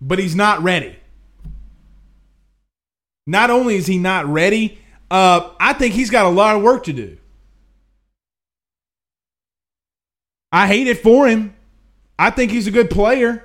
But 0.00 0.18
he's 0.18 0.34
not 0.34 0.62
ready. 0.62 0.96
Not 3.26 3.50
only 3.50 3.76
is 3.76 3.86
he 3.86 3.98
not 3.98 4.26
ready, 4.26 4.78
uh, 5.10 5.50
I 5.60 5.74
think 5.74 5.94
he's 5.94 6.10
got 6.10 6.26
a 6.26 6.30
lot 6.30 6.56
of 6.56 6.62
work 6.62 6.84
to 6.84 6.92
do. 6.92 7.18
I 10.50 10.66
hate 10.66 10.86
it 10.86 11.02
for 11.02 11.28
him. 11.28 11.54
I 12.18 12.30
think 12.30 12.50
he's 12.50 12.66
a 12.66 12.70
good 12.70 12.90
player. 12.90 13.44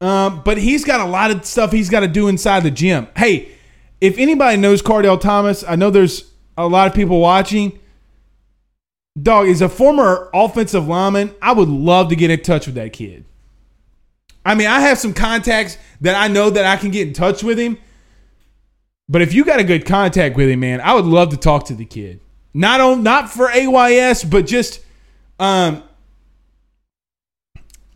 Um, 0.00 0.42
but 0.44 0.58
he's 0.58 0.84
got 0.84 1.00
a 1.00 1.04
lot 1.04 1.30
of 1.30 1.44
stuff 1.44 1.72
he's 1.72 1.90
got 1.90 2.00
to 2.00 2.08
do 2.08 2.28
inside 2.28 2.62
the 2.62 2.70
gym. 2.70 3.06
Hey, 3.16 3.52
if 4.00 4.18
anybody 4.18 4.56
knows 4.56 4.82
Kardell 4.82 5.20
Thomas, 5.20 5.62
I 5.64 5.76
know 5.76 5.90
there's 5.90 6.30
a 6.56 6.66
lot 6.66 6.86
of 6.86 6.94
people 6.94 7.20
watching. 7.20 7.78
Dog 9.20 9.48
is 9.48 9.60
a 9.60 9.68
former 9.68 10.30
offensive 10.32 10.86
lineman. 10.86 11.34
I 11.42 11.52
would 11.52 11.68
love 11.68 12.08
to 12.08 12.16
get 12.16 12.30
in 12.30 12.40
touch 12.42 12.66
with 12.66 12.76
that 12.76 12.92
kid. 12.92 13.24
I 14.44 14.54
mean, 14.54 14.68
I 14.68 14.80
have 14.80 14.98
some 14.98 15.12
contacts 15.12 15.76
that 16.00 16.14
I 16.14 16.28
know 16.28 16.48
that 16.48 16.64
I 16.64 16.76
can 16.76 16.90
get 16.90 17.06
in 17.06 17.12
touch 17.12 17.42
with 17.42 17.58
him. 17.58 17.76
But 19.08 19.22
if 19.22 19.34
you 19.34 19.44
got 19.44 19.60
a 19.60 19.64
good 19.64 19.84
contact 19.84 20.36
with 20.36 20.48
him, 20.48 20.60
man, 20.60 20.80
I 20.80 20.94
would 20.94 21.04
love 21.04 21.30
to 21.30 21.36
talk 21.36 21.66
to 21.66 21.74
the 21.74 21.84
kid. 21.84 22.20
Not 22.54 22.80
on 22.80 23.02
not 23.02 23.30
for 23.30 23.50
AYS, 23.50 24.24
but 24.24 24.46
just 24.46 24.80
um 25.38 25.82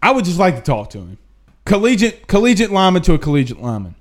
I 0.03 0.11
would 0.11 0.25
just 0.25 0.39
like 0.39 0.57
to 0.57 0.63
talk 0.63 0.91
to 0.91 0.99
him. 0.99 1.19
Collegiate 1.65 2.27
collegiate 2.27 2.71
lineman 2.71 3.03
to 3.03 3.15
a 3.15 3.19
collegiate 3.19 3.61
lineman. 3.61 3.95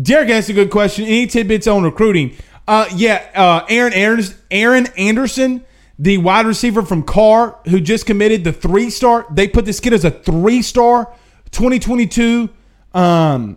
Derek 0.00 0.30
asked 0.30 0.48
a 0.48 0.52
good 0.52 0.70
question. 0.70 1.04
Any 1.04 1.26
tidbits 1.26 1.66
on 1.66 1.82
recruiting? 1.82 2.36
Uh, 2.66 2.88
yeah, 2.94 3.28
uh, 3.34 3.66
Aaron 3.68 3.92
Anderson, 3.92 4.36
Aaron 4.50 4.86
Anderson, 4.96 5.64
the 5.98 6.18
wide 6.18 6.46
receiver 6.46 6.82
from 6.82 7.02
Karr, 7.02 7.58
who 7.68 7.80
just 7.80 8.06
committed 8.06 8.44
the 8.44 8.52
three 8.52 8.88
star. 8.88 9.26
They 9.30 9.48
put 9.48 9.64
this 9.64 9.80
kid 9.80 9.92
as 9.92 10.04
a 10.04 10.10
three 10.10 10.62
star 10.62 11.12
2022 11.50 12.48
um 12.94 13.56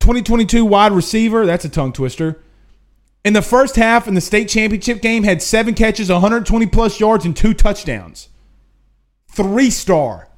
2022 0.00 0.64
wide 0.64 0.92
receiver. 0.92 1.46
That's 1.46 1.64
a 1.64 1.68
tongue 1.68 1.92
twister. 1.92 2.42
In 3.24 3.34
the 3.34 3.42
first 3.42 3.76
half 3.76 4.08
in 4.08 4.14
the 4.14 4.20
state 4.20 4.48
championship 4.48 5.00
game, 5.00 5.22
had 5.22 5.40
seven 5.40 5.74
catches, 5.74 6.10
120 6.10 6.66
plus 6.66 6.98
yards, 6.98 7.24
and 7.24 7.36
two 7.36 7.54
touchdowns. 7.54 8.28
Three 9.28 9.70
star. 9.70 10.28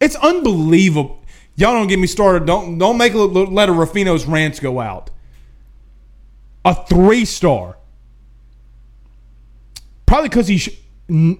It's 0.00 0.16
unbelievable. 0.16 1.22
Y'all 1.56 1.74
don't 1.74 1.88
get 1.88 1.98
me 1.98 2.06
started. 2.06 2.46
Don't 2.46 2.78
don't 2.78 2.96
make 2.96 3.12
let 3.14 3.68
a 3.68 3.72
Ruffino's 3.72 4.24
rants 4.24 4.60
go 4.60 4.80
out. 4.80 5.10
A 6.64 6.74
three 6.74 7.24
star. 7.24 7.76
Probably 10.06 10.28
because 10.28 10.48
he's 10.48 10.68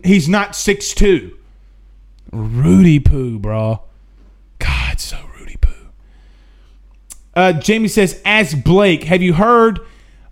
he's 0.05 0.29
not 0.29 0.55
six 0.55 0.93
two. 0.93 1.39
Rudy 2.33 3.01
Poo, 3.01 3.39
bro. 3.39 3.83
God, 4.59 5.01
so 5.01 5.19
Rudy 5.39 5.57
Poo. 5.57 5.89
Uh, 7.35 7.53
Jamie 7.55 7.89
says, 7.89 8.21
ask 8.25 8.63
Blake, 8.63 9.05
have 9.05 9.23
you 9.23 9.33
heard 9.33 9.81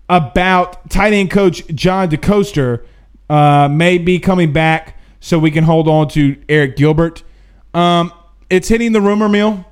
about 0.09 0.91
tight 0.91 1.13
end 1.13 1.31
coach 1.31 1.67
John 1.69 2.11
DeCoster 2.11 2.85
uh, 3.29 3.69
may 3.69 3.99
be 3.99 4.19
coming 4.19 4.53
back 4.53 4.99
so 5.21 5.39
we 5.39 5.51
can 5.51 5.65
hold 5.65 5.89
on 5.89 6.09
to 6.11 6.37
Arik 6.49 6.77
Gilbert? 6.77 7.23
Um, 7.75 8.13
it's 8.51 8.69
hitting 8.69 8.93
the 8.93 9.01
rumor 9.01 9.29
mill. 9.29 9.65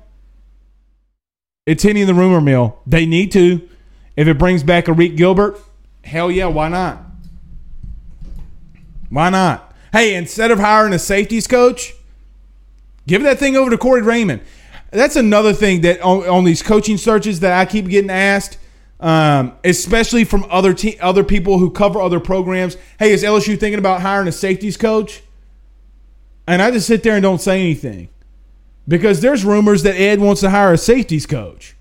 It's 1.65 1.83
hitting 1.83 2.05
the 2.07 2.13
rumor 2.13 2.41
mill. 2.41 2.79
They 2.85 3.05
need 3.05 3.31
to. 3.33 3.67
If 4.15 4.27
it 4.27 4.37
brings 4.37 4.63
back 4.63 4.85
Arik 4.85 5.17
Gilbert, 5.17 5.59
hell 6.03 6.31
yeah, 6.31 6.47
why 6.47 6.69
not? 6.69 6.99
Why 9.09 9.29
not? 9.29 9.75
Hey, 9.91 10.15
instead 10.15 10.51
of 10.51 10.59
hiring 10.59 10.93
a 10.93 10.99
safeties 10.99 11.47
coach, 11.47 11.93
give 13.05 13.23
that 13.23 13.39
thing 13.39 13.55
over 13.55 13.69
to 13.69 13.77
Corey 13.77 14.01
Raymond. 14.01 14.41
That's 14.91 15.15
another 15.15 15.53
thing 15.53 15.81
that 15.81 16.01
on, 16.01 16.27
on 16.27 16.43
these 16.45 16.61
coaching 16.61 16.97
searches 16.97 17.41
that 17.41 17.53
I 17.53 17.65
keep 17.65 17.87
getting 17.87 18.09
asked, 18.09 18.57
um, 18.99 19.53
especially 19.63 20.23
from 20.23 20.45
other 20.49 20.73
te- 20.73 20.99
other 20.99 21.23
people 21.23 21.59
who 21.59 21.69
cover 21.69 22.01
other 22.01 22.19
programs. 22.19 22.77
Hey, 22.97 23.11
is 23.11 23.23
LSU 23.23 23.59
thinking 23.59 23.79
about 23.79 24.01
hiring 24.01 24.27
a 24.27 24.31
safeties 24.31 24.77
coach? 24.77 25.21
And 26.47 26.61
I 26.61 26.71
just 26.71 26.87
sit 26.87 27.03
there 27.03 27.13
and 27.15 27.23
don't 27.23 27.41
say 27.41 27.59
anything 27.59 28.09
because 28.87 29.21
there's 29.21 29.43
rumors 29.43 29.83
that 29.83 29.95
Ed 29.95 30.19
wants 30.19 30.41
to 30.41 30.49
hire 30.49 30.73
a 30.73 30.77
safeties 30.77 31.25
coach. 31.25 31.75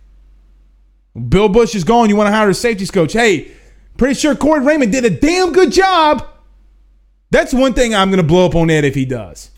Bill 1.28 1.48
Bush 1.48 1.74
is 1.74 1.84
gone. 1.84 2.09
You 2.09 2.16
want 2.16 2.28
to 2.28 2.32
hire 2.32 2.50
a 2.50 2.54
safeties 2.54 2.90
coach? 2.90 3.12
Hey, 3.12 3.52
pretty 3.96 4.14
sure 4.14 4.34
Corey 4.34 4.61
Raymond 4.61 4.92
did 4.92 5.04
a 5.04 5.11
damn 5.11 5.52
good 5.52 5.72
job. 5.72 6.26
That's 7.30 7.54
one 7.54 7.74
thing 7.74 7.94
I'm 7.94 8.11
going 8.11 8.18
to 8.18 8.26
blow 8.26 8.46
up 8.46 8.54
on 8.54 8.70
Ed 8.70 8.84
if 8.84 8.94
he 8.94 9.04
does. 9.04 9.50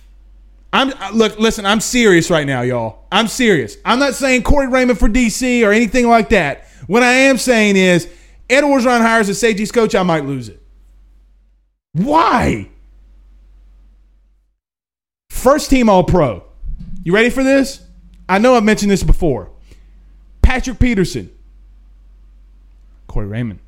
I'm 0.72 0.92
look, 1.14 1.38
listen. 1.38 1.64
I'm 1.64 1.80
serious 1.80 2.30
right 2.30 2.46
now, 2.46 2.60
y'all. 2.60 3.06
I'm 3.10 3.26
serious. 3.26 3.78
I'm 3.84 3.98
not 3.98 4.14
saying 4.14 4.42
Corey 4.42 4.68
Raymond 4.68 4.98
for 4.98 5.08
DC 5.08 5.66
or 5.66 5.72
anything 5.72 6.08
like 6.08 6.28
that. 6.28 6.66
What 6.86 7.02
I 7.02 7.12
am 7.12 7.38
saying 7.38 7.76
is, 7.76 8.08
Ed 8.50 8.62
Orgeron 8.62 9.00
hires 9.00 9.28
a 9.28 9.34
safeties 9.34 9.72
coach. 9.72 9.94
I 9.94 10.02
might 10.02 10.26
lose 10.26 10.48
it. 10.48 10.62
Why? 11.92 12.68
First 15.30 15.70
team 15.70 15.88
All 15.88 16.04
Pro. 16.04 16.44
You 17.08 17.14
ready 17.14 17.30
for 17.30 17.42
this? 17.42 17.80
I 18.28 18.38
know 18.38 18.54
I've 18.54 18.64
mentioned 18.64 18.90
this 18.90 19.02
before. 19.02 19.50
Patrick 20.42 20.78
Peterson, 20.78 21.30
Corey 23.06 23.26
Raymond, 23.26 23.60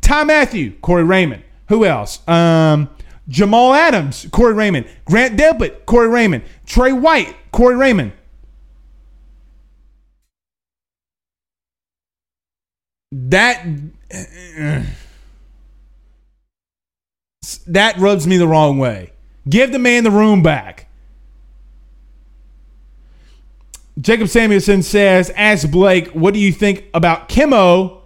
Ty 0.00 0.24
Mathieu, 0.24 0.72
Corey 0.82 1.04
Raymond. 1.04 1.44
Who 1.68 1.84
else? 1.84 2.18
Um, 2.26 2.90
Jamal 3.28 3.74
Adams, 3.74 4.26
Corey 4.32 4.54
Raymond. 4.54 4.88
Grant 5.04 5.38
Delpit, 5.38 5.86
Corey 5.86 6.08
Raymond. 6.08 6.42
Trey 6.66 6.92
White, 6.92 7.32
Corey 7.52 7.76
Raymond. 7.76 8.10
That 13.12 13.64
that 17.68 17.98
rubs 17.98 18.26
me 18.26 18.36
the 18.36 18.48
wrong 18.48 18.78
way. 18.78 19.12
Give 19.48 19.70
the 19.70 19.78
man 19.78 20.02
the 20.02 20.10
room 20.10 20.42
back. 20.42 20.87
Jacob 24.00 24.28
Samuelson 24.28 24.82
says, 24.82 25.30
Ask 25.34 25.70
Blake, 25.70 26.08
what 26.08 26.32
do 26.32 26.40
you 26.40 26.52
think 26.52 26.84
about 26.94 27.28
Kimo, 27.28 28.02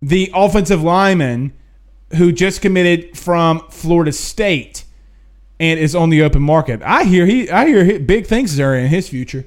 the 0.00 0.30
offensive 0.34 0.82
lineman 0.82 1.52
who 2.16 2.30
just 2.30 2.60
committed 2.60 3.18
from 3.18 3.60
Florida 3.70 4.12
State 4.12 4.84
and 5.58 5.80
is 5.80 5.96
on 5.96 6.10
the 6.10 6.22
open 6.22 6.42
market? 6.42 6.80
I 6.82 7.04
hear 7.04 7.26
he, 7.26 7.50
I 7.50 7.66
hear 7.66 7.98
big 7.98 8.26
things 8.26 8.58
are 8.60 8.76
in 8.76 8.86
his 8.86 9.08
future. 9.08 9.44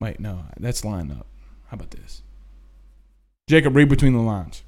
Wait, 0.00 0.18
no, 0.18 0.44
that's 0.58 0.84
line 0.84 1.10
up. 1.10 1.26
How 1.68 1.74
about 1.74 1.90
this? 1.90 2.22
Jacob, 3.46 3.76
read 3.76 3.88
between 3.88 4.14
the 4.14 4.20
lines. 4.20 4.62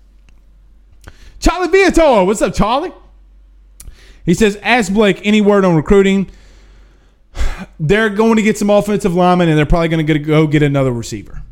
Charlie 1.40 1.68
Viator, 1.68 2.24
what's 2.24 2.42
up, 2.42 2.54
Charlie? 2.54 2.92
He 4.24 4.34
says, 4.34 4.56
Ask 4.62 4.92
Blake 4.92 5.20
any 5.24 5.40
word 5.40 5.64
on 5.64 5.76
recruiting. 5.76 6.30
They're 7.78 8.10
going 8.10 8.36
to 8.36 8.42
get 8.42 8.58
some 8.58 8.70
offensive 8.70 9.14
linemen, 9.14 9.48
and 9.48 9.58
they're 9.58 9.66
probably 9.66 9.88
going 9.88 10.06
to 10.06 10.18
go 10.18 10.46
get 10.46 10.62
another 10.62 10.92
receiver. 10.92 11.42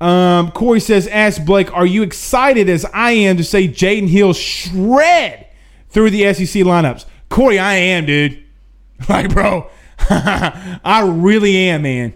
Um, 0.00 0.50
Corey 0.52 0.80
says, 0.80 1.06
Ask 1.08 1.44
Blake, 1.44 1.72
are 1.74 1.86
you 1.86 2.02
excited 2.02 2.68
as 2.68 2.84
I 2.92 3.12
am 3.12 3.36
to 3.36 3.44
say 3.44 3.68
Jaden 3.68 4.08
Hill 4.08 4.32
shred 4.32 5.46
through 5.90 6.10
the 6.10 6.32
SEC 6.32 6.62
lineups? 6.62 7.04
Corey, 7.28 7.58
I 7.58 7.74
am, 7.74 8.06
dude. 8.06 8.44
Like, 9.08 9.32
bro, 9.32 9.70
I 10.10 11.02
really 11.10 11.56
am, 11.56 11.80
man. 11.80 12.12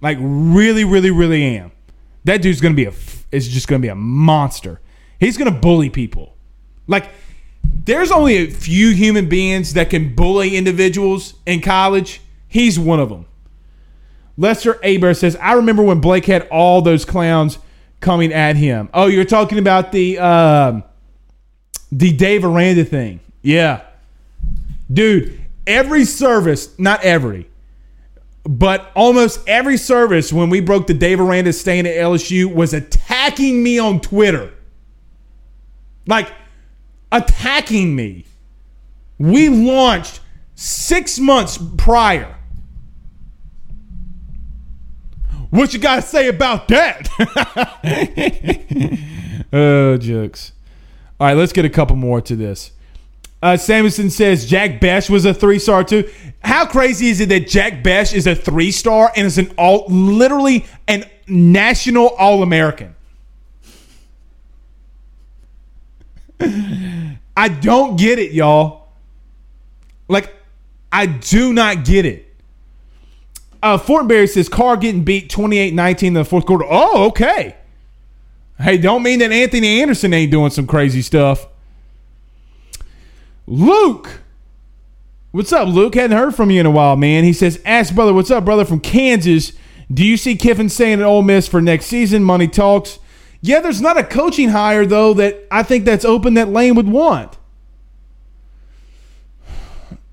Like, 0.00 0.18
really, 0.20 0.82
really, 0.82 1.12
really 1.12 1.56
am. 1.56 1.70
That 2.24 2.42
dude's 2.42 2.60
going 2.60 2.74
to 2.74 2.76
be 2.76 2.86
a, 2.86 2.92
is 3.30 3.46
just 3.46 3.68
going 3.68 3.80
to 3.80 3.86
be 3.86 3.90
a 3.90 3.94
monster. 3.94 4.80
He's 5.20 5.36
going 5.36 5.54
to 5.54 5.56
bully 5.56 5.88
people. 5.88 6.34
Like, 6.88 7.10
there's 7.62 8.10
only 8.10 8.36
a 8.36 8.50
few 8.50 8.90
human 8.90 9.28
beings 9.28 9.74
that 9.74 9.90
can 9.90 10.14
bully 10.14 10.56
individuals 10.56 11.34
in 11.46 11.60
college. 11.60 12.20
He's 12.46 12.78
one 12.78 13.00
of 13.00 13.08
them. 13.08 13.26
Lester 14.36 14.78
Aber 14.84 15.14
says, 15.14 15.36
I 15.36 15.52
remember 15.54 15.82
when 15.82 16.00
Blake 16.00 16.24
had 16.26 16.48
all 16.48 16.82
those 16.82 17.04
clowns 17.04 17.58
coming 18.00 18.32
at 18.32 18.56
him. 18.56 18.88
Oh, 18.94 19.06
you're 19.06 19.24
talking 19.24 19.58
about 19.58 19.92
the 19.92 20.18
uh, 20.18 20.80
The 21.92 22.12
Dave 22.16 22.44
Aranda 22.44 22.84
thing. 22.84 23.20
Yeah. 23.42 23.82
Dude, 24.92 25.38
every 25.66 26.04
service, 26.04 26.76
not 26.78 27.02
every, 27.04 27.48
but 28.44 28.90
almost 28.94 29.46
every 29.46 29.76
service 29.76 30.32
when 30.32 30.48
we 30.48 30.60
broke 30.60 30.86
the 30.86 30.94
Dave 30.94 31.20
Aranda 31.20 31.52
staying 31.52 31.86
at 31.86 31.94
LSU 31.94 32.52
was 32.52 32.72
attacking 32.74 33.62
me 33.62 33.78
on 33.78 34.00
Twitter. 34.00 34.52
Like, 36.06 36.32
attacking 37.12 37.94
me. 37.94 38.24
We 39.18 39.48
launched 39.48 40.20
six 40.54 41.18
months 41.18 41.58
prior. 41.76 42.36
What 45.50 45.74
you 45.74 45.80
got 45.80 45.96
to 45.96 46.02
say 46.02 46.28
about 46.28 46.68
that? 46.68 47.08
oh, 49.52 49.96
jokes. 49.96 50.52
All 51.18 51.26
right, 51.26 51.36
let's 51.36 51.52
get 51.52 51.64
a 51.64 51.70
couple 51.70 51.96
more 51.96 52.20
to 52.20 52.36
this. 52.36 52.70
Uh, 53.42 53.56
says 53.56 54.46
Jack 54.46 54.80
Bech 54.80 55.08
was 55.08 55.24
a 55.24 55.32
three 55.32 55.58
star 55.58 55.82
too. 55.82 56.08
How 56.40 56.66
crazy 56.66 57.08
is 57.08 57.20
it 57.20 57.30
that 57.30 57.48
Jack 57.48 57.82
Bech 57.82 58.12
is 58.12 58.26
a 58.26 58.34
three 58.34 58.70
star 58.70 59.10
and 59.16 59.26
is 59.26 59.38
an 59.38 59.52
all 59.56 59.86
literally 59.88 60.66
an 60.86 61.04
national 61.26 62.08
all 62.10 62.42
American? 62.42 62.94
I 67.40 67.48
don't 67.48 67.98
get 67.98 68.18
it, 68.18 68.32
y'all. 68.32 68.88
Like, 70.08 70.30
I 70.92 71.06
do 71.06 71.54
not 71.54 71.86
get 71.86 72.04
it. 72.04 72.36
Uh, 73.62 73.78
Fortenberry 73.78 74.28
says 74.28 74.46
Karr 74.46 74.76
getting 74.76 75.04
beat 75.04 75.30
28-19 75.30 76.02
in 76.02 76.12
the 76.12 76.24
fourth 76.26 76.44
quarter. 76.44 76.66
Oh, 76.68 77.06
okay. 77.06 77.56
Hey, 78.58 78.76
don't 78.76 79.02
mean 79.02 79.20
that 79.20 79.32
Anthony 79.32 79.80
Anderson 79.80 80.12
ain't 80.12 80.30
doing 80.30 80.50
some 80.50 80.66
crazy 80.66 81.00
stuff. 81.00 81.46
Luke. 83.46 84.20
What's 85.30 85.50
up, 85.50 85.66
Luke? 85.66 85.94
Hadn't 85.94 86.18
heard 86.18 86.34
from 86.34 86.50
you 86.50 86.60
in 86.60 86.66
a 86.66 86.70
while, 86.70 86.96
man. 86.96 87.24
He 87.24 87.32
says, 87.32 87.58
Ask 87.64 87.94
brother, 87.94 88.12
what's 88.12 88.30
up, 88.30 88.44
brother, 88.44 88.66
from 88.66 88.80
Kansas. 88.80 89.54
Do 89.90 90.04
you 90.04 90.18
see 90.18 90.36
Kiffin 90.36 90.68
staying 90.68 91.00
at 91.00 91.06
Ole 91.06 91.22
Miss 91.22 91.48
for 91.48 91.62
next 91.62 91.86
season? 91.86 92.22
Money 92.22 92.48
talks. 92.48 92.98
Yeah, 93.42 93.60
there's 93.60 93.80
not 93.80 93.98
a 93.98 94.04
coaching 94.04 94.50
hire, 94.50 94.84
though, 94.84 95.14
that 95.14 95.46
I 95.50 95.62
think 95.62 95.84
that's 95.84 96.04
open 96.04 96.34
that 96.34 96.48
Lane 96.50 96.74
would 96.74 96.88
want. 96.88 97.38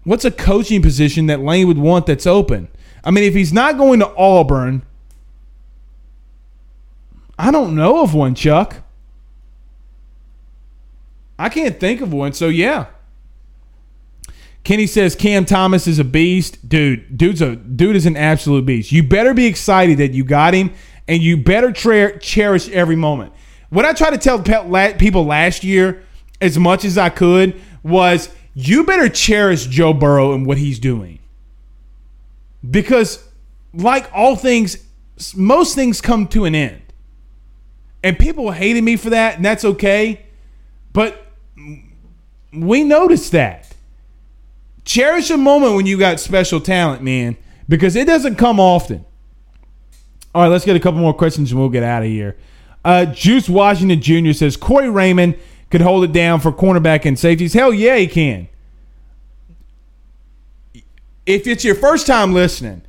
What's 0.04 0.24
a 0.24 0.32
coaching 0.32 0.82
position 0.82 1.26
that 1.26 1.42
Lane 1.42 1.68
would 1.68 1.78
want 1.78 2.06
that's 2.06 2.26
open? 2.26 2.70
I 3.04 3.12
mean, 3.12 3.26
if 3.26 3.34
he's 3.34 3.52
not 3.52 3.78
going 3.78 4.00
to 4.00 4.16
Auburn, 4.16 4.84
I 7.38 7.52
don't 7.52 7.76
know 7.76 8.02
of 8.02 8.14
one, 8.14 8.34
Chuck. 8.34 8.78
I 11.38 11.50
can't 11.50 11.80
think 11.80 12.02
of 12.02 12.14
one. 12.14 12.34
So 12.34 12.48
yeah. 12.48 12.88
Kenny 14.64 14.88
says 14.88 15.16
Cam 15.16 15.46
Thomas 15.46 15.88
is 15.88 16.00
a 16.00 16.04
beast, 16.04 16.68
dude. 16.68 17.18
Dude's 17.18 17.42
a 17.42 17.56
dude 17.56 17.96
is 17.96 18.06
an 18.06 18.18
absolute 18.18 18.66
beast. 18.66 18.92
You 18.92 19.04
better 19.04 19.34
be 19.34 19.46
excited 19.46 19.98
that 20.00 20.12
you 20.12 20.24
got 20.26 20.54
him, 20.54 20.74
and 21.08 21.22
you 21.22 21.38
better 21.38 21.72
tra- 21.72 22.20
cherish 22.20 22.70
every 22.70 22.96
moment. 22.96 23.34
What 23.70 23.86
I 23.86 23.94
tried 23.94 24.12
to 24.12 24.18
tell 24.18 24.42
people 24.94 25.26
last 25.26 25.64
year, 25.64 26.04
as 26.40 26.58
much 26.58 26.86
as 26.86 26.98
I 26.98 27.10
could, 27.10 27.60
was 27.84 28.30
you 28.54 28.84
better 28.84 29.10
cherish 29.10 29.66
Joe 29.66 29.94
Burrow 29.94 30.34
and 30.34 30.46
what 30.46 30.58
he's 30.58 30.80
doing, 30.80 31.20
because 32.70 33.24
like 33.74 34.10
all 34.14 34.36
things, 34.36 34.78
most 35.36 35.76
things 35.76 36.02
come 36.02 36.28
to 36.30 36.46
an 36.46 36.56
end. 36.56 36.82
And 38.04 38.18
people 38.18 38.52
hated 38.52 38.84
me 38.84 38.96
for 38.96 39.10
that, 39.10 39.36
and 39.36 39.44
that's 39.44 39.66
okay. 39.66 40.26
But 40.94 41.26
we 42.54 42.84
noticed 42.84 43.32
that. 43.34 43.76
Cherish 44.86 45.30
a 45.30 45.38
moment 45.38 45.76
when 45.76 45.86
you 45.86 45.98
got 45.98 46.20
special 46.20 46.62
talent, 46.62 47.02
man, 47.02 47.36
because 47.68 47.96
it 47.96 48.08
doesn't 48.08 48.36
come 48.36 48.60
often. 48.60 49.04
All 50.38 50.44
right, 50.44 50.50
let's 50.50 50.66
get 50.66 50.76
a 50.76 50.80
couple 50.80 51.00
more 51.00 51.16
questions 51.16 51.50
and 51.50 51.60
we'll 51.60 51.70
get 51.70 51.82
out 51.82 52.04
of 52.04 52.10
here. 52.10 52.38
Uh, 52.86 53.06
Juice 53.06 53.50
Washington 53.50 54.00
Jr. 54.00 54.34
says 54.34 54.56
Corey 54.56 54.88
Raymond 54.88 55.36
could 55.72 55.82
hold 55.82 56.04
it 56.04 56.12
down 56.12 56.42
for 56.42 56.52
cornerback 56.52 57.06
and 57.06 57.18
safeties. 57.18 57.56
Hell 57.56 57.74
yeah, 57.74 57.96
he 57.96 58.06
can. 58.06 58.48
If 61.26 61.48
it's 61.48 61.64
your 61.64 61.74
first 61.74 62.06
time 62.06 62.36
listening, 62.36 62.84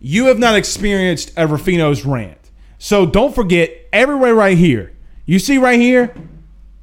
you 0.00 0.28
have 0.28 0.38
not 0.38 0.54
experienced 0.54 1.28
a 1.36 1.46
Ruffino's 1.46 2.06
rant. 2.06 2.38
So 2.78 3.04
don't 3.04 3.34
forget, 3.34 3.70
everywhere 3.92 4.34
right 4.34 4.56
here, 4.56 4.94
you 5.26 5.38
see 5.38 5.58
right 5.58 5.78
here, 5.78 6.14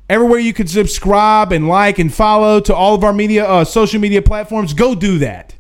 everywhere 0.08 0.38
you 0.38 0.54
can 0.54 0.68
subscribe 0.68 1.52
and 1.52 1.68
like 1.68 1.98
and 1.98 2.14
follow 2.14 2.60
to 2.60 2.76
all 2.76 2.94
of 2.94 3.04
our 3.04 3.12
media, 3.12 3.44
uh, 3.44 3.66
social 3.66 4.00
media 4.00 4.22
platforms, 4.22 4.76
go 4.76 4.94
do 4.94 5.18
that. 5.18 5.56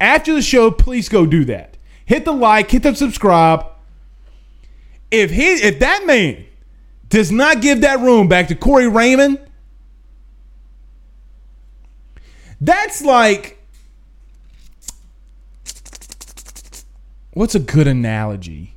After 0.00 0.34
the 0.34 0.42
show, 0.42 0.72
please 0.72 1.08
go 1.08 1.26
do 1.26 1.44
that. 1.44 1.76
Hit 2.04 2.24
the 2.24 2.32
like, 2.32 2.72
hit 2.72 2.82
the 2.82 2.96
subscribe. 2.96 3.66
If 5.10 5.30
he, 5.30 5.54
if 5.54 5.80
that 5.80 6.06
man 6.06 6.44
does 7.08 7.32
not 7.32 7.60
give 7.60 7.80
that 7.80 8.00
room 8.00 8.28
back 8.28 8.48
to 8.48 8.54
Corey 8.54 8.88
Raymond, 8.88 9.40
that's 12.60 13.02
like 13.02 13.58
what's 17.32 17.54
a 17.54 17.60
good 17.60 17.86
analogy? 17.86 18.74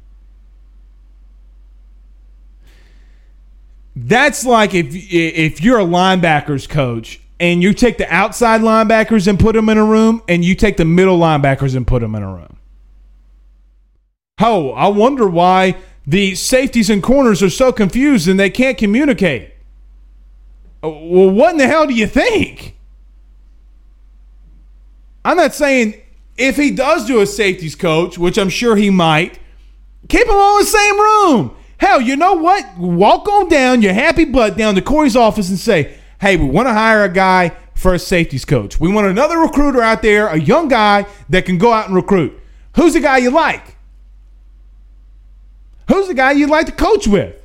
That's 3.95 4.43
like 4.43 4.73
if 4.73 4.87
if 4.91 5.61
you're 5.61 5.79
a 5.79 5.85
linebackers 5.85 6.67
coach 6.67 7.19
and 7.39 7.61
you 7.61 7.73
take 7.73 7.97
the 7.97 8.11
outside 8.11 8.61
linebackers 8.61 9.27
and 9.27 9.39
put 9.39 9.53
them 9.53 9.69
in 9.69 9.77
a 9.77 9.85
room, 9.85 10.23
and 10.27 10.43
you 10.43 10.55
take 10.55 10.77
the 10.77 10.85
middle 10.85 11.19
linebackers 11.19 11.75
and 11.75 11.85
put 11.85 12.01
them 12.01 12.15
in 12.15 12.23
a 12.23 12.33
room. 12.33 12.57
Oh, 14.39 14.71
I 14.71 14.87
wonder 14.87 15.27
why 15.27 15.75
the 16.05 16.35
safeties 16.35 16.89
and 16.89 17.01
corners 17.01 17.41
are 17.41 17.49
so 17.49 17.71
confused 17.71 18.27
and 18.27 18.39
they 18.39 18.49
can't 18.49 18.77
communicate. 18.77 19.53
Uh, 20.83 20.89
well, 20.89 21.29
what 21.29 21.51
in 21.51 21.57
the 21.57 21.67
hell 21.67 21.87
do 21.87 21.93
you 21.93 22.07
think? 22.07 22.75
I'm 25.23 25.37
not 25.37 25.53
saying 25.53 26.01
if 26.37 26.57
he 26.57 26.71
does 26.71 27.05
do 27.05 27.21
a 27.21 27.25
safeties 27.25 27.75
coach, 27.75 28.17
which 28.17 28.37
I'm 28.37 28.49
sure 28.49 28.75
he 28.75 28.89
might, 28.89 29.39
keep 30.09 30.27
him 30.27 30.35
all 30.35 30.59
in 30.59 30.65
the 30.65 30.69
same 30.69 30.99
room. 30.99 31.55
Hell, 31.77 32.01
you 32.01 32.15
know 32.15 32.33
what? 32.33 32.77
Walk 32.77 33.27
on 33.27 33.49
down 33.49 33.81
your 33.81 33.93
happy 33.93 34.25
butt 34.25 34.57
down 34.57 34.75
to 34.75 34.81
Corey's 34.81 35.15
office 35.15 35.49
and 35.49 35.59
say, 35.59 35.97
hey, 36.19 36.35
we 36.37 36.45
want 36.45 36.67
to 36.67 36.73
hire 36.73 37.03
a 37.03 37.09
guy 37.09 37.55
for 37.75 37.93
a 37.93 37.99
safeties 37.99 38.45
coach. 38.45 38.79
We 38.79 38.91
want 38.91 39.07
another 39.07 39.37
recruiter 39.37 39.81
out 39.81 40.01
there, 40.01 40.27
a 40.27 40.39
young 40.39 40.67
guy 40.67 41.05
that 41.29 41.45
can 41.45 41.57
go 41.57 41.71
out 41.71 41.87
and 41.87 41.95
recruit. 41.95 42.39
Who's 42.75 42.93
the 42.93 42.99
guy 42.99 43.17
you 43.17 43.31
like? 43.31 43.72
Who's 45.93 46.07
the 46.07 46.13
guy 46.13 46.31
you'd 46.31 46.49
like 46.49 46.67
to 46.67 46.71
coach 46.71 47.07
with? 47.07 47.35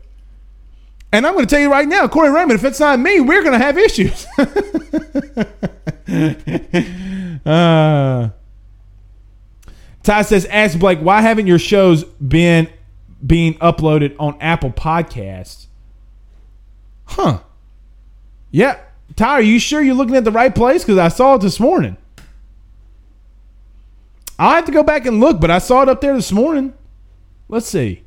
And 1.11 1.27
I'm 1.27 1.35
going 1.35 1.47
to 1.47 1.51
tell 1.51 1.61
you 1.61 1.71
right 1.71 1.89
now, 1.89 2.07
Corey 2.07 2.31
Raymond, 2.31 2.59
if 2.59 2.65
it's 2.65 2.81
not 2.81 2.99
me, 2.99 3.21
we're 3.21 3.43
going 3.43 3.59
to 3.59 3.65
have 3.65 3.79
issues. 3.79 4.27
uh, 7.47 8.29
Ty 10.03 10.23
says, 10.23 10.45
ask 10.47 10.79
Blake, 10.79 11.01
why 11.01 11.23
haven't 11.23 11.47
your 11.47 11.59
shows 11.59 12.05
been 12.05 12.69
being 13.25 13.55
uploaded 13.55 14.15
on 14.19 14.37
Apple 14.41 14.71
Podcasts. 14.71 15.67
Huh. 17.07 17.41
Yeah. 18.51 18.79
Ty, 19.17 19.29
are 19.29 19.43
you 19.43 19.59
sure 19.59 19.83
you're 19.83 19.95
looking 19.95 20.17
at 20.17 20.25
the 20.25 20.31
right 20.31 20.55
place? 20.55 20.85
Because 20.85 20.99
I 20.99 21.09
saw 21.09 21.35
it 21.35 21.41
this 21.41 21.59
morning. 21.59 21.97
I'll 24.39 24.55
have 24.55 24.67
to 24.67 24.73
go 24.73 24.83
back 24.83 25.07
and 25.07 25.19
look, 25.19 25.41
but 25.41 25.51
I 25.51 25.59
saw 25.59 25.83
it 25.83 25.89
up 25.89 26.01
there 26.01 26.15
this 26.15 26.31
morning. 26.31 26.75
Let's 27.49 27.67
see. 27.67 28.05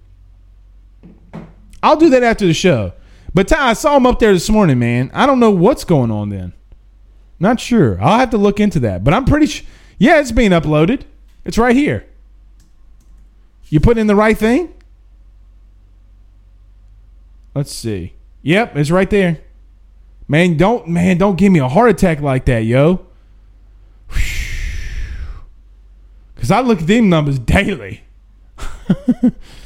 I'll 1.84 1.98
do 1.98 2.10
that 2.10 2.24
after 2.24 2.46
the 2.46 2.54
show. 2.54 2.94
But 3.34 3.48
Ty, 3.48 3.70
I 3.70 3.74
saw 3.74 3.98
him 3.98 4.06
up 4.06 4.20
there 4.20 4.34
this 4.34 4.50
morning, 4.50 4.80
man. 4.80 5.10
I 5.14 5.26
don't 5.26 5.40
know 5.40 5.52
what's 5.52 5.84
going 5.84 6.12
on 6.12 6.30
then. 6.30 6.54
Not 7.40 7.60
sure. 7.60 8.02
I'll 8.02 8.20
have 8.20 8.30
to 8.32 8.38
look 8.38 8.60
into 8.60 8.80
that. 8.82 9.04
But 9.04 9.14
I'm 9.14 9.26
pretty 9.26 9.48
sure. 9.48 9.66
Yeah, 9.98 10.20
it's 10.20 10.32
being 10.32 10.52
uploaded. 10.52 11.04
It's 11.46 11.58
right 11.58 11.76
here. 11.76 12.06
You 13.70 13.80
put 13.80 13.98
in 13.98 14.08
the 14.08 14.16
right 14.16 14.38
thing? 14.38 14.74
Let's 17.56 17.72
see. 17.72 18.14
Yep, 18.44 18.76
it's 18.76 18.92
right 18.92 19.10
there. 19.10 19.40
Man, 20.28 20.58
don't 20.58 20.88
man, 20.88 21.18
don't 21.18 21.36
give 21.36 21.52
me 21.52 21.60
a 21.60 21.68
heart 21.68 21.90
attack 21.90 22.22
like 22.22 22.46
that, 22.46 22.64
yo. 22.64 23.06
Cause 26.36 26.52
I 26.52 26.62
look 26.62 26.82
at 26.82 26.88
them 26.88 27.10
numbers 27.10 27.38
daily. 27.38 28.04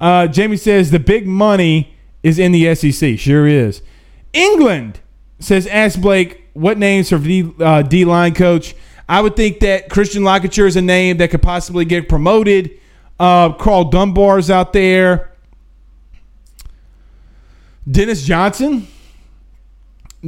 uh, 0.00 0.26
Jamie 0.26 0.56
says 0.56 0.90
the 0.90 0.98
big 0.98 1.26
money 1.26 1.96
is 2.22 2.38
in 2.38 2.52
the 2.52 2.74
SEC. 2.74 3.18
Sure 3.18 3.46
is. 3.46 3.82
England 4.32 5.00
says, 5.38 5.66
ask 5.66 6.00
Blake 6.00 6.42
what 6.54 6.78
names 6.78 7.08
for 7.08 7.18
D, 7.18 7.52
uh, 7.60 7.82
D 7.82 8.04
line 8.04 8.34
coach. 8.34 8.74
I 9.08 9.20
would 9.20 9.36
think 9.36 9.60
that 9.60 9.88
Christian 9.88 10.22
Locketer 10.22 10.66
is 10.66 10.76
a 10.76 10.82
name 10.82 11.18
that 11.18 11.30
could 11.30 11.42
possibly 11.42 11.84
get 11.84 12.08
promoted. 12.08 12.70
Uh, 13.18 13.52
Karl 13.52 13.84
Dunbar's 13.84 14.50
out 14.50 14.72
there. 14.72 15.32
Dennis 17.88 18.24
Johnson. 18.24 18.88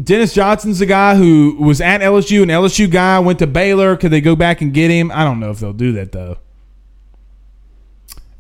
Dennis 0.01 0.33
Johnson's 0.33 0.79
the 0.79 0.87
guy 0.87 1.17
who 1.17 1.57
was 1.59 1.81
at 1.81 2.01
LSU, 2.01 2.43
an 2.43 2.51
LSU 2.51 2.89
guy 2.89 3.19
went 3.19 3.41
to 3.41 3.49
Baylor. 3.49 3.97
Could 3.97 4.13
they 4.13 4.21
go 4.21 4.37
back 4.37 4.61
and 4.61 4.73
get 4.73 4.91
him? 4.91 5.11
I 5.11 5.25
don't 5.25 5.41
know 5.41 5.51
if 5.51 5.59
they'll 5.59 5.73
do 5.73 5.93
that 5.93 6.13
though. 6.13 6.39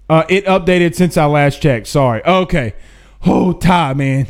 Uh, 0.08 0.24
it 0.28 0.44
updated 0.46 0.94
since 0.94 1.16
I 1.16 1.26
last 1.26 1.60
checked. 1.60 1.86
Sorry. 1.86 2.24
Okay. 2.24 2.74
Oh, 3.26 3.52
Ty, 3.52 3.94
man. 3.94 4.28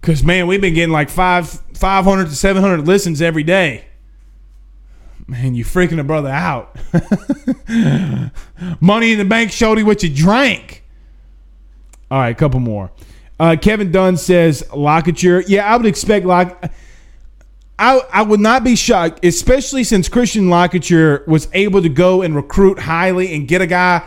Because 0.00 0.22
man, 0.22 0.46
we've 0.46 0.60
been 0.60 0.74
getting 0.74 0.92
like 0.92 1.10
five, 1.10 1.48
five 1.74 2.04
hundred 2.04 2.26
to 2.26 2.34
seven 2.36 2.62
hundred 2.62 2.86
listens 2.86 3.20
every 3.20 3.42
day. 3.42 3.86
Man, 5.26 5.56
you 5.56 5.64
freaking 5.64 5.98
a 5.98 6.04
brother 6.04 6.28
out. 6.28 6.76
Money 8.80 9.12
in 9.12 9.18
the 9.18 9.24
bank 9.24 9.50
showed 9.50 9.78
you 9.78 9.84
what 9.84 10.04
you 10.04 10.14
drank. 10.14 10.84
All 12.08 12.20
right, 12.20 12.28
a 12.28 12.34
couple 12.34 12.60
more. 12.60 12.92
Uh, 13.40 13.56
Kevin 13.60 13.90
Dunn 13.90 14.16
says 14.16 14.62
Lockett. 14.72 15.20
Yeah, 15.48 15.66
I 15.66 15.76
would 15.76 15.86
expect 15.86 16.24
Lock. 16.26 16.70
I, 17.78 18.00
I 18.12 18.22
would 18.22 18.40
not 18.40 18.64
be 18.64 18.74
shocked, 18.74 19.24
especially 19.24 19.84
since 19.84 20.08
Christian 20.08 20.48
Lockett 20.48 20.90
was 21.28 21.48
able 21.52 21.82
to 21.82 21.88
go 21.88 22.22
and 22.22 22.34
recruit 22.34 22.78
highly 22.78 23.34
and 23.34 23.46
get 23.46 23.60
a 23.60 23.66
guy. 23.66 24.02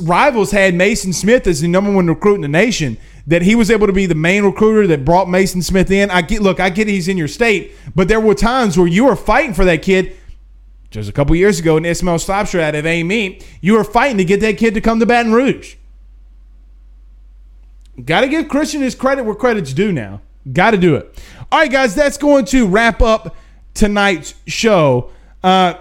Rivals 0.00 0.50
had 0.50 0.74
Maason 0.74 1.12
Smith 1.12 1.46
as 1.46 1.60
the 1.60 1.68
number 1.68 1.92
one 1.92 2.06
recruit 2.06 2.36
in 2.36 2.40
the 2.40 2.48
nation. 2.48 2.96
That 3.26 3.42
he 3.42 3.54
was 3.54 3.70
able 3.70 3.86
to 3.86 3.92
be 3.92 4.04
the 4.04 4.14
main 4.14 4.44
recruiter 4.44 4.86
that 4.88 5.04
brought 5.04 5.28
Maason 5.28 5.62
Smith 5.62 5.90
in. 5.90 6.10
I 6.10 6.20
get 6.20 6.42
look, 6.42 6.60
I 6.60 6.68
get 6.68 6.88
he's 6.88 7.08
in 7.08 7.16
your 7.16 7.28
state, 7.28 7.72
but 7.94 8.06
there 8.06 8.20
were 8.20 8.34
times 8.34 8.76
where 8.76 8.86
you 8.86 9.06
were 9.06 9.16
fighting 9.16 9.54
for 9.54 9.64
that 9.64 9.82
kid. 9.82 10.14
Just 10.90 11.08
a 11.08 11.12
couple 11.12 11.34
years 11.34 11.58
ago 11.58 11.76
in 11.76 11.84
Ishmael 11.84 12.16
Sopsher 12.16 12.60
out 12.60 12.74
of 12.74 12.86
Amite, 12.86 13.46
you 13.60 13.72
were 13.72 13.82
fighting 13.84 14.18
to 14.18 14.24
get 14.24 14.40
that 14.40 14.58
kid 14.58 14.74
to 14.74 14.80
come 14.80 15.00
to 15.00 15.06
Baton 15.06 15.32
Rouge. 15.32 15.76
Got 18.04 18.22
to 18.22 18.28
give 18.28 18.48
Christian 18.48 18.82
his 18.82 18.94
credit 18.94 19.24
where 19.24 19.34
credit's 19.34 19.72
due 19.72 19.92
now. 19.92 20.20
Got 20.52 20.72
to 20.72 20.76
do 20.76 20.94
it. 20.94 21.18
All 21.54 21.60
right, 21.60 21.70
guys, 21.70 21.94
that's 21.94 22.18
going 22.18 22.46
to 22.46 22.66
wrap 22.66 23.00
up 23.00 23.36
tonight's 23.74 24.34
show. 24.44 25.12
Uh, 25.40 25.74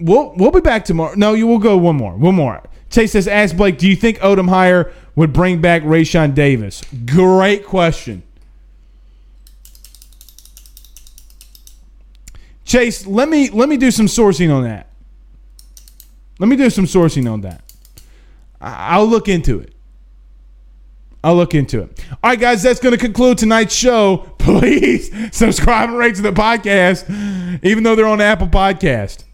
we'll 0.00 0.34
we'll 0.34 0.50
be 0.50 0.60
back 0.60 0.84
tomorrow. 0.84 1.14
No, 1.14 1.34
you 1.34 1.46
will 1.46 1.60
go 1.60 1.76
one 1.76 1.94
more. 1.94 2.16
One 2.16 2.34
more. 2.34 2.60
Chase 2.90 3.12
says, 3.12 3.28
ask 3.28 3.56
Blake, 3.56 3.78
do 3.78 3.88
you 3.88 3.94
think 3.94 4.18
Odom 4.18 4.48
Hire 4.48 4.92
would 5.14 5.32
bring 5.32 5.60
back 5.60 5.84
Rayshawn 5.84 6.34
Davis? 6.34 6.82
Great 7.06 7.64
question. 7.64 8.24
Chase, 12.64 13.06
let 13.06 13.28
me 13.28 13.48
let 13.50 13.68
me 13.68 13.76
do 13.76 13.92
some 13.92 14.06
sourcing 14.06 14.52
on 14.52 14.64
that. 14.64 14.88
Let 16.40 16.48
me 16.48 16.56
do 16.56 16.68
some 16.68 16.86
sourcing 16.86 17.32
on 17.32 17.42
that. 17.42 17.62
I'll 18.60 19.06
look 19.06 19.28
into 19.28 19.60
it. 19.60 19.72
I'll 21.22 21.36
look 21.36 21.54
into 21.54 21.82
it. 21.82 22.04
All 22.22 22.30
right, 22.30 22.40
guys, 22.40 22.62
that's 22.62 22.80
going 22.80 22.92
to 22.92 22.98
conclude 22.98 23.38
tonight's 23.38 23.74
show. 23.74 24.34
Please 24.38 25.10
subscribe 25.36 25.90
and 25.90 25.98
rate 25.98 26.14
to 26.16 26.22
the 26.22 26.32
podcast, 26.32 27.04
even 27.62 27.84
though 27.84 27.94
they're 27.94 28.06
on 28.06 28.20
Apple 28.20 28.48
Podcast. 28.48 29.24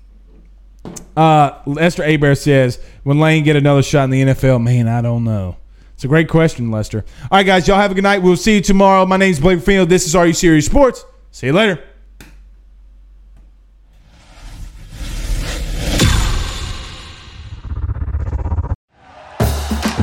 Uh, 1.16 1.60
Lester 1.66 2.04
Aber 2.04 2.34
says, 2.34 2.78
"When 3.02 3.18
Lane 3.18 3.44
get 3.44 3.56
another 3.56 3.82
shot 3.82 4.04
in 4.04 4.10
the 4.10 4.22
NFL, 4.22 4.62
man, 4.62 4.88
I 4.88 5.00
don't 5.00 5.24
know." 5.24 5.56
It's 5.94 6.04
a 6.04 6.08
great 6.08 6.28
question, 6.28 6.70
Lester. 6.70 7.04
All 7.30 7.38
right, 7.38 7.46
guys, 7.46 7.66
y'all 7.66 7.78
have 7.78 7.90
a 7.90 7.94
good 7.94 8.04
night. 8.04 8.18
We'll 8.18 8.36
see 8.36 8.56
you 8.56 8.60
tomorrow. 8.60 9.06
My 9.06 9.16
name's 9.16 9.40
Blake 9.40 9.62
Field. 9.62 9.88
This 9.88 10.06
is 10.06 10.14
Are 10.14 10.26
You 10.26 10.34
Serious 10.34 10.66
Sports. 10.66 11.04
See 11.30 11.46
you 11.46 11.52
later. 11.54 11.82